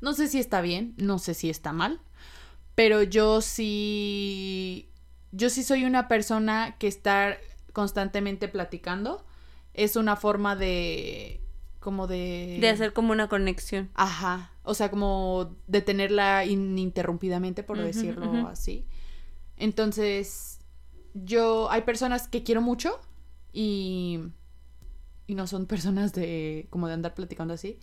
No 0.01 0.13
sé 0.13 0.27
si 0.27 0.39
está 0.39 0.59
bien, 0.61 0.95
no 0.97 1.19
sé 1.19 1.35
si 1.35 1.51
está 1.51 1.71
mal, 1.71 2.01
pero 2.73 3.03
yo 3.03 3.41
sí, 3.41 4.89
yo 5.31 5.51
sí 5.51 5.61
soy 5.61 5.85
una 5.85 6.07
persona 6.07 6.77
que 6.79 6.87
está 6.87 7.37
constantemente 7.73 8.47
platicando 8.47 9.23
es 9.75 9.95
una 9.97 10.15
forma 10.15 10.55
de 10.55 11.42
como 11.83 12.07
de... 12.07 12.57
De 12.59 12.69
hacer 12.69 12.93
como 12.93 13.11
una 13.11 13.27
conexión. 13.27 13.91
Ajá, 13.93 14.51
o 14.63 14.73
sea, 14.73 14.89
como 14.89 15.55
de 15.67 15.81
tenerla 15.81 16.45
ininterrumpidamente, 16.45 17.61
por 17.61 17.77
decirlo 17.77 18.47
así. 18.47 18.87
Entonces, 19.57 20.59
yo, 21.13 21.69
hay 21.69 21.81
personas 21.83 22.27
que 22.27 22.41
quiero 22.43 22.61
mucho 22.61 22.99
y 23.51 24.19
y 25.25 25.35
no 25.35 25.47
son 25.47 25.67
personas 25.67 26.11
de 26.13 26.67
como 26.69 26.87
de 26.87 26.95
andar 26.95 27.13
platicando 27.13 27.53
así. 27.53 27.79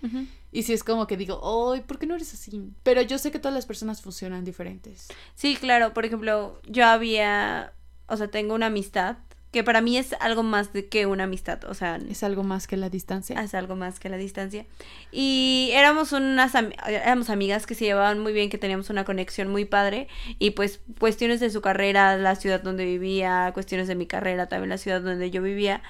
Y 0.53 0.65
si 0.65 0.73
es 0.73 0.85
como 0.85 1.07
que 1.07 1.17
digo, 1.17 1.73
"Ay, 1.73 1.81
¿por 1.81 1.99
qué 1.99 2.07
no 2.07 2.15
eres 2.15 2.35
así?" 2.35 2.71
Pero 2.83 3.01
yo 3.03 3.19
sé 3.19 3.31
que 3.31 3.39
todas 3.39 3.55
las 3.55 3.67
personas 3.67 4.03
funcionan 4.03 4.45
diferentes. 4.45 5.09
Sí, 5.35 5.57
claro, 5.57 5.95
por 5.95 6.05
ejemplo, 6.05 6.61
yo 6.69 6.85
había, 6.87 7.73
o 8.09 8.17
sea, 8.17 8.31
tengo 8.31 8.55
una 8.55 8.67
amistad 8.67 9.17
que 9.51 9.65
para 9.65 9.81
mí 9.81 9.97
es 9.97 10.15
algo 10.21 10.45
más 10.45 10.73
de 10.73 10.89
que 10.89 11.07
una 11.07 11.25
amistad, 11.25 11.65
o 11.65 11.75
sea, 11.75 11.97
es 12.09 12.23
algo 12.23 12.45
más 12.45 12.69
que 12.69 12.77
la 12.77 12.89
distancia. 12.89 13.41
Es 13.43 13.55
algo 13.55 13.75
más 13.75 13.99
que 13.99 14.09
la 14.09 14.17
distancia. 14.17 14.65
Y 15.11 15.71
éramos 15.73 16.13
unas 16.13 16.55
éramos 16.55 17.31
amigas 17.31 17.67
que 17.67 17.75
se 17.75 17.87
llevaban 17.87 18.21
muy 18.21 18.33
bien, 18.33 18.49
que 18.49 18.59
teníamos 18.59 18.91
una 18.91 19.05
conexión 19.05 19.49
muy 19.49 19.65
padre 19.65 20.07
y 20.39 20.53
pues 20.53 20.81
cuestiones 21.01 21.41
de 21.41 21.51
su 21.51 21.63
carrera, 21.63 22.17
la 22.17 22.37
ciudad 22.37 22.63
donde 22.63 22.85
vivía, 22.85 23.51
cuestiones 23.53 23.89
de 23.89 23.97
mi 23.97 24.07
carrera, 24.07 24.49
también 24.49 24.71
la 24.71 24.79
ciudad 24.79 25.01
donde 25.01 25.33
yo 25.33 25.43
vivía, 25.43 25.83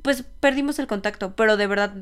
pues 0.00 0.22
perdimos 0.22 0.78
el 0.78 0.86
contacto, 0.86 1.36
pero 1.36 1.58
de 1.58 1.66
verdad 1.66 1.94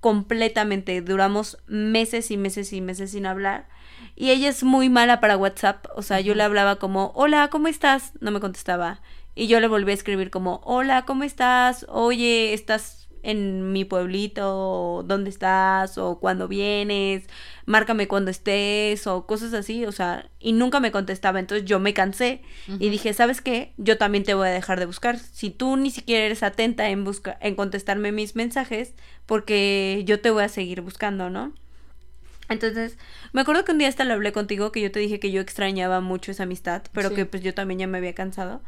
completamente 0.00 1.00
duramos 1.00 1.58
meses 1.66 2.30
y 2.30 2.36
meses 2.36 2.72
y 2.74 2.82
meses 2.82 3.12
sin 3.12 3.24
hablar. 3.24 3.66
Y 4.14 4.30
ella 4.30 4.50
es 4.50 4.62
muy 4.62 4.90
mala 4.90 5.20
para 5.20 5.38
WhatsApp, 5.38 5.86
o 5.94 6.02
sea, 6.02 6.20
yo 6.20 6.34
le 6.34 6.42
hablaba 6.42 6.76
como, 6.76 7.12
"Hola, 7.14 7.48
¿cómo 7.48 7.68
estás?" 7.68 8.12
No 8.20 8.30
me 8.30 8.40
contestaba 8.40 9.00
y 9.36 9.48
yo 9.48 9.60
le 9.60 9.68
volví 9.68 9.90
a 9.92 9.94
escribir 9.94 10.30
como, 10.30 10.62
hola, 10.64 11.04
¿cómo 11.04 11.22
estás? 11.22 11.84
Oye, 11.90 12.54
¿estás 12.54 13.06
en 13.22 13.70
mi 13.70 13.84
pueblito? 13.84 15.04
¿Dónde 15.06 15.28
estás? 15.28 15.98
¿O 15.98 16.18
cuándo 16.18 16.48
vienes? 16.48 17.24
Márcame 17.66 18.08
cuando 18.08 18.30
estés 18.30 19.06
o 19.06 19.26
cosas 19.26 19.52
así, 19.52 19.84
o 19.84 19.92
sea, 19.92 20.30
y 20.40 20.52
nunca 20.52 20.80
me 20.80 20.90
contestaba. 20.90 21.38
Entonces 21.38 21.66
yo 21.68 21.78
me 21.78 21.92
cansé 21.92 22.40
y 22.66 22.88
dije, 22.88 23.12
¿sabes 23.12 23.42
qué? 23.42 23.74
Yo 23.76 23.98
también 23.98 24.24
te 24.24 24.32
voy 24.32 24.48
a 24.48 24.52
dejar 24.52 24.80
de 24.80 24.86
buscar. 24.86 25.18
Si 25.18 25.50
tú 25.50 25.76
ni 25.76 25.90
siquiera 25.90 26.24
eres 26.24 26.42
atenta 26.42 26.88
en, 26.88 27.04
busca 27.04 27.36
en 27.42 27.56
contestarme 27.56 28.12
mis 28.12 28.36
mensajes, 28.36 28.94
porque 29.26 30.02
yo 30.06 30.18
te 30.18 30.30
voy 30.30 30.44
a 30.44 30.48
seguir 30.48 30.80
buscando, 30.80 31.28
¿no? 31.28 31.52
Entonces, 32.48 32.96
me 33.32 33.42
acuerdo 33.42 33.64
que 33.64 33.72
un 33.72 33.78
día 33.78 33.88
hasta 33.88 34.04
lo 34.04 34.14
hablé 34.14 34.32
contigo, 34.32 34.72
que 34.72 34.80
yo 34.80 34.90
te 34.90 35.00
dije 35.00 35.20
que 35.20 35.30
yo 35.30 35.42
extrañaba 35.42 36.00
mucho 36.00 36.30
esa 36.30 36.44
amistad, 36.44 36.84
pero 36.92 37.12
que 37.12 37.26
pues 37.26 37.42
yo 37.42 37.52
también 37.52 37.80
ya 37.80 37.86
me 37.86 37.98
había 37.98 38.14
cansado. 38.14 38.62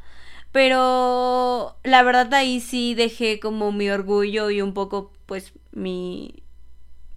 Pero 0.53 1.77
la 1.85 2.03
verdad 2.03 2.33
ahí 2.35 2.61
sí 2.61 2.95
dejé 2.95 3.39
como 3.39 3.73
mi 3.73 3.91
orgullo 3.91 4.51
y 4.51 4.63
un 4.63 4.75
poco 4.75 5.13
pues 5.27 5.53
mi 5.73 6.43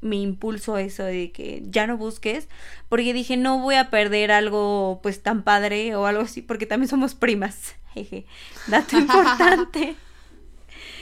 mi 0.01 0.23
impulso 0.23 0.77
eso 0.77 1.03
de 1.03 1.31
que 1.31 1.63
ya 1.65 1.87
no 1.87 1.95
busques, 1.95 2.49
porque 2.89 3.13
dije, 3.13 3.37
no 3.37 3.59
voy 3.59 3.75
a 3.75 3.89
perder 3.89 4.31
algo 4.31 4.99
pues 5.03 5.21
tan 5.21 5.43
padre 5.43 5.95
o 5.95 6.05
algo 6.07 6.23
así, 6.23 6.41
porque 6.41 6.65
también 6.65 6.89
somos 6.89 7.15
primas. 7.15 7.75
Jeje. 7.93 8.25
Dato 8.67 8.97
importante. 8.97 9.95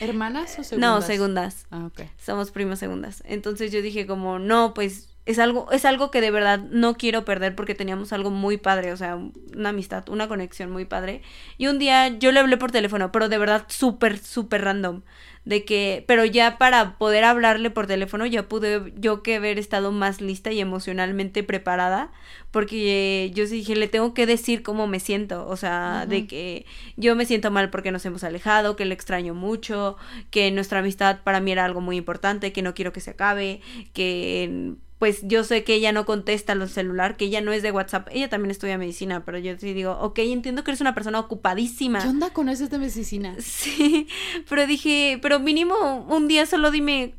¿Hermanas 0.01 0.57
o 0.59 0.63
segundas? 0.63 0.89
No, 0.89 1.01
segundas. 1.01 1.65
Ah, 1.71 1.85
ok. 1.85 2.01
Somos 2.17 2.51
primas 2.51 2.79
segundas. 2.79 3.23
Entonces 3.25 3.71
yo 3.71 3.81
dije 3.81 4.05
como, 4.05 4.39
no, 4.39 4.73
pues 4.73 5.08
es 5.29 5.37
algo, 5.37 5.71
es 5.71 5.85
algo 5.85 6.09
que 6.09 6.21
de 6.21 6.31
verdad 6.31 6.57
no 6.71 6.95
quiero 6.95 7.23
perder 7.23 7.55
porque 7.55 7.75
teníamos 7.75 8.13
algo 8.13 8.31
muy 8.31 8.57
padre, 8.57 8.91
o 8.91 8.97
sea, 8.97 9.15
una 9.55 9.69
amistad, 9.69 10.09
una 10.09 10.27
conexión 10.27 10.71
muy 10.71 10.85
padre. 10.85 11.21
Y 11.59 11.67
un 11.67 11.77
día 11.77 12.07
yo 12.07 12.31
le 12.31 12.39
hablé 12.39 12.57
por 12.57 12.71
teléfono, 12.71 13.11
pero 13.11 13.29
de 13.29 13.37
verdad 13.37 13.65
súper, 13.67 14.17
súper 14.17 14.63
random. 14.63 15.03
De 15.45 15.65
que, 15.65 16.03
pero 16.07 16.25
ya 16.25 16.57
para 16.57 16.97
poder 16.97 17.23
hablarle 17.23 17.69
por 17.69 17.85
teléfono 17.85 18.25
ya 18.25 18.47
pude 18.47 18.91
yo 18.97 19.21
que 19.21 19.35
haber 19.35 19.59
estado 19.59 19.91
más 19.91 20.19
lista 20.19 20.51
y 20.51 20.61
emocionalmente 20.61 21.43
preparada, 21.43 22.11
porque 22.49 23.31
yo 23.35 23.45
sí 23.45 23.57
dije, 23.57 23.75
le 23.75 23.87
tengo 23.87 24.15
que 24.15 24.25
decir 24.25 24.63
cómo 24.63 24.87
me 24.87 24.99
siento, 24.99 25.47
o 25.47 25.57
sea, 25.57 26.07
de 26.07 26.25
que 26.25 26.65
yo 26.97 27.15
me 27.15 27.27
siento 27.27 27.51
mal 27.51 27.69
porque 27.69 27.91
nos 27.91 28.03
hemos 28.05 28.23
alejado, 28.23 28.75
que 28.75 28.85
le 28.85 28.95
extraño 28.95 29.35
mucho, 29.35 29.95
que 30.31 30.49
nuestra 30.49 30.79
amistad 30.79 31.19
para 31.23 31.39
mí 31.39 31.51
era 31.51 31.65
algo 31.65 31.81
muy 31.81 31.97
importante, 31.97 32.51
que 32.51 32.63
no 32.63 32.73
quiero 32.73 32.93
que 32.93 32.99
se 32.99 33.11
acabe, 33.11 33.61
que 33.93 34.75
pues 34.99 35.21
yo 35.23 35.45
sé 35.45 35.63
que 35.63 35.73
ella 35.73 35.93
no 35.93 36.05
contesta 36.05 36.55
los 36.55 36.71
celular, 36.71 37.15
que 37.15 37.25
ella 37.25 37.39
no 37.39 37.53
es 37.53 37.63
de 37.63 37.71
WhatsApp. 37.71 38.09
Ella 38.12 38.27
también 38.27 38.51
estudia 38.51 38.77
medicina, 38.77 39.23
pero 39.23 39.38
yo 39.38 39.57
sí 39.57 39.73
digo, 39.73 39.93
ok, 39.93 40.19
entiendo 40.19 40.65
que 40.65 40.71
eres 40.71 40.81
una 40.81 40.93
persona 40.93 41.21
ocupadísima. 41.21 41.99
¿Qué 42.01 42.09
onda 42.09 42.31
con 42.31 42.49
eso 42.49 42.67
de 42.67 42.77
medicina? 42.77 43.35
Sí, 43.39 44.07
pero 44.49 44.67
dije, 44.67 45.17
pero 45.21 45.39
mínimo 45.39 46.05
un 46.09 46.27
día 46.27 46.45
solo 46.45 46.69
dime, 46.69 47.15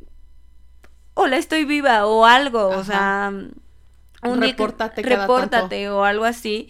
hola, 1.14 1.38
estoy 1.38 1.64
viva 1.64 2.06
o 2.06 2.26
algo, 2.26 2.68
o 2.68 2.84
sea, 2.84 3.32
un 4.22 4.40
repórtate, 4.40 5.02
día 5.02 5.16
repórtate 5.16 5.88
o 5.88 6.04
algo 6.04 6.24
así. 6.24 6.68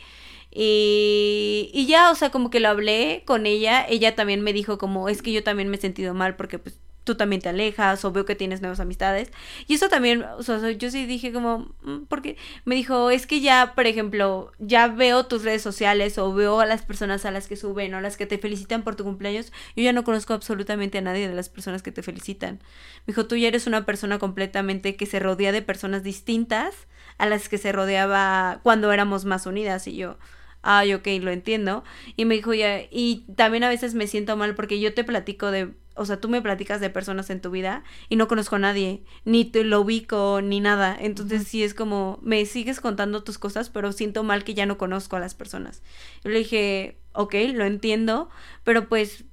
Y, 0.52 1.70
y 1.72 1.86
ya, 1.86 2.10
o 2.12 2.14
sea, 2.14 2.30
como 2.30 2.50
que 2.50 2.60
lo 2.60 2.68
hablé 2.68 3.24
con 3.26 3.46
ella, 3.46 3.84
ella 3.88 4.14
también 4.14 4.42
me 4.42 4.52
dijo 4.52 4.78
como, 4.78 5.08
es 5.08 5.22
que 5.22 5.32
yo 5.32 5.42
también 5.42 5.68
me 5.68 5.76
he 5.76 5.80
sentido 5.80 6.14
mal 6.14 6.36
porque 6.36 6.60
pues 6.60 6.78
tú 7.04 7.14
también 7.14 7.40
te 7.42 7.48
alejas 7.48 8.04
o 8.04 8.12
veo 8.12 8.24
que 8.24 8.34
tienes 8.34 8.60
nuevas 8.60 8.80
amistades. 8.80 9.30
Y 9.66 9.74
eso 9.74 9.88
también, 9.88 10.22
o 10.22 10.42
sea, 10.42 10.70
yo 10.70 10.90
sí 10.90 11.06
dije 11.06 11.32
como, 11.32 11.72
mm, 11.82 12.04
porque 12.08 12.36
me 12.64 12.74
dijo, 12.74 13.10
es 13.10 13.26
que 13.26 13.40
ya, 13.40 13.72
por 13.74 13.86
ejemplo, 13.86 14.52
ya 14.58 14.88
veo 14.88 15.26
tus 15.26 15.42
redes 15.42 15.62
sociales 15.62 16.18
o 16.18 16.32
veo 16.34 16.60
a 16.60 16.66
las 16.66 16.82
personas 16.82 17.24
a 17.24 17.30
las 17.30 17.48
que 17.48 17.56
suben 17.56 17.94
o 17.94 18.00
las 18.00 18.16
que 18.16 18.26
te 18.26 18.38
felicitan 18.38 18.82
por 18.82 18.96
tu 18.96 19.04
cumpleaños. 19.04 19.52
Yo 19.76 19.82
ya 19.82 19.92
no 19.92 20.04
conozco 20.04 20.34
absolutamente 20.34 20.98
a 20.98 21.02
nadie 21.02 21.28
de 21.28 21.34
las 21.34 21.48
personas 21.48 21.82
que 21.82 21.92
te 21.92 22.02
felicitan. 22.02 22.60
Me 23.06 23.12
dijo, 23.12 23.26
tú 23.26 23.36
ya 23.36 23.48
eres 23.48 23.66
una 23.66 23.86
persona 23.86 24.18
completamente 24.18 24.96
que 24.96 25.06
se 25.06 25.18
rodea 25.18 25.52
de 25.52 25.62
personas 25.62 26.02
distintas 26.02 26.74
a 27.18 27.26
las 27.26 27.48
que 27.48 27.58
se 27.58 27.72
rodeaba 27.72 28.60
cuando 28.62 28.92
éramos 28.92 29.24
más 29.24 29.46
unidas 29.46 29.86
y 29.86 29.96
yo 29.96 30.16
ay, 30.62 30.94
ok, 30.94 31.06
lo 31.20 31.30
entiendo. 31.30 31.84
Y 32.16 32.24
me 32.24 32.34
dijo, 32.34 32.54
ya, 32.54 32.80
y 32.90 33.24
también 33.36 33.64
a 33.64 33.68
veces 33.68 33.94
me 33.94 34.06
siento 34.06 34.36
mal 34.36 34.54
porque 34.54 34.80
yo 34.80 34.94
te 34.94 35.04
platico 35.04 35.50
de 35.50 35.74
o 36.00 36.06
sea, 36.06 36.18
tú 36.18 36.30
me 36.30 36.40
platicas 36.40 36.80
de 36.80 36.88
personas 36.88 37.28
en 37.28 37.42
tu 37.42 37.50
vida 37.50 37.84
y 38.08 38.16
no 38.16 38.26
conozco 38.26 38.56
a 38.56 38.58
nadie, 38.58 39.04
ni 39.26 39.44
te 39.44 39.64
lo 39.64 39.82
ubico, 39.82 40.40
ni 40.42 40.58
nada. 40.58 40.96
Entonces 40.98 41.46
sí 41.46 41.62
es 41.62 41.74
como, 41.74 42.18
me 42.22 42.46
sigues 42.46 42.80
contando 42.80 43.22
tus 43.22 43.36
cosas, 43.36 43.68
pero 43.68 43.92
siento 43.92 44.22
mal 44.22 44.42
que 44.42 44.54
ya 44.54 44.64
no 44.64 44.78
conozco 44.78 45.16
a 45.16 45.20
las 45.20 45.34
personas. 45.34 45.82
Yo 46.24 46.30
le 46.30 46.38
dije, 46.38 46.96
ok, 47.12 47.34
lo 47.52 47.66
entiendo, 47.66 48.30
pero 48.64 48.88
pues 48.88 49.24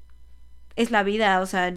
es 0.75 0.91
la 0.91 1.03
vida, 1.03 1.39
o 1.39 1.45
sea, 1.45 1.73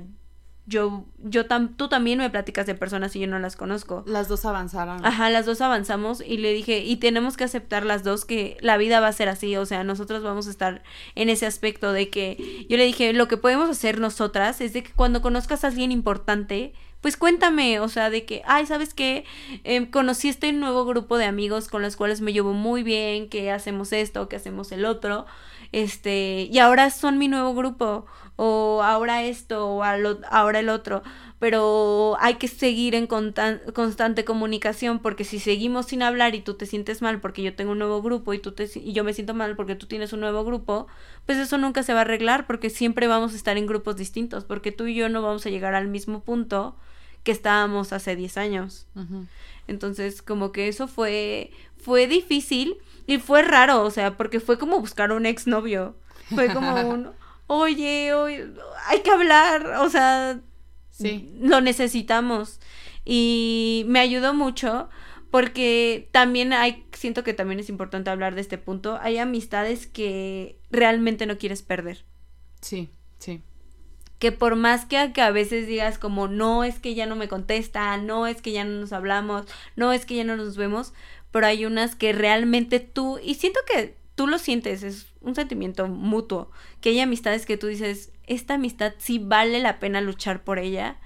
yo, 0.71 1.05
yo 1.19 1.47
tam, 1.47 1.75
tú 1.75 1.89
también 1.89 2.19
me 2.19 2.31
platicas 2.31 2.65
de 2.65 2.75
personas 2.77 3.15
y 3.17 3.21
yo 3.21 3.27
no 3.27 3.39
las 3.41 3.57
conozco. 3.57 4.05
Las 4.07 4.29
dos 4.29 4.45
avanzaron. 4.45 5.05
Ajá, 5.05 5.29
las 5.29 5.45
dos 5.45 5.61
avanzamos 5.61 6.23
y 6.25 6.39
le 6.39 6.53
dije, 6.53 6.79
y 6.85 6.97
tenemos 6.97 7.37
que 7.37 7.45
aceptar 7.45 7.85
las 7.85 8.05
dos 8.05 8.25
que 8.25 8.57
la 8.61 8.77
vida 8.79 9.01
va 9.01 9.09
a 9.09 9.13
ser 9.13 9.29
así, 9.29 9.57
o 9.57 9.67
sea, 9.67 9.83
nosotros 9.83 10.23
vamos 10.23 10.47
a 10.47 10.51
estar 10.51 10.83
en 11.17 11.29
ese 11.29 11.47
aspecto 11.47 11.93
de 11.93 12.09
que, 12.09 12.67
yo 12.71 12.77
le 12.77 12.85
dije, 12.85 13.13
lo 13.13 13.27
que 13.27 13.37
podemos 13.37 13.69
hacer 13.69 13.99
nosotras 13.99 14.61
es 14.61 14.73
de 14.73 14.85
que 14.85 14.93
cuando 14.93 15.21
conozcas 15.21 15.65
a 15.65 15.67
alguien 15.67 15.91
importante, 15.91 16.73
pues 17.01 17.17
cuéntame, 17.17 17.81
o 17.81 17.89
sea, 17.89 18.09
de 18.09 18.25
que, 18.25 18.43
ay, 18.47 18.67
¿sabes 18.67 18.95
qué? 18.95 19.25
Eh, 19.65 19.91
conocí 19.91 20.29
este 20.29 20.53
nuevo 20.53 20.85
grupo 20.85 21.19
de 21.19 21.25
amigos 21.25 21.69
con 21.69 21.83
los 21.83 21.97
cuales 21.97 22.21
me 22.21 22.33
llevo 22.33 22.53
muy 22.53 22.83
bien, 22.83 23.29
que 23.29 23.51
hacemos 23.51 23.93
esto, 23.93 24.29
que 24.29 24.37
hacemos 24.37 24.71
el 24.71 24.85
otro, 24.85 25.27
este, 25.73 26.49
y 26.51 26.59
ahora 26.59 26.91
son 26.91 27.19
mi 27.19 27.29
nuevo 27.29 27.55
grupo 27.55 28.07
o 28.37 28.83
ahora 28.83 29.23
esto, 29.23 29.69
o 29.69 29.83
ahora 29.83 30.61
el 30.61 30.71
otro, 30.71 31.03
pero 31.39 32.17
hay 32.21 32.37
que 32.37 32.49
seguir 32.49 32.95
en 32.95 33.07
constante 33.07 34.25
comunicación 34.25 34.99
porque 34.99 35.25
si 35.25 35.39
seguimos 35.39 35.87
sin 35.87 36.03
hablar 36.03 36.35
y 36.35 36.41
tú 36.41 36.55
te 36.55 36.65
sientes 36.65 37.03
mal 37.03 37.21
porque 37.21 37.43
yo 37.43 37.55
tengo 37.55 37.73
un 37.73 37.79
nuevo 37.79 38.01
grupo 38.01 38.33
y, 38.33 38.39
tú 38.39 38.53
te 38.53 38.69
y 38.75 38.93
yo 38.95 39.05
me 39.05 39.13
siento 39.13 39.35
mal 39.35 39.57
porque 39.57 39.75
tú 39.75 39.87
tienes 39.87 40.15
un 40.15 40.21
nuevo 40.21 40.43
grupo, 40.45 40.87
pues 41.27 41.37
eso 41.37 41.59
nunca 41.59 41.83
se 41.83 41.93
va 41.93 42.01
a 42.01 42.03
arreglar 42.03 42.47
porque 42.47 42.71
siempre 42.71 43.07
vamos 43.07 43.35
a 43.35 43.37
estar 43.37 43.59
en 43.59 43.67
grupos 43.67 43.97
distintos, 43.97 44.45
porque 44.45 44.73
tú 44.73 44.87
y 44.87 44.95
yo 44.95 45.11
no 45.11 45.21
vamos 45.21 45.45
a 45.45 45.51
llegar 45.51 45.75
al 45.75 45.89
mismo 45.89 46.23
punto 46.23 46.77
que 47.25 47.33
estábamos 47.33 47.93
hace 47.93 48.17
10 48.17 48.39
años. 48.39 48.87
Entonces, 49.69 50.23
como 50.23 50.53
que 50.53 50.69
eso 50.69 50.89
fue, 50.89 51.53
fue 51.77 52.07
difícil 52.07 52.79
y 53.11 53.19
fue 53.19 53.43
raro, 53.43 53.83
o 53.83 53.91
sea, 53.91 54.17
porque 54.17 54.39
fue 54.39 54.57
como 54.57 54.79
buscar 54.79 55.11
un 55.11 55.27
exnovio. 55.27 55.97
Fue 56.33 56.53
como 56.55 56.81
un, 56.89 57.11
oye, 57.49 58.15
oye, 58.15 58.47
hay 58.87 59.01
que 59.01 59.11
hablar, 59.11 59.67
o 59.81 59.91
sea, 59.91 60.39
sí. 60.91 61.35
lo 61.41 61.61
necesitamos. 61.61 62.61
Y 63.05 63.85
me 63.89 63.99
ayudó 63.99 64.33
mucho 64.33 64.89
porque 65.33 66.09
también 66.13 66.53
hay, 66.53 66.87
siento 66.93 67.25
que 67.25 67.35
también 67.35 67.59
es 67.59 67.69
importante 67.69 68.11
hablar 68.11 68.37
de 68.37 68.43
este 68.43 68.59
punto, 68.59 68.97
hay 69.03 69.19
amistades 69.19 69.89
que 69.89 70.61
realmente 70.71 71.27
no 71.27 71.37
quieres 71.37 71.63
perder. 71.63 72.05
Sí, 72.61 72.91
sí. 73.19 73.43
Que 74.21 74.31
por 74.31 74.55
más 74.55 74.85
que 74.85 74.99
a, 74.99 75.13
que 75.13 75.23
a 75.23 75.33
veces 75.33 75.67
digas 75.67 75.99
como, 75.99 76.29
no 76.29 76.63
es 76.63 76.79
que 76.79 76.95
ya 76.95 77.07
no 77.07 77.17
me 77.17 77.27
contesta, 77.27 77.97
no 77.97 78.29
es 78.29 78.41
que 78.41 78.53
ya 78.53 78.63
no 78.63 78.79
nos 78.81 78.93
hablamos, 78.93 79.47
no 79.75 79.93
es 79.93 80.07
que 80.07 80.15
ya 80.15 80.23
no 80.25 80.37
nos 80.37 80.57
vemos, 80.57 80.93
pero 81.31 81.47
hay 81.47 81.65
unas 81.67 81.95
que 81.95 82.13
realmente 82.13 82.81
tú, 82.81 83.19
y 83.23 83.35
siento 83.35 83.61
que 83.73 83.97
tú 84.15 84.27
lo 84.27 84.39
sientes, 84.39 84.83
es 84.83 85.07
un 85.21 85.35
sentimiento 85.35 85.87
mutuo, 85.89 86.51
que 86.81 86.91
hay 86.91 87.01
amistades 87.01 87.47
que 87.47 87.57
tú 87.57 87.69
dices, 87.69 88.13
esta 88.27 88.55
amistad 88.55 88.93
sí 88.99 89.19
vale 89.19 89.61
la 89.61 89.79
pena 89.79 90.01
luchar 90.01 90.43
por 90.45 90.59
ella 90.59 90.99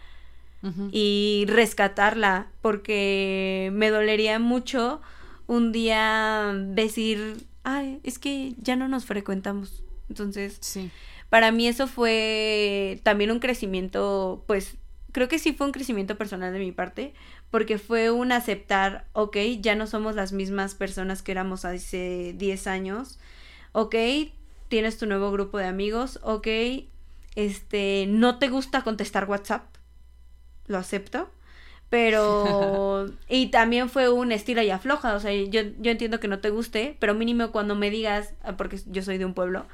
y 0.92 1.44
rescatarla, 1.46 2.48
porque 2.62 3.70
me 3.74 3.90
dolería 3.90 4.38
mucho 4.38 5.02
un 5.46 5.72
día 5.72 6.54
decir, 6.54 7.46
ay, 7.64 8.00
es 8.02 8.18
que 8.18 8.54
ya 8.56 8.74
no 8.74 8.88
nos 8.88 9.04
frecuentamos. 9.04 9.82
Entonces, 10.08 10.56
sí. 10.60 10.90
para 11.28 11.52
mí 11.52 11.68
eso 11.68 11.86
fue 11.86 12.98
también 13.02 13.30
un 13.30 13.40
crecimiento, 13.40 14.42
pues, 14.46 14.78
creo 15.12 15.28
que 15.28 15.38
sí 15.38 15.52
fue 15.52 15.66
un 15.66 15.72
crecimiento 15.72 16.16
personal 16.16 16.52
de 16.52 16.58
mi 16.58 16.72
parte, 16.72 17.12
porque 17.54 17.78
fue 17.78 18.10
un 18.10 18.32
aceptar, 18.32 19.04
ok, 19.12 19.36
ya 19.60 19.76
no 19.76 19.86
somos 19.86 20.16
las 20.16 20.32
mismas 20.32 20.74
personas 20.74 21.22
que 21.22 21.30
éramos 21.30 21.64
hace 21.64 22.34
10 22.36 22.66
años, 22.66 23.20
ok, 23.70 23.94
tienes 24.66 24.98
tu 24.98 25.06
nuevo 25.06 25.30
grupo 25.30 25.58
de 25.58 25.66
amigos, 25.66 26.18
ok, 26.24 26.48
este, 27.36 28.06
no 28.08 28.40
te 28.40 28.48
gusta 28.48 28.82
contestar 28.82 29.30
WhatsApp, 29.30 29.62
lo 30.66 30.78
acepto, 30.78 31.30
pero, 31.90 33.06
y 33.28 33.52
también 33.52 33.88
fue 33.88 34.10
un 34.10 34.32
estilo 34.32 34.60
y 34.60 34.70
afloja, 34.70 35.14
o 35.14 35.20
sea, 35.20 35.32
yo, 35.32 35.60
yo 35.78 35.92
entiendo 35.92 36.18
que 36.18 36.26
no 36.26 36.40
te 36.40 36.50
guste, 36.50 36.96
pero 36.98 37.14
mínimo 37.14 37.52
cuando 37.52 37.76
me 37.76 37.88
digas, 37.88 38.34
ah, 38.42 38.56
porque 38.56 38.80
yo 38.86 39.04
soy 39.04 39.16
de 39.16 39.26
un 39.26 39.34
pueblo, 39.34 39.64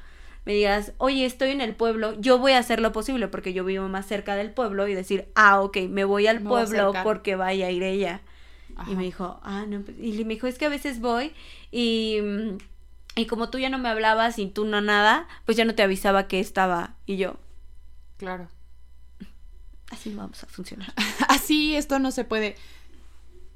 me 0.45 0.55
digas, 0.55 0.93
oye, 0.99 1.27
estoy 1.27 1.51
en 1.51 1.61
el 1.61 1.75
pueblo, 1.75 2.19
yo 2.21 2.39
voy 2.39 2.53
a 2.53 2.59
hacer 2.59 2.81
lo 2.81 2.93
posible 2.93 3.29
porque 3.29 3.53
yo 3.53 3.65
vivo 3.65 3.89
más 3.89 4.07
cerca 4.07 4.37
del 4.37 4.51
pueblo 4.51 4.89
y 4.89 4.95
decir, 4.95 5.29
ah, 5.35 5.61
ok, 5.61 5.79
me 5.89 6.05
voy 6.05 6.27
al 6.27 6.41
pueblo 6.41 6.93
porque 7.03 7.37
vaya 7.37 7.67
a 7.67 7.71
ir 7.71 7.83
ella. 7.83 8.23
Y 8.87 8.95
me 8.95 9.03
dijo, 9.03 9.41
ah, 9.43 9.67
no, 9.69 9.83
pues", 9.83 9.97
y 10.01 10.25
me 10.25 10.35
dijo, 10.35 10.47
es 10.47 10.57
que 10.57 10.65
a 10.65 10.71
veces 10.71 11.01
voy 11.01 11.35
y, 11.71 12.19
y 13.15 13.27
como 13.27 13.51
tú 13.51 13.59
ya 13.59 13.69
no 13.69 13.79
me 13.79 13.91
hablabas 13.91 14.39
y 14.39 14.47
tú 14.47 14.65
no 14.65 14.81
nada, 14.81 15.29
pues 15.45 15.59
ya 15.59 15.67
no 15.67 15.75
te 15.75 15.83
avisaba 15.83 16.29
que 16.29 16.41
estaba 16.41 16.95
y 17.05 17.19
yo. 17.19 17.37
Claro. 18.17 18.49
Así 19.91 20.15
vamos 20.15 20.43
a 20.43 20.47
funcionar. 20.47 20.95
Así 21.29 21.77
esto 21.77 21.99
no 21.99 22.11
se 22.11 22.25
puede. 22.25 22.57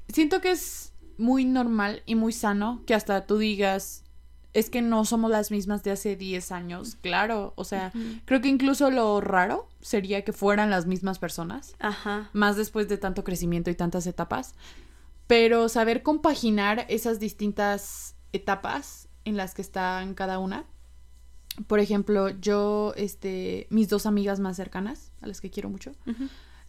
Siento 0.09 0.41
que 0.41 0.51
es 0.51 0.93
muy 1.17 1.45
normal 1.45 2.03
y 2.05 2.15
muy 2.15 2.31
sano 2.31 2.83
que 2.85 2.93
hasta 2.93 3.25
tú 3.25 3.37
digas, 3.37 4.04
es 4.55 4.69
que 4.69 4.81
no 4.81 5.03
somos 5.03 5.29
las 5.29 5.51
mismas 5.51 5.83
de 5.83 5.91
hace 5.91 6.15
10 6.15 6.53
años, 6.53 6.95
claro, 7.01 7.51
o 7.57 7.65
sea, 7.65 7.91
creo 8.23 8.39
que 8.39 8.47
incluso 8.47 8.89
lo 8.89 9.19
raro 9.19 9.67
sería 9.81 10.23
que 10.23 10.31
fueran 10.31 10.69
las 10.69 10.85
mismas 10.85 11.19
personas, 11.19 11.75
Ajá. 11.79 12.29
más 12.31 12.55
después 12.55 12.87
de 12.87 12.97
tanto 12.97 13.25
crecimiento 13.25 13.69
y 13.69 13.75
tantas 13.75 14.07
etapas, 14.07 14.55
pero 15.27 15.67
saber 15.67 16.03
compaginar 16.03 16.85
esas 16.87 17.19
distintas 17.19 18.15
etapas 18.31 19.09
en 19.25 19.35
las 19.35 19.53
que 19.53 19.61
están 19.61 20.13
cada 20.13 20.39
una. 20.39 20.63
Por 21.67 21.79
ejemplo, 21.79 22.29
yo, 22.29 22.93
este, 22.95 23.67
mis 23.69 23.89
dos 23.89 24.05
amigas 24.05 24.39
más 24.39 24.55
cercanas, 24.55 25.11
a 25.21 25.27
las 25.27 25.41
que 25.41 25.49
quiero 25.51 25.69
mucho, 25.69 25.91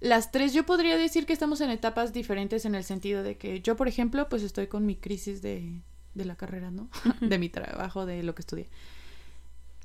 las 0.01 0.33
tres 0.33 0.53
yo 0.53 0.67
podría 0.67 0.97
decir 0.97 1.25
que 1.25 1.33
estamos 1.33 1.61
en 1.61 1.71
etapas 1.71 2.13
diferentes 2.13 2.65
en 2.65 2.75
el 2.75 2.83
sentido 2.83 3.23
de 3.23 3.39
que 3.39 3.61
yo, 3.61 3.77
por 3.77 3.87
ejemplo, 3.87 4.29
pues 4.29 4.43
estoy 4.43 4.67
con 4.67 4.85
mi 4.87 4.97
crisis 4.97 5.41
de 5.41 5.83
de 6.17 6.25
la 6.25 6.37
carrera, 6.37 6.71
¿no? 6.71 6.89
de 7.21 7.39
mi 7.39 7.49
trabajo, 7.49 8.07
de 8.07 8.23
lo 8.23 8.35
que 8.35 8.43
estudié. 8.43 8.69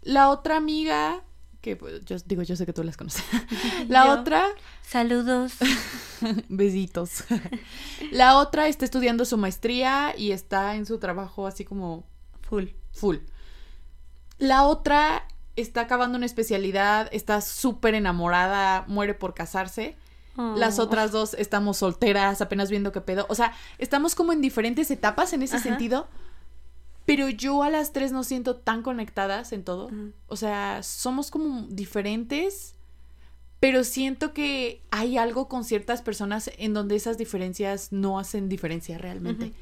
La 0.01 0.29
otra 0.29 0.57
amiga, 0.57 1.21
que 1.61 1.75
pues, 1.75 2.03
yo 2.05 2.17
digo, 2.25 2.41
yo 2.41 2.55
sé 2.55 2.65
que 2.65 2.73
tú 2.73 2.83
las 2.83 2.97
conoces. 2.97 3.23
La 3.87 4.13
otra. 4.13 4.47
Saludos. 4.81 5.53
Besitos. 6.49 7.23
La 8.11 8.37
otra 8.37 8.67
está 8.67 8.85
estudiando 8.85 9.25
su 9.25 9.37
maestría 9.37 10.15
y 10.17 10.31
está 10.31 10.75
en 10.75 10.85
su 10.85 10.97
trabajo 10.97 11.45
así 11.45 11.63
como. 11.65 12.03
Full. 12.41 12.69
Full. 12.93 13.17
La 14.39 14.63
otra 14.63 15.27
está 15.55 15.81
acabando 15.81 16.17
una 16.17 16.25
especialidad, 16.25 17.09
está 17.11 17.41
súper 17.41 17.93
enamorada, 17.93 18.85
muere 18.87 19.13
por 19.13 19.35
casarse. 19.35 19.95
Las 20.37 20.79
oh. 20.79 20.83
otras 20.83 21.11
dos 21.11 21.33
estamos 21.33 21.77
solteras, 21.77 22.41
apenas 22.41 22.69
viendo 22.69 22.91
qué 22.91 23.01
pedo. 23.01 23.25
O 23.29 23.35
sea, 23.35 23.53
estamos 23.77 24.15
como 24.15 24.33
en 24.33 24.41
diferentes 24.41 24.89
etapas 24.91 25.33
en 25.33 25.43
ese 25.43 25.59
sentido. 25.59 26.07
Pero 27.05 27.29
yo 27.29 27.63
a 27.63 27.69
las 27.69 27.93
tres 27.93 28.11
no 28.11 28.23
siento 28.23 28.55
tan 28.55 28.83
conectadas 28.83 29.51
en 29.51 29.63
todo. 29.63 29.89
O 30.27 30.35
sea, 30.35 30.83
somos 30.83 31.31
como 31.31 31.63
diferentes. 31.67 32.75
Pero 33.59 33.83
siento 33.83 34.33
que 34.33 34.81
hay 34.89 35.17
algo 35.17 35.47
con 35.47 35.63
ciertas 35.63 36.01
personas 36.01 36.49
en 36.57 36.73
donde 36.73 36.95
esas 36.95 37.17
diferencias 37.17 37.91
no 37.91 38.17
hacen 38.17 38.49
diferencia 38.49 38.97
realmente. 38.97 39.53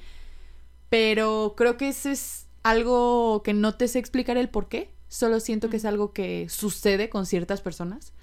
Pero 0.89 1.55
creo 1.57 1.75
que 1.77 1.89
eso 1.89 2.09
es 2.09 2.47
algo 2.63 3.41
que 3.43 3.53
no 3.53 3.75
te 3.75 3.87
sé 3.87 3.99
explicar 3.99 4.37
el 4.37 4.49
por 4.49 4.69
qué. 4.69 4.91
Solo 5.07 5.39
siento 5.39 5.69
que 5.69 5.77
es 5.77 5.85
algo 5.85 6.13
que 6.13 6.47
sucede 6.49 7.09
con 7.09 7.25
ciertas 7.25 7.61
personas 7.61 8.13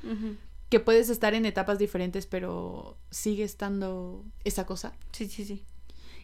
que 0.69 0.81
puedes 0.81 1.09
estar 1.09 1.35
en 1.35 1.47
etapas 1.47 1.79
diferentes, 1.79 2.27
pero 2.27 2.97
sigue 3.11 3.45
estando 3.45 4.25
esa 4.45 4.67
cosa. 4.67 4.95
Sí, 5.13 5.29
sí, 5.29 5.45
sí. 5.45 5.65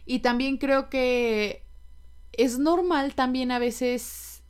Y 0.05 0.19
también 0.19 0.57
creo 0.57 0.89
que 0.89 1.63
es 2.33 2.59
normal 2.59 3.15
también 3.15 3.51
a 3.51 3.59
veces 3.59 4.43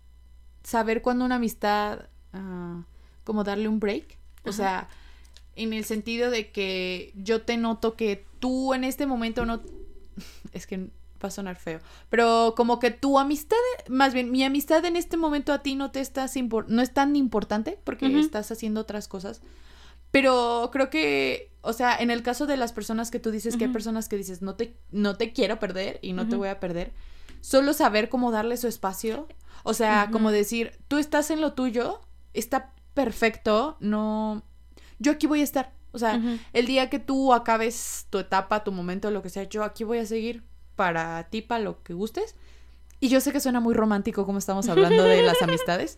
saber 0.64 1.02
cuando 1.02 1.26
una 1.26 1.36
amistad, 1.36 2.08
uh, 2.34 2.82
como 3.24 3.44
darle 3.44 3.68
un 3.68 3.80
break. 3.80 4.18
O 4.46 4.52
sea, 4.52 4.90
en 5.56 5.74
el 5.74 5.86
sentido 5.86 6.30
de 6.30 6.52
que 6.52 7.14
yo 7.16 7.44
te 7.44 7.58
noto 7.58 7.96
que 7.96 8.26
tú 8.40 8.74
en 8.74 8.84
este 8.84 9.06
momento 9.06 9.46
no... 9.46 9.62
Es 10.54 10.68
que 10.68 10.90
va 11.24 11.30
a 11.30 11.32
sonar 11.32 11.56
feo. 11.56 11.80
Pero 12.10 12.54
como 12.56 12.80
que 12.80 12.92
tu 12.92 13.18
amistad, 13.18 13.58
más 13.88 14.14
bien 14.14 14.32
mi 14.32 14.44
amistad 14.44 14.84
en 14.86 14.96
este 14.96 15.18
momento 15.18 15.54
a 15.54 15.64
ti 15.64 15.76
no 15.76 15.92
te 15.92 16.02
estás 16.02 16.34
no 16.68 16.82
es 16.82 16.94
tan 16.94 17.16
importante 17.16 17.80
porque 17.84 18.08
estás 18.20 18.52
haciendo 18.52 18.82
otras 18.82 19.08
cosas. 19.08 19.42
Pero 20.14 20.70
creo 20.72 20.92
que, 20.92 21.52
o 21.62 21.74
sea, 21.74 21.98
en 21.98 22.12
el 22.12 22.22
caso 22.22 22.46
de 22.46 22.56
las 22.56 22.72
personas 22.72 23.10
que 23.10 23.20
tú 23.20 23.32
dices 23.32 23.58
que 23.58 23.64
hay 23.64 23.72
personas 23.72 24.08
que 24.08 24.16
dices, 24.16 24.44
no 24.44 24.54
te, 24.54 24.78
no 24.92 25.18
te 25.18 25.34
quiero 25.34 25.58
perder 25.58 25.98
y 26.04 26.14
no 26.14 26.30
te 26.30 26.36
voy 26.36 26.50
a 26.50 26.60
perder, 26.60 26.94
solo 27.42 27.74
saber 27.74 28.10
cómo 28.10 28.30
darle 28.30 28.58
su 28.58 28.68
espacio. 28.68 29.28
O 29.64 29.74
sea, 29.74 30.10
como 30.12 30.30
decir, 30.30 30.78
tú 30.88 31.00
estás 31.00 31.32
en 31.32 31.42
lo 31.42 31.54
tuyo, 31.54 32.00
está 32.36 32.76
perfecto, 32.94 33.76
no... 33.80 34.44
Yo 35.00 35.14
aquí 35.14 35.26
voy 35.26 35.42
a 35.42 35.46
estar. 35.46 35.74
O 35.94 35.98
sea, 35.98 36.22
el 36.54 36.68
día 36.68 36.92
que 36.92 37.00
tú 37.00 37.34
acabes 37.34 38.06
tu 38.12 38.20
etapa, 38.20 38.64
tu 38.64 38.72
momento, 38.72 39.10
lo 39.10 39.24
que 39.24 39.32
sea, 39.32 39.50
yo 39.50 39.64
aquí 39.64 39.84
voy 39.84 39.98
a 39.98 40.06
seguir 40.06 40.44
para 40.76 41.28
ti, 41.32 41.42
para 41.42 41.64
lo 41.64 41.82
que 41.82 41.96
gustes. 41.96 42.36
Y 43.00 43.10
yo 43.10 43.20
sé 43.20 43.32
que 43.32 43.40
suena 43.40 43.60
muy 43.60 43.74
romántico 43.74 44.28
como 44.28 44.38
estamos 44.38 44.70
hablando 44.70 45.06
de 45.06 45.24
las 45.24 45.42
amistades, 45.42 45.98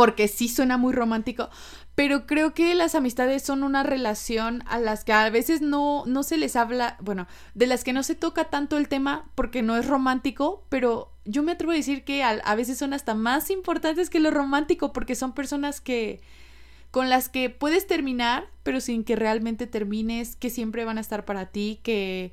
porque 0.00 0.28
sí 0.28 0.48
suena 0.48 0.78
muy 0.78 0.94
romántico, 0.94 1.50
pero 1.94 2.24
creo 2.26 2.54
que 2.54 2.74
las 2.74 2.94
amistades 2.94 3.42
son 3.42 3.62
una 3.62 3.82
relación 3.82 4.64
a 4.66 4.78
las 4.78 5.04
que 5.04 5.12
a 5.12 5.28
veces 5.28 5.60
no, 5.60 6.04
no 6.06 6.22
se 6.22 6.38
les 6.38 6.56
habla, 6.56 6.96
bueno, 7.02 7.26
de 7.52 7.66
las 7.66 7.84
que 7.84 7.92
no 7.92 8.02
se 8.02 8.14
toca 8.14 8.44
tanto 8.44 8.78
el 8.78 8.88
tema 8.88 9.30
porque 9.34 9.60
no 9.60 9.76
es 9.76 9.86
romántico, 9.86 10.64
pero 10.70 11.12
yo 11.26 11.42
me 11.42 11.52
atrevo 11.52 11.72
a 11.72 11.74
decir 11.74 12.02
que 12.02 12.22
a, 12.22 12.30
a 12.30 12.54
veces 12.54 12.78
son 12.78 12.94
hasta 12.94 13.12
más 13.12 13.50
importantes 13.50 14.08
que 14.08 14.20
lo 14.20 14.30
romántico 14.30 14.94
porque 14.94 15.14
son 15.14 15.34
personas 15.34 15.82
que 15.82 16.22
con 16.90 17.10
las 17.10 17.28
que 17.28 17.50
puedes 17.50 17.86
terminar, 17.86 18.48
pero 18.62 18.80
sin 18.80 19.04
que 19.04 19.16
realmente 19.16 19.66
termines, 19.66 20.34
que 20.34 20.48
siempre 20.48 20.86
van 20.86 20.96
a 20.96 21.02
estar 21.02 21.26
para 21.26 21.50
ti, 21.50 21.78
que 21.82 22.32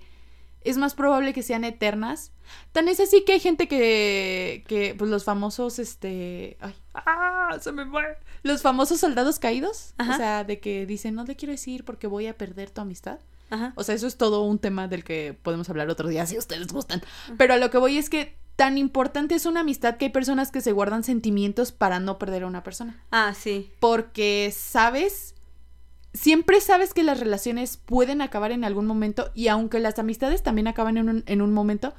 es 0.70 0.78
más 0.78 0.96
probable 0.96 1.34
que 1.34 1.44
sean 1.44 1.64
eternas. 1.64 2.32
Tan 2.72 2.88
es 2.88 3.00
así 3.00 3.24
que 3.26 3.34
hay 3.34 3.40
gente 3.40 3.68
que, 3.68 4.64
que 4.68 4.96
pues 4.98 5.10
los 5.10 5.24
famosos, 5.24 5.80
este, 5.80 6.58
ay, 6.62 6.76
ah, 6.94 7.58
se 7.60 7.72
me 7.72 7.86
fue. 7.86 8.04
Los 8.44 8.62
famosos 8.62 9.00
soldados 9.00 9.40
caídos, 9.40 9.94
o 10.00 10.16
sea, 10.16 10.44
de 10.44 10.60
que 10.60 10.86
dicen, 10.86 11.16
no 11.16 11.26
te 11.26 11.36
quiero 11.36 11.52
decir 11.52 11.84
porque 11.84 12.08
voy 12.08 12.28
a 12.28 12.38
perder 12.38 12.70
tu 12.70 12.82
amistad. 12.82 13.20
Ajá. 13.50 13.74
O 13.76 13.84
sea, 13.84 13.96
eso 13.96 14.08
es 14.08 14.18
todo 14.18 14.42
un 14.44 14.60
tema 14.60 14.88
del 14.88 15.04
que 15.04 15.38
podemos 15.42 15.70
hablar 15.70 15.90
otro 15.90 16.10
día 16.10 16.26
si 16.26 16.38
ustedes 16.38 16.68
gustan. 16.68 17.02
Pero 17.38 17.54
a 17.54 17.58
lo 17.58 17.70
que 17.70 17.78
voy 17.78 17.98
es 17.98 18.10
que 18.10 18.36
tan 18.58 18.78
importante 18.78 19.36
es 19.36 19.46
una 19.46 19.62
amistad 19.62 19.98
que 19.98 20.06
hay 20.06 20.12
personas 20.12 20.52
que 20.52 20.62
se 20.62 20.72
guardan 20.72 21.04
sentimientos 21.04 21.72
para 21.72 22.00
no 22.00 22.18
perder 22.18 22.44
a 22.44 22.48
una 22.48 22.64
persona. 22.64 23.02
Ah, 23.12 23.34
sí. 23.38 23.72
Porque 23.80 24.54
sabes 24.54 25.36
siempre 26.18 26.60
sabes 26.60 26.94
que 26.94 27.04
las 27.04 27.20
relaciones 27.20 27.78
pueden 27.78 28.22
acabar 28.22 28.52
en 28.52 28.64
algún 28.64 28.86
momento 28.86 29.32
y 29.34 29.48
aunque 29.48 29.80
las 29.80 30.00
amistades 30.00 30.44
también 30.44 30.68
acaban 30.68 30.98
en 30.98 31.10
un, 31.10 31.24
en 31.26 31.42
un 31.42 31.54
momento, 31.54 31.94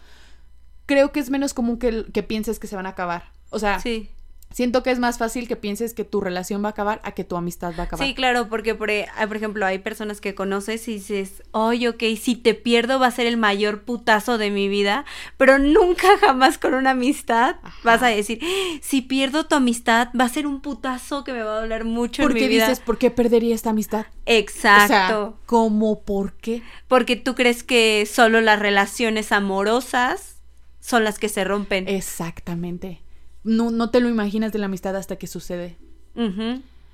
creo 0.87 1.13
que 1.13 1.21
es 1.21 1.31
menos 1.31 1.55
común 1.55 1.79
que, 1.79 2.07
que, 2.13 2.23
pienses 2.23 2.59
que 2.59 2.67
se 2.67 2.77
van 2.77 2.87
a 2.87 2.91
acabar. 2.91 3.33
O 3.51 3.59
sea, 3.59 3.81
sí. 3.81 4.11
Siento 4.51 4.83
que 4.83 4.91
es 4.91 4.99
más 4.99 5.19
fácil 5.19 5.47
que 5.47 5.57
pienses 5.57 5.93
que 5.93 6.05
tu 6.05 6.21
relación 6.21 6.65
va 6.65 6.69
a 6.69 6.71
acabar 6.71 7.01
a 7.05 7.13
que 7.13 7.23
tu 7.23 7.37
amistad 7.37 7.75
va 7.79 7.83
a 7.83 7.87
acabar. 7.87 8.07
Sí, 8.07 8.15
claro, 8.15 8.49
porque 8.49 8.75
por, 8.75 8.91
e, 8.91 9.07
por 9.27 9.37
ejemplo 9.37 9.67
hay 9.67 9.79
personas 9.79 10.21
que 10.21 10.35
conoces 10.35 10.89
y 10.89 10.95
dices, 10.95 11.43
oye, 11.51 11.89
ok, 11.91 12.03
si 12.19 12.35
te 12.35 12.55
pierdo 12.55 12.99
va 12.99 13.09
a 13.09 13.11
ser 13.11 13.27
el 13.27 13.37
mayor 13.37 13.83
putazo 13.83 14.39
de 14.39 14.51
mi 14.51 14.69
vida, 14.69 15.05
pero 15.37 15.59
nunca 15.59 16.17
jamás 16.21 16.57
con 16.57 16.75
una 16.75 16.91
amistad 16.91 17.57
vas 17.85 18.03
a 18.03 18.07
decir, 18.07 18.41
si 18.81 19.03
pierdo 19.03 19.47
tu 19.47 19.55
amistad 19.55 20.09
va 20.19 20.25
a 20.25 20.29
ser 20.29 20.47
un 20.47 20.61
putazo 20.61 21.25
que 21.25 21.33
me 21.33 21.43
va 21.43 21.59
a 21.59 21.61
doler 21.61 21.85
mucho 21.85 22.23
en 22.23 22.29
mi 22.29 22.35
vida. 22.35 22.47
Porque 22.47 22.61
dices, 22.61 22.81
¿por 22.81 22.99
qué 22.99 23.11
perdería 23.11 23.55
esta 23.55 23.71
amistad? 23.71 24.07
Exacto. 24.25 24.95
O 24.95 25.31
sea, 25.31 25.33
¿cómo 25.45 26.01
por 26.01 26.33
qué? 26.33 26.63
Porque 26.89 27.17
tú 27.17 27.35
crees 27.35 27.63
que 27.63 28.09
solo 28.11 28.41
las 28.41 28.59
relaciones 28.59 29.31
amorosas 29.31 30.37
son 30.81 31.05
las 31.05 31.19
que 31.19 31.29
se 31.29 31.45
rompen. 31.45 31.87
Exactamente 31.87 33.03
no, 33.49 33.71
no 33.71 33.91
te 33.91 34.01
lo 34.01 34.09
imaginas 34.09 34.53
de 34.53 34.59
la 34.59 34.67
amistad 34.67 34.95
hasta 34.97 35.17
que 35.17 35.27
sucede. 35.27 35.77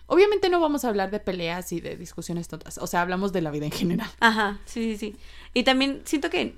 Obviamente 0.07 0.49
no 0.51 0.61
vamos 0.61 0.85
a 0.85 0.89
hablar 0.89 1.11
de 1.11 1.19
peleas 1.19 1.73
y 1.73 1.81
de 1.81 1.97
discusiones 1.97 2.47
tontas, 2.49 2.77
o 2.79 2.87
sea, 2.87 3.01
hablamos 3.01 3.33
de 3.33 3.41
la 3.41 3.51
vida 3.51 3.65
en 3.67 3.73
general. 3.73 4.09
Ajá, 4.21 4.61
sí, 4.67 4.97
sí, 4.97 5.13
sí. 5.13 5.17
Y 5.55 5.63
también 5.63 6.03
siento 6.05 6.29
que 6.29 6.55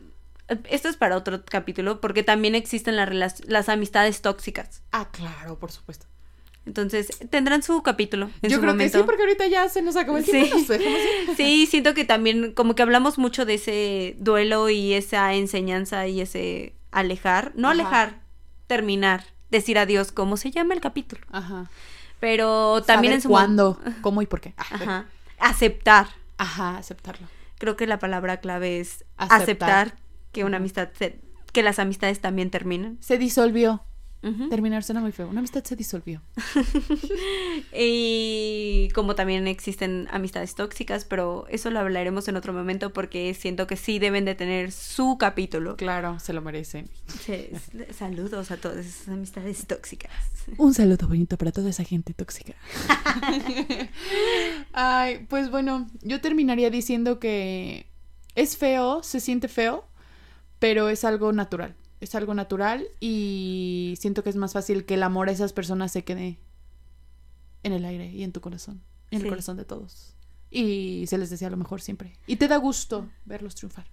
esto 0.68 0.88
es 0.88 0.97
para 0.97 1.16
otro 1.16 1.44
capítulo, 1.44 2.01
porque 2.01 2.22
también 2.24 2.55
existen 2.57 2.97
las, 2.97 3.44
las 3.47 3.68
amistades 3.68 4.20
tóxicas. 4.20 4.82
Ah, 4.92 5.09
claro, 5.12 5.59
por 5.59 5.70
supuesto. 5.70 6.07
Entonces, 6.66 7.09
tendrán 7.30 7.62
su 7.62 7.80
capítulo. 7.84 8.28
En 8.42 8.51
Yo 8.51 8.57
su 8.57 8.61
creo 8.62 8.72
momento. 8.74 8.92
que 8.92 8.99
sí, 8.99 9.05
porque 9.07 9.22
ahorita 9.22 9.47
ya 9.47 9.68
se 9.68 9.82
nos 9.82 9.94
acabó 9.94 10.18
el 10.18 10.24
tiempo. 10.24 10.57
Sí. 10.59 10.64
nos. 10.66 10.80
Sí, 11.36 11.66
siento 11.66 11.94
que 11.94 12.05
también 12.05 12.53
como 12.53 12.74
que 12.74 12.82
hablamos 12.82 13.18
mucho 13.18 13.44
de 13.44 13.55
ese 13.55 14.16
duelo 14.18 14.68
y 14.68 14.92
esa 14.94 15.32
enseñanza 15.34 16.09
y 16.09 16.20
ese 16.20 16.74
alejar, 16.90 17.53
no 17.55 17.68
Ajá. 17.68 17.74
alejar, 17.74 18.20
terminar, 18.66 19.24
decir 19.51 19.78
adiós, 19.78 20.12
como 20.12 20.36
se 20.36 20.51
llama 20.51 20.74
el 20.74 20.80
capítulo. 20.80 21.22
Ajá. 21.30 21.70
Pero 22.20 22.82
también 22.82 23.12
Saber 23.12 23.16
en 23.16 23.22
su 23.22 23.28
cuándo, 23.28 23.78
cómo 24.03 24.22
y 24.22 24.26
por 24.26 24.40
qué. 24.40 24.55
Ah, 24.57 24.64
Ajá. 24.70 25.07
Aceptar. 25.38 26.07
Ajá, 26.38 26.76
aceptarlo. 26.78 27.26
Creo 27.59 27.76
que 27.76 27.86
la 27.86 27.99
palabra 27.99 28.38
clave 28.40 28.80
es 28.80 29.05
Aceptar. 29.16 29.42
aceptar, 29.42 29.94
que 30.32 30.44
una 30.44 30.57
amistad 30.59 30.88
se- 30.99 31.20
que 31.53 31.62
las 31.62 31.78
amistades 31.78 32.20
también 32.20 32.51
terminan. 32.51 32.99
Se 33.01 33.16
disolvió. 33.18 33.82
Terminar 34.50 34.82
suena 34.82 35.00
muy 35.00 35.12
feo. 35.12 35.28
Una 35.28 35.40
amistad 35.40 35.64
se 35.64 35.76
disolvió. 35.76 36.22
Y 37.72 38.88
como 38.94 39.14
también 39.14 39.46
existen 39.46 40.08
amistades 40.10 40.54
tóxicas, 40.54 41.04
pero 41.04 41.46
eso 41.48 41.70
lo 41.70 41.80
hablaremos 41.80 42.28
en 42.28 42.36
otro 42.36 42.52
momento 42.52 42.92
porque 42.92 43.34
siento 43.34 43.66
que 43.66 43.76
sí 43.76 43.98
deben 43.98 44.24
de 44.24 44.34
tener 44.34 44.72
su 44.72 45.18
capítulo. 45.18 45.76
Claro, 45.76 46.18
se 46.18 46.32
lo 46.32 46.42
merecen. 46.42 46.88
Sí, 47.24 47.50
Saludos 47.96 48.50
a 48.50 48.56
todas 48.56 48.84
esas 48.86 49.08
amistades 49.08 49.66
tóxicas. 49.66 50.10
Un 50.58 50.74
saludo 50.74 51.08
bonito 51.08 51.36
para 51.36 51.52
toda 51.52 51.70
esa 51.70 51.84
gente 51.84 52.14
tóxica. 52.14 52.54
Ay, 54.72 55.26
pues 55.28 55.50
bueno, 55.50 55.88
yo 56.02 56.20
terminaría 56.20 56.70
diciendo 56.70 57.18
que 57.18 57.86
es 58.34 58.56
feo, 58.56 59.02
se 59.02 59.20
siente 59.20 59.48
feo, 59.48 59.84
pero 60.58 60.88
es 60.88 61.04
algo 61.04 61.32
natural. 61.32 61.74
Es 62.01 62.14
algo 62.14 62.34
natural 62.34 62.86
y 63.01 63.94
siento 63.99 64.22
que 64.22 64.30
es 64.30 64.36
más 64.36 64.53
fácil 64.53 64.84
que 64.84 64.94
el 64.94 65.03
amor 65.03 65.28
a 65.28 65.32
esas 65.32 65.53
personas 65.53 65.92
se 65.92 66.05
quede 66.05 66.38
en 67.62 67.72
el 67.72 67.84
aire 67.84 68.11
y 68.11 68.22
en 68.22 68.32
tu 68.32 68.40
corazón, 68.40 68.82
en 69.11 69.22
el 69.22 69.28
corazón 69.28 69.57
de 69.57 69.64
todos. 69.64 70.12
Y 70.51 71.05
se 71.09 71.18
les 71.18 71.30
desea 71.30 71.51
lo 71.51 71.57
mejor 71.57 71.80
siempre. 71.80 72.12
Y 72.26 72.36
te 72.36 72.49
da 72.49 72.57
gusto 72.59 73.09
verlos 73.24 73.55
triunfar. 73.55 73.86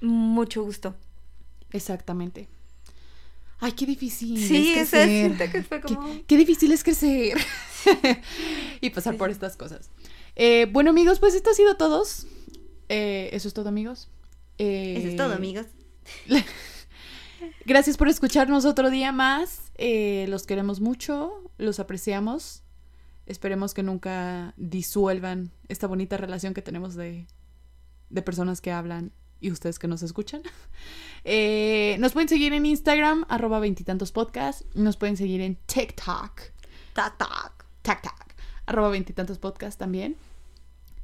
Mucho 0.00 0.62
gusto. 0.64 0.94
Exactamente. 1.72 2.48
Ay, 3.58 3.72
qué 3.72 3.86
difícil. 3.86 4.36
Sí, 4.38 4.72
es 4.74 4.90
crecer. 4.90 5.50
que 5.50 5.62
fue 5.62 5.80
Qué- 5.80 5.94
como... 5.94 6.08
Qué, 6.26 6.36
difícil 6.36 6.72
es 6.72 6.82
crecer 6.84 7.38
y 8.80 8.90
pasar 8.90 9.14
Sí. 9.14 9.18
por 9.18 9.30
estas 9.30 9.56
cosas. 9.56 9.90
Eh, 10.34 10.66
bueno, 10.72 10.90
amigos, 10.90 11.18
pues 11.20 11.34
esto 11.34 11.50
ha 11.50 11.54
sido 11.54 11.76
todos. 11.76 12.26
Eh, 12.88 13.30
eso 13.32 13.48
es 13.48 13.54
todo, 13.54 13.68
amigos. 13.68 14.08
Eh, 14.58 14.96
Eso 14.98 15.08
es 15.08 15.16
todo, 15.16 15.34
amigos. 15.34 15.66
Gracias 17.64 17.96
por 17.96 18.08
escucharnos 18.08 18.64
otro 18.64 18.90
día 18.90 19.12
más. 19.12 19.72
Eh, 19.76 20.26
los 20.28 20.46
queremos 20.46 20.80
mucho, 20.80 21.50
los 21.58 21.80
apreciamos. 21.80 22.62
Esperemos 23.26 23.74
que 23.74 23.82
nunca 23.82 24.54
disuelvan 24.56 25.50
esta 25.68 25.86
bonita 25.86 26.16
relación 26.16 26.54
que 26.54 26.62
tenemos 26.62 26.94
de, 26.94 27.26
de 28.10 28.22
personas 28.22 28.60
que 28.60 28.70
hablan 28.70 29.12
y 29.40 29.50
ustedes 29.50 29.78
que 29.78 29.88
nos 29.88 30.02
escuchan. 30.02 30.42
Eh, 31.28 31.96
nos 31.98 32.12
pueden 32.12 32.28
seguir 32.28 32.52
en 32.52 32.64
Instagram, 32.64 33.24
arroba 33.28 33.58
veintitantos 33.58 34.12
podcast. 34.12 34.62
Nos 34.76 34.96
pueden 34.96 35.16
seguir 35.16 35.40
en 35.40 35.56
TikTok, 35.56 36.40
tac, 36.92 37.16
tac, 37.82 38.36
arroba 38.64 38.90
veintitantos 38.90 39.36
podcast 39.38 39.76
también. 39.76 40.16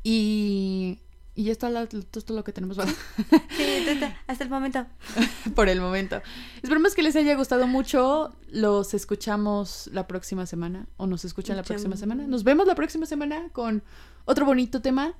Y, 0.04 1.00
y 1.34 1.44
ya 1.44 1.52
está 1.52 1.70
la- 1.70 1.82
esto 1.84 2.18
es 2.18 2.24
todo 2.24 2.36
lo 2.36 2.44
que 2.44 2.52
tenemos 2.52 2.76
para- 2.76 2.90
Sí, 3.56 4.00
hasta 4.26 4.44
el 4.44 4.50
momento. 4.50 4.86
por 5.54 5.68
el 5.68 5.80
momento. 5.80 6.20
Esperemos 6.62 6.94
que 6.94 7.02
les 7.02 7.16
haya 7.16 7.34
gustado 7.36 7.66
mucho. 7.66 8.34
Los 8.48 8.94
escuchamos 8.94 9.88
la 9.92 10.06
próxima 10.06 10.46
semana. 10.46 10.86
O 10.96 11.06
nos 11.06 11.24
escuchan 11.24 11.56
la 11.56 11.62
próxima 11.62 11.96
semana. 11.96 12.26
Nos 12.26 12.44
vemos 12.44 12.66
la 12.66 12.74
próxima 12.74 13.06
semana 13.06 13.48
con 13.52 13.82
otro 14.24 14.44
bonito 14.46 14.82
tema. 14.82 15.14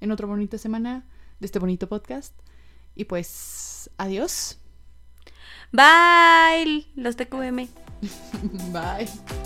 En 0.00 0.10
otra 0.12 0.26
bonita 0.26 0.56
semana 0.58 1.04
de 1.40 1.46
este 1.46 1.58
bonito 1.58 1.88
podcast. 1.88 2.34
Y 2.94 3.04
pues, 3.04 3.90
adiós. 3.98 4.58
Bye, 5.72 6.86
los 6.96 7.16
TQM. 7.16 7.68
Bye. 8.72 9.39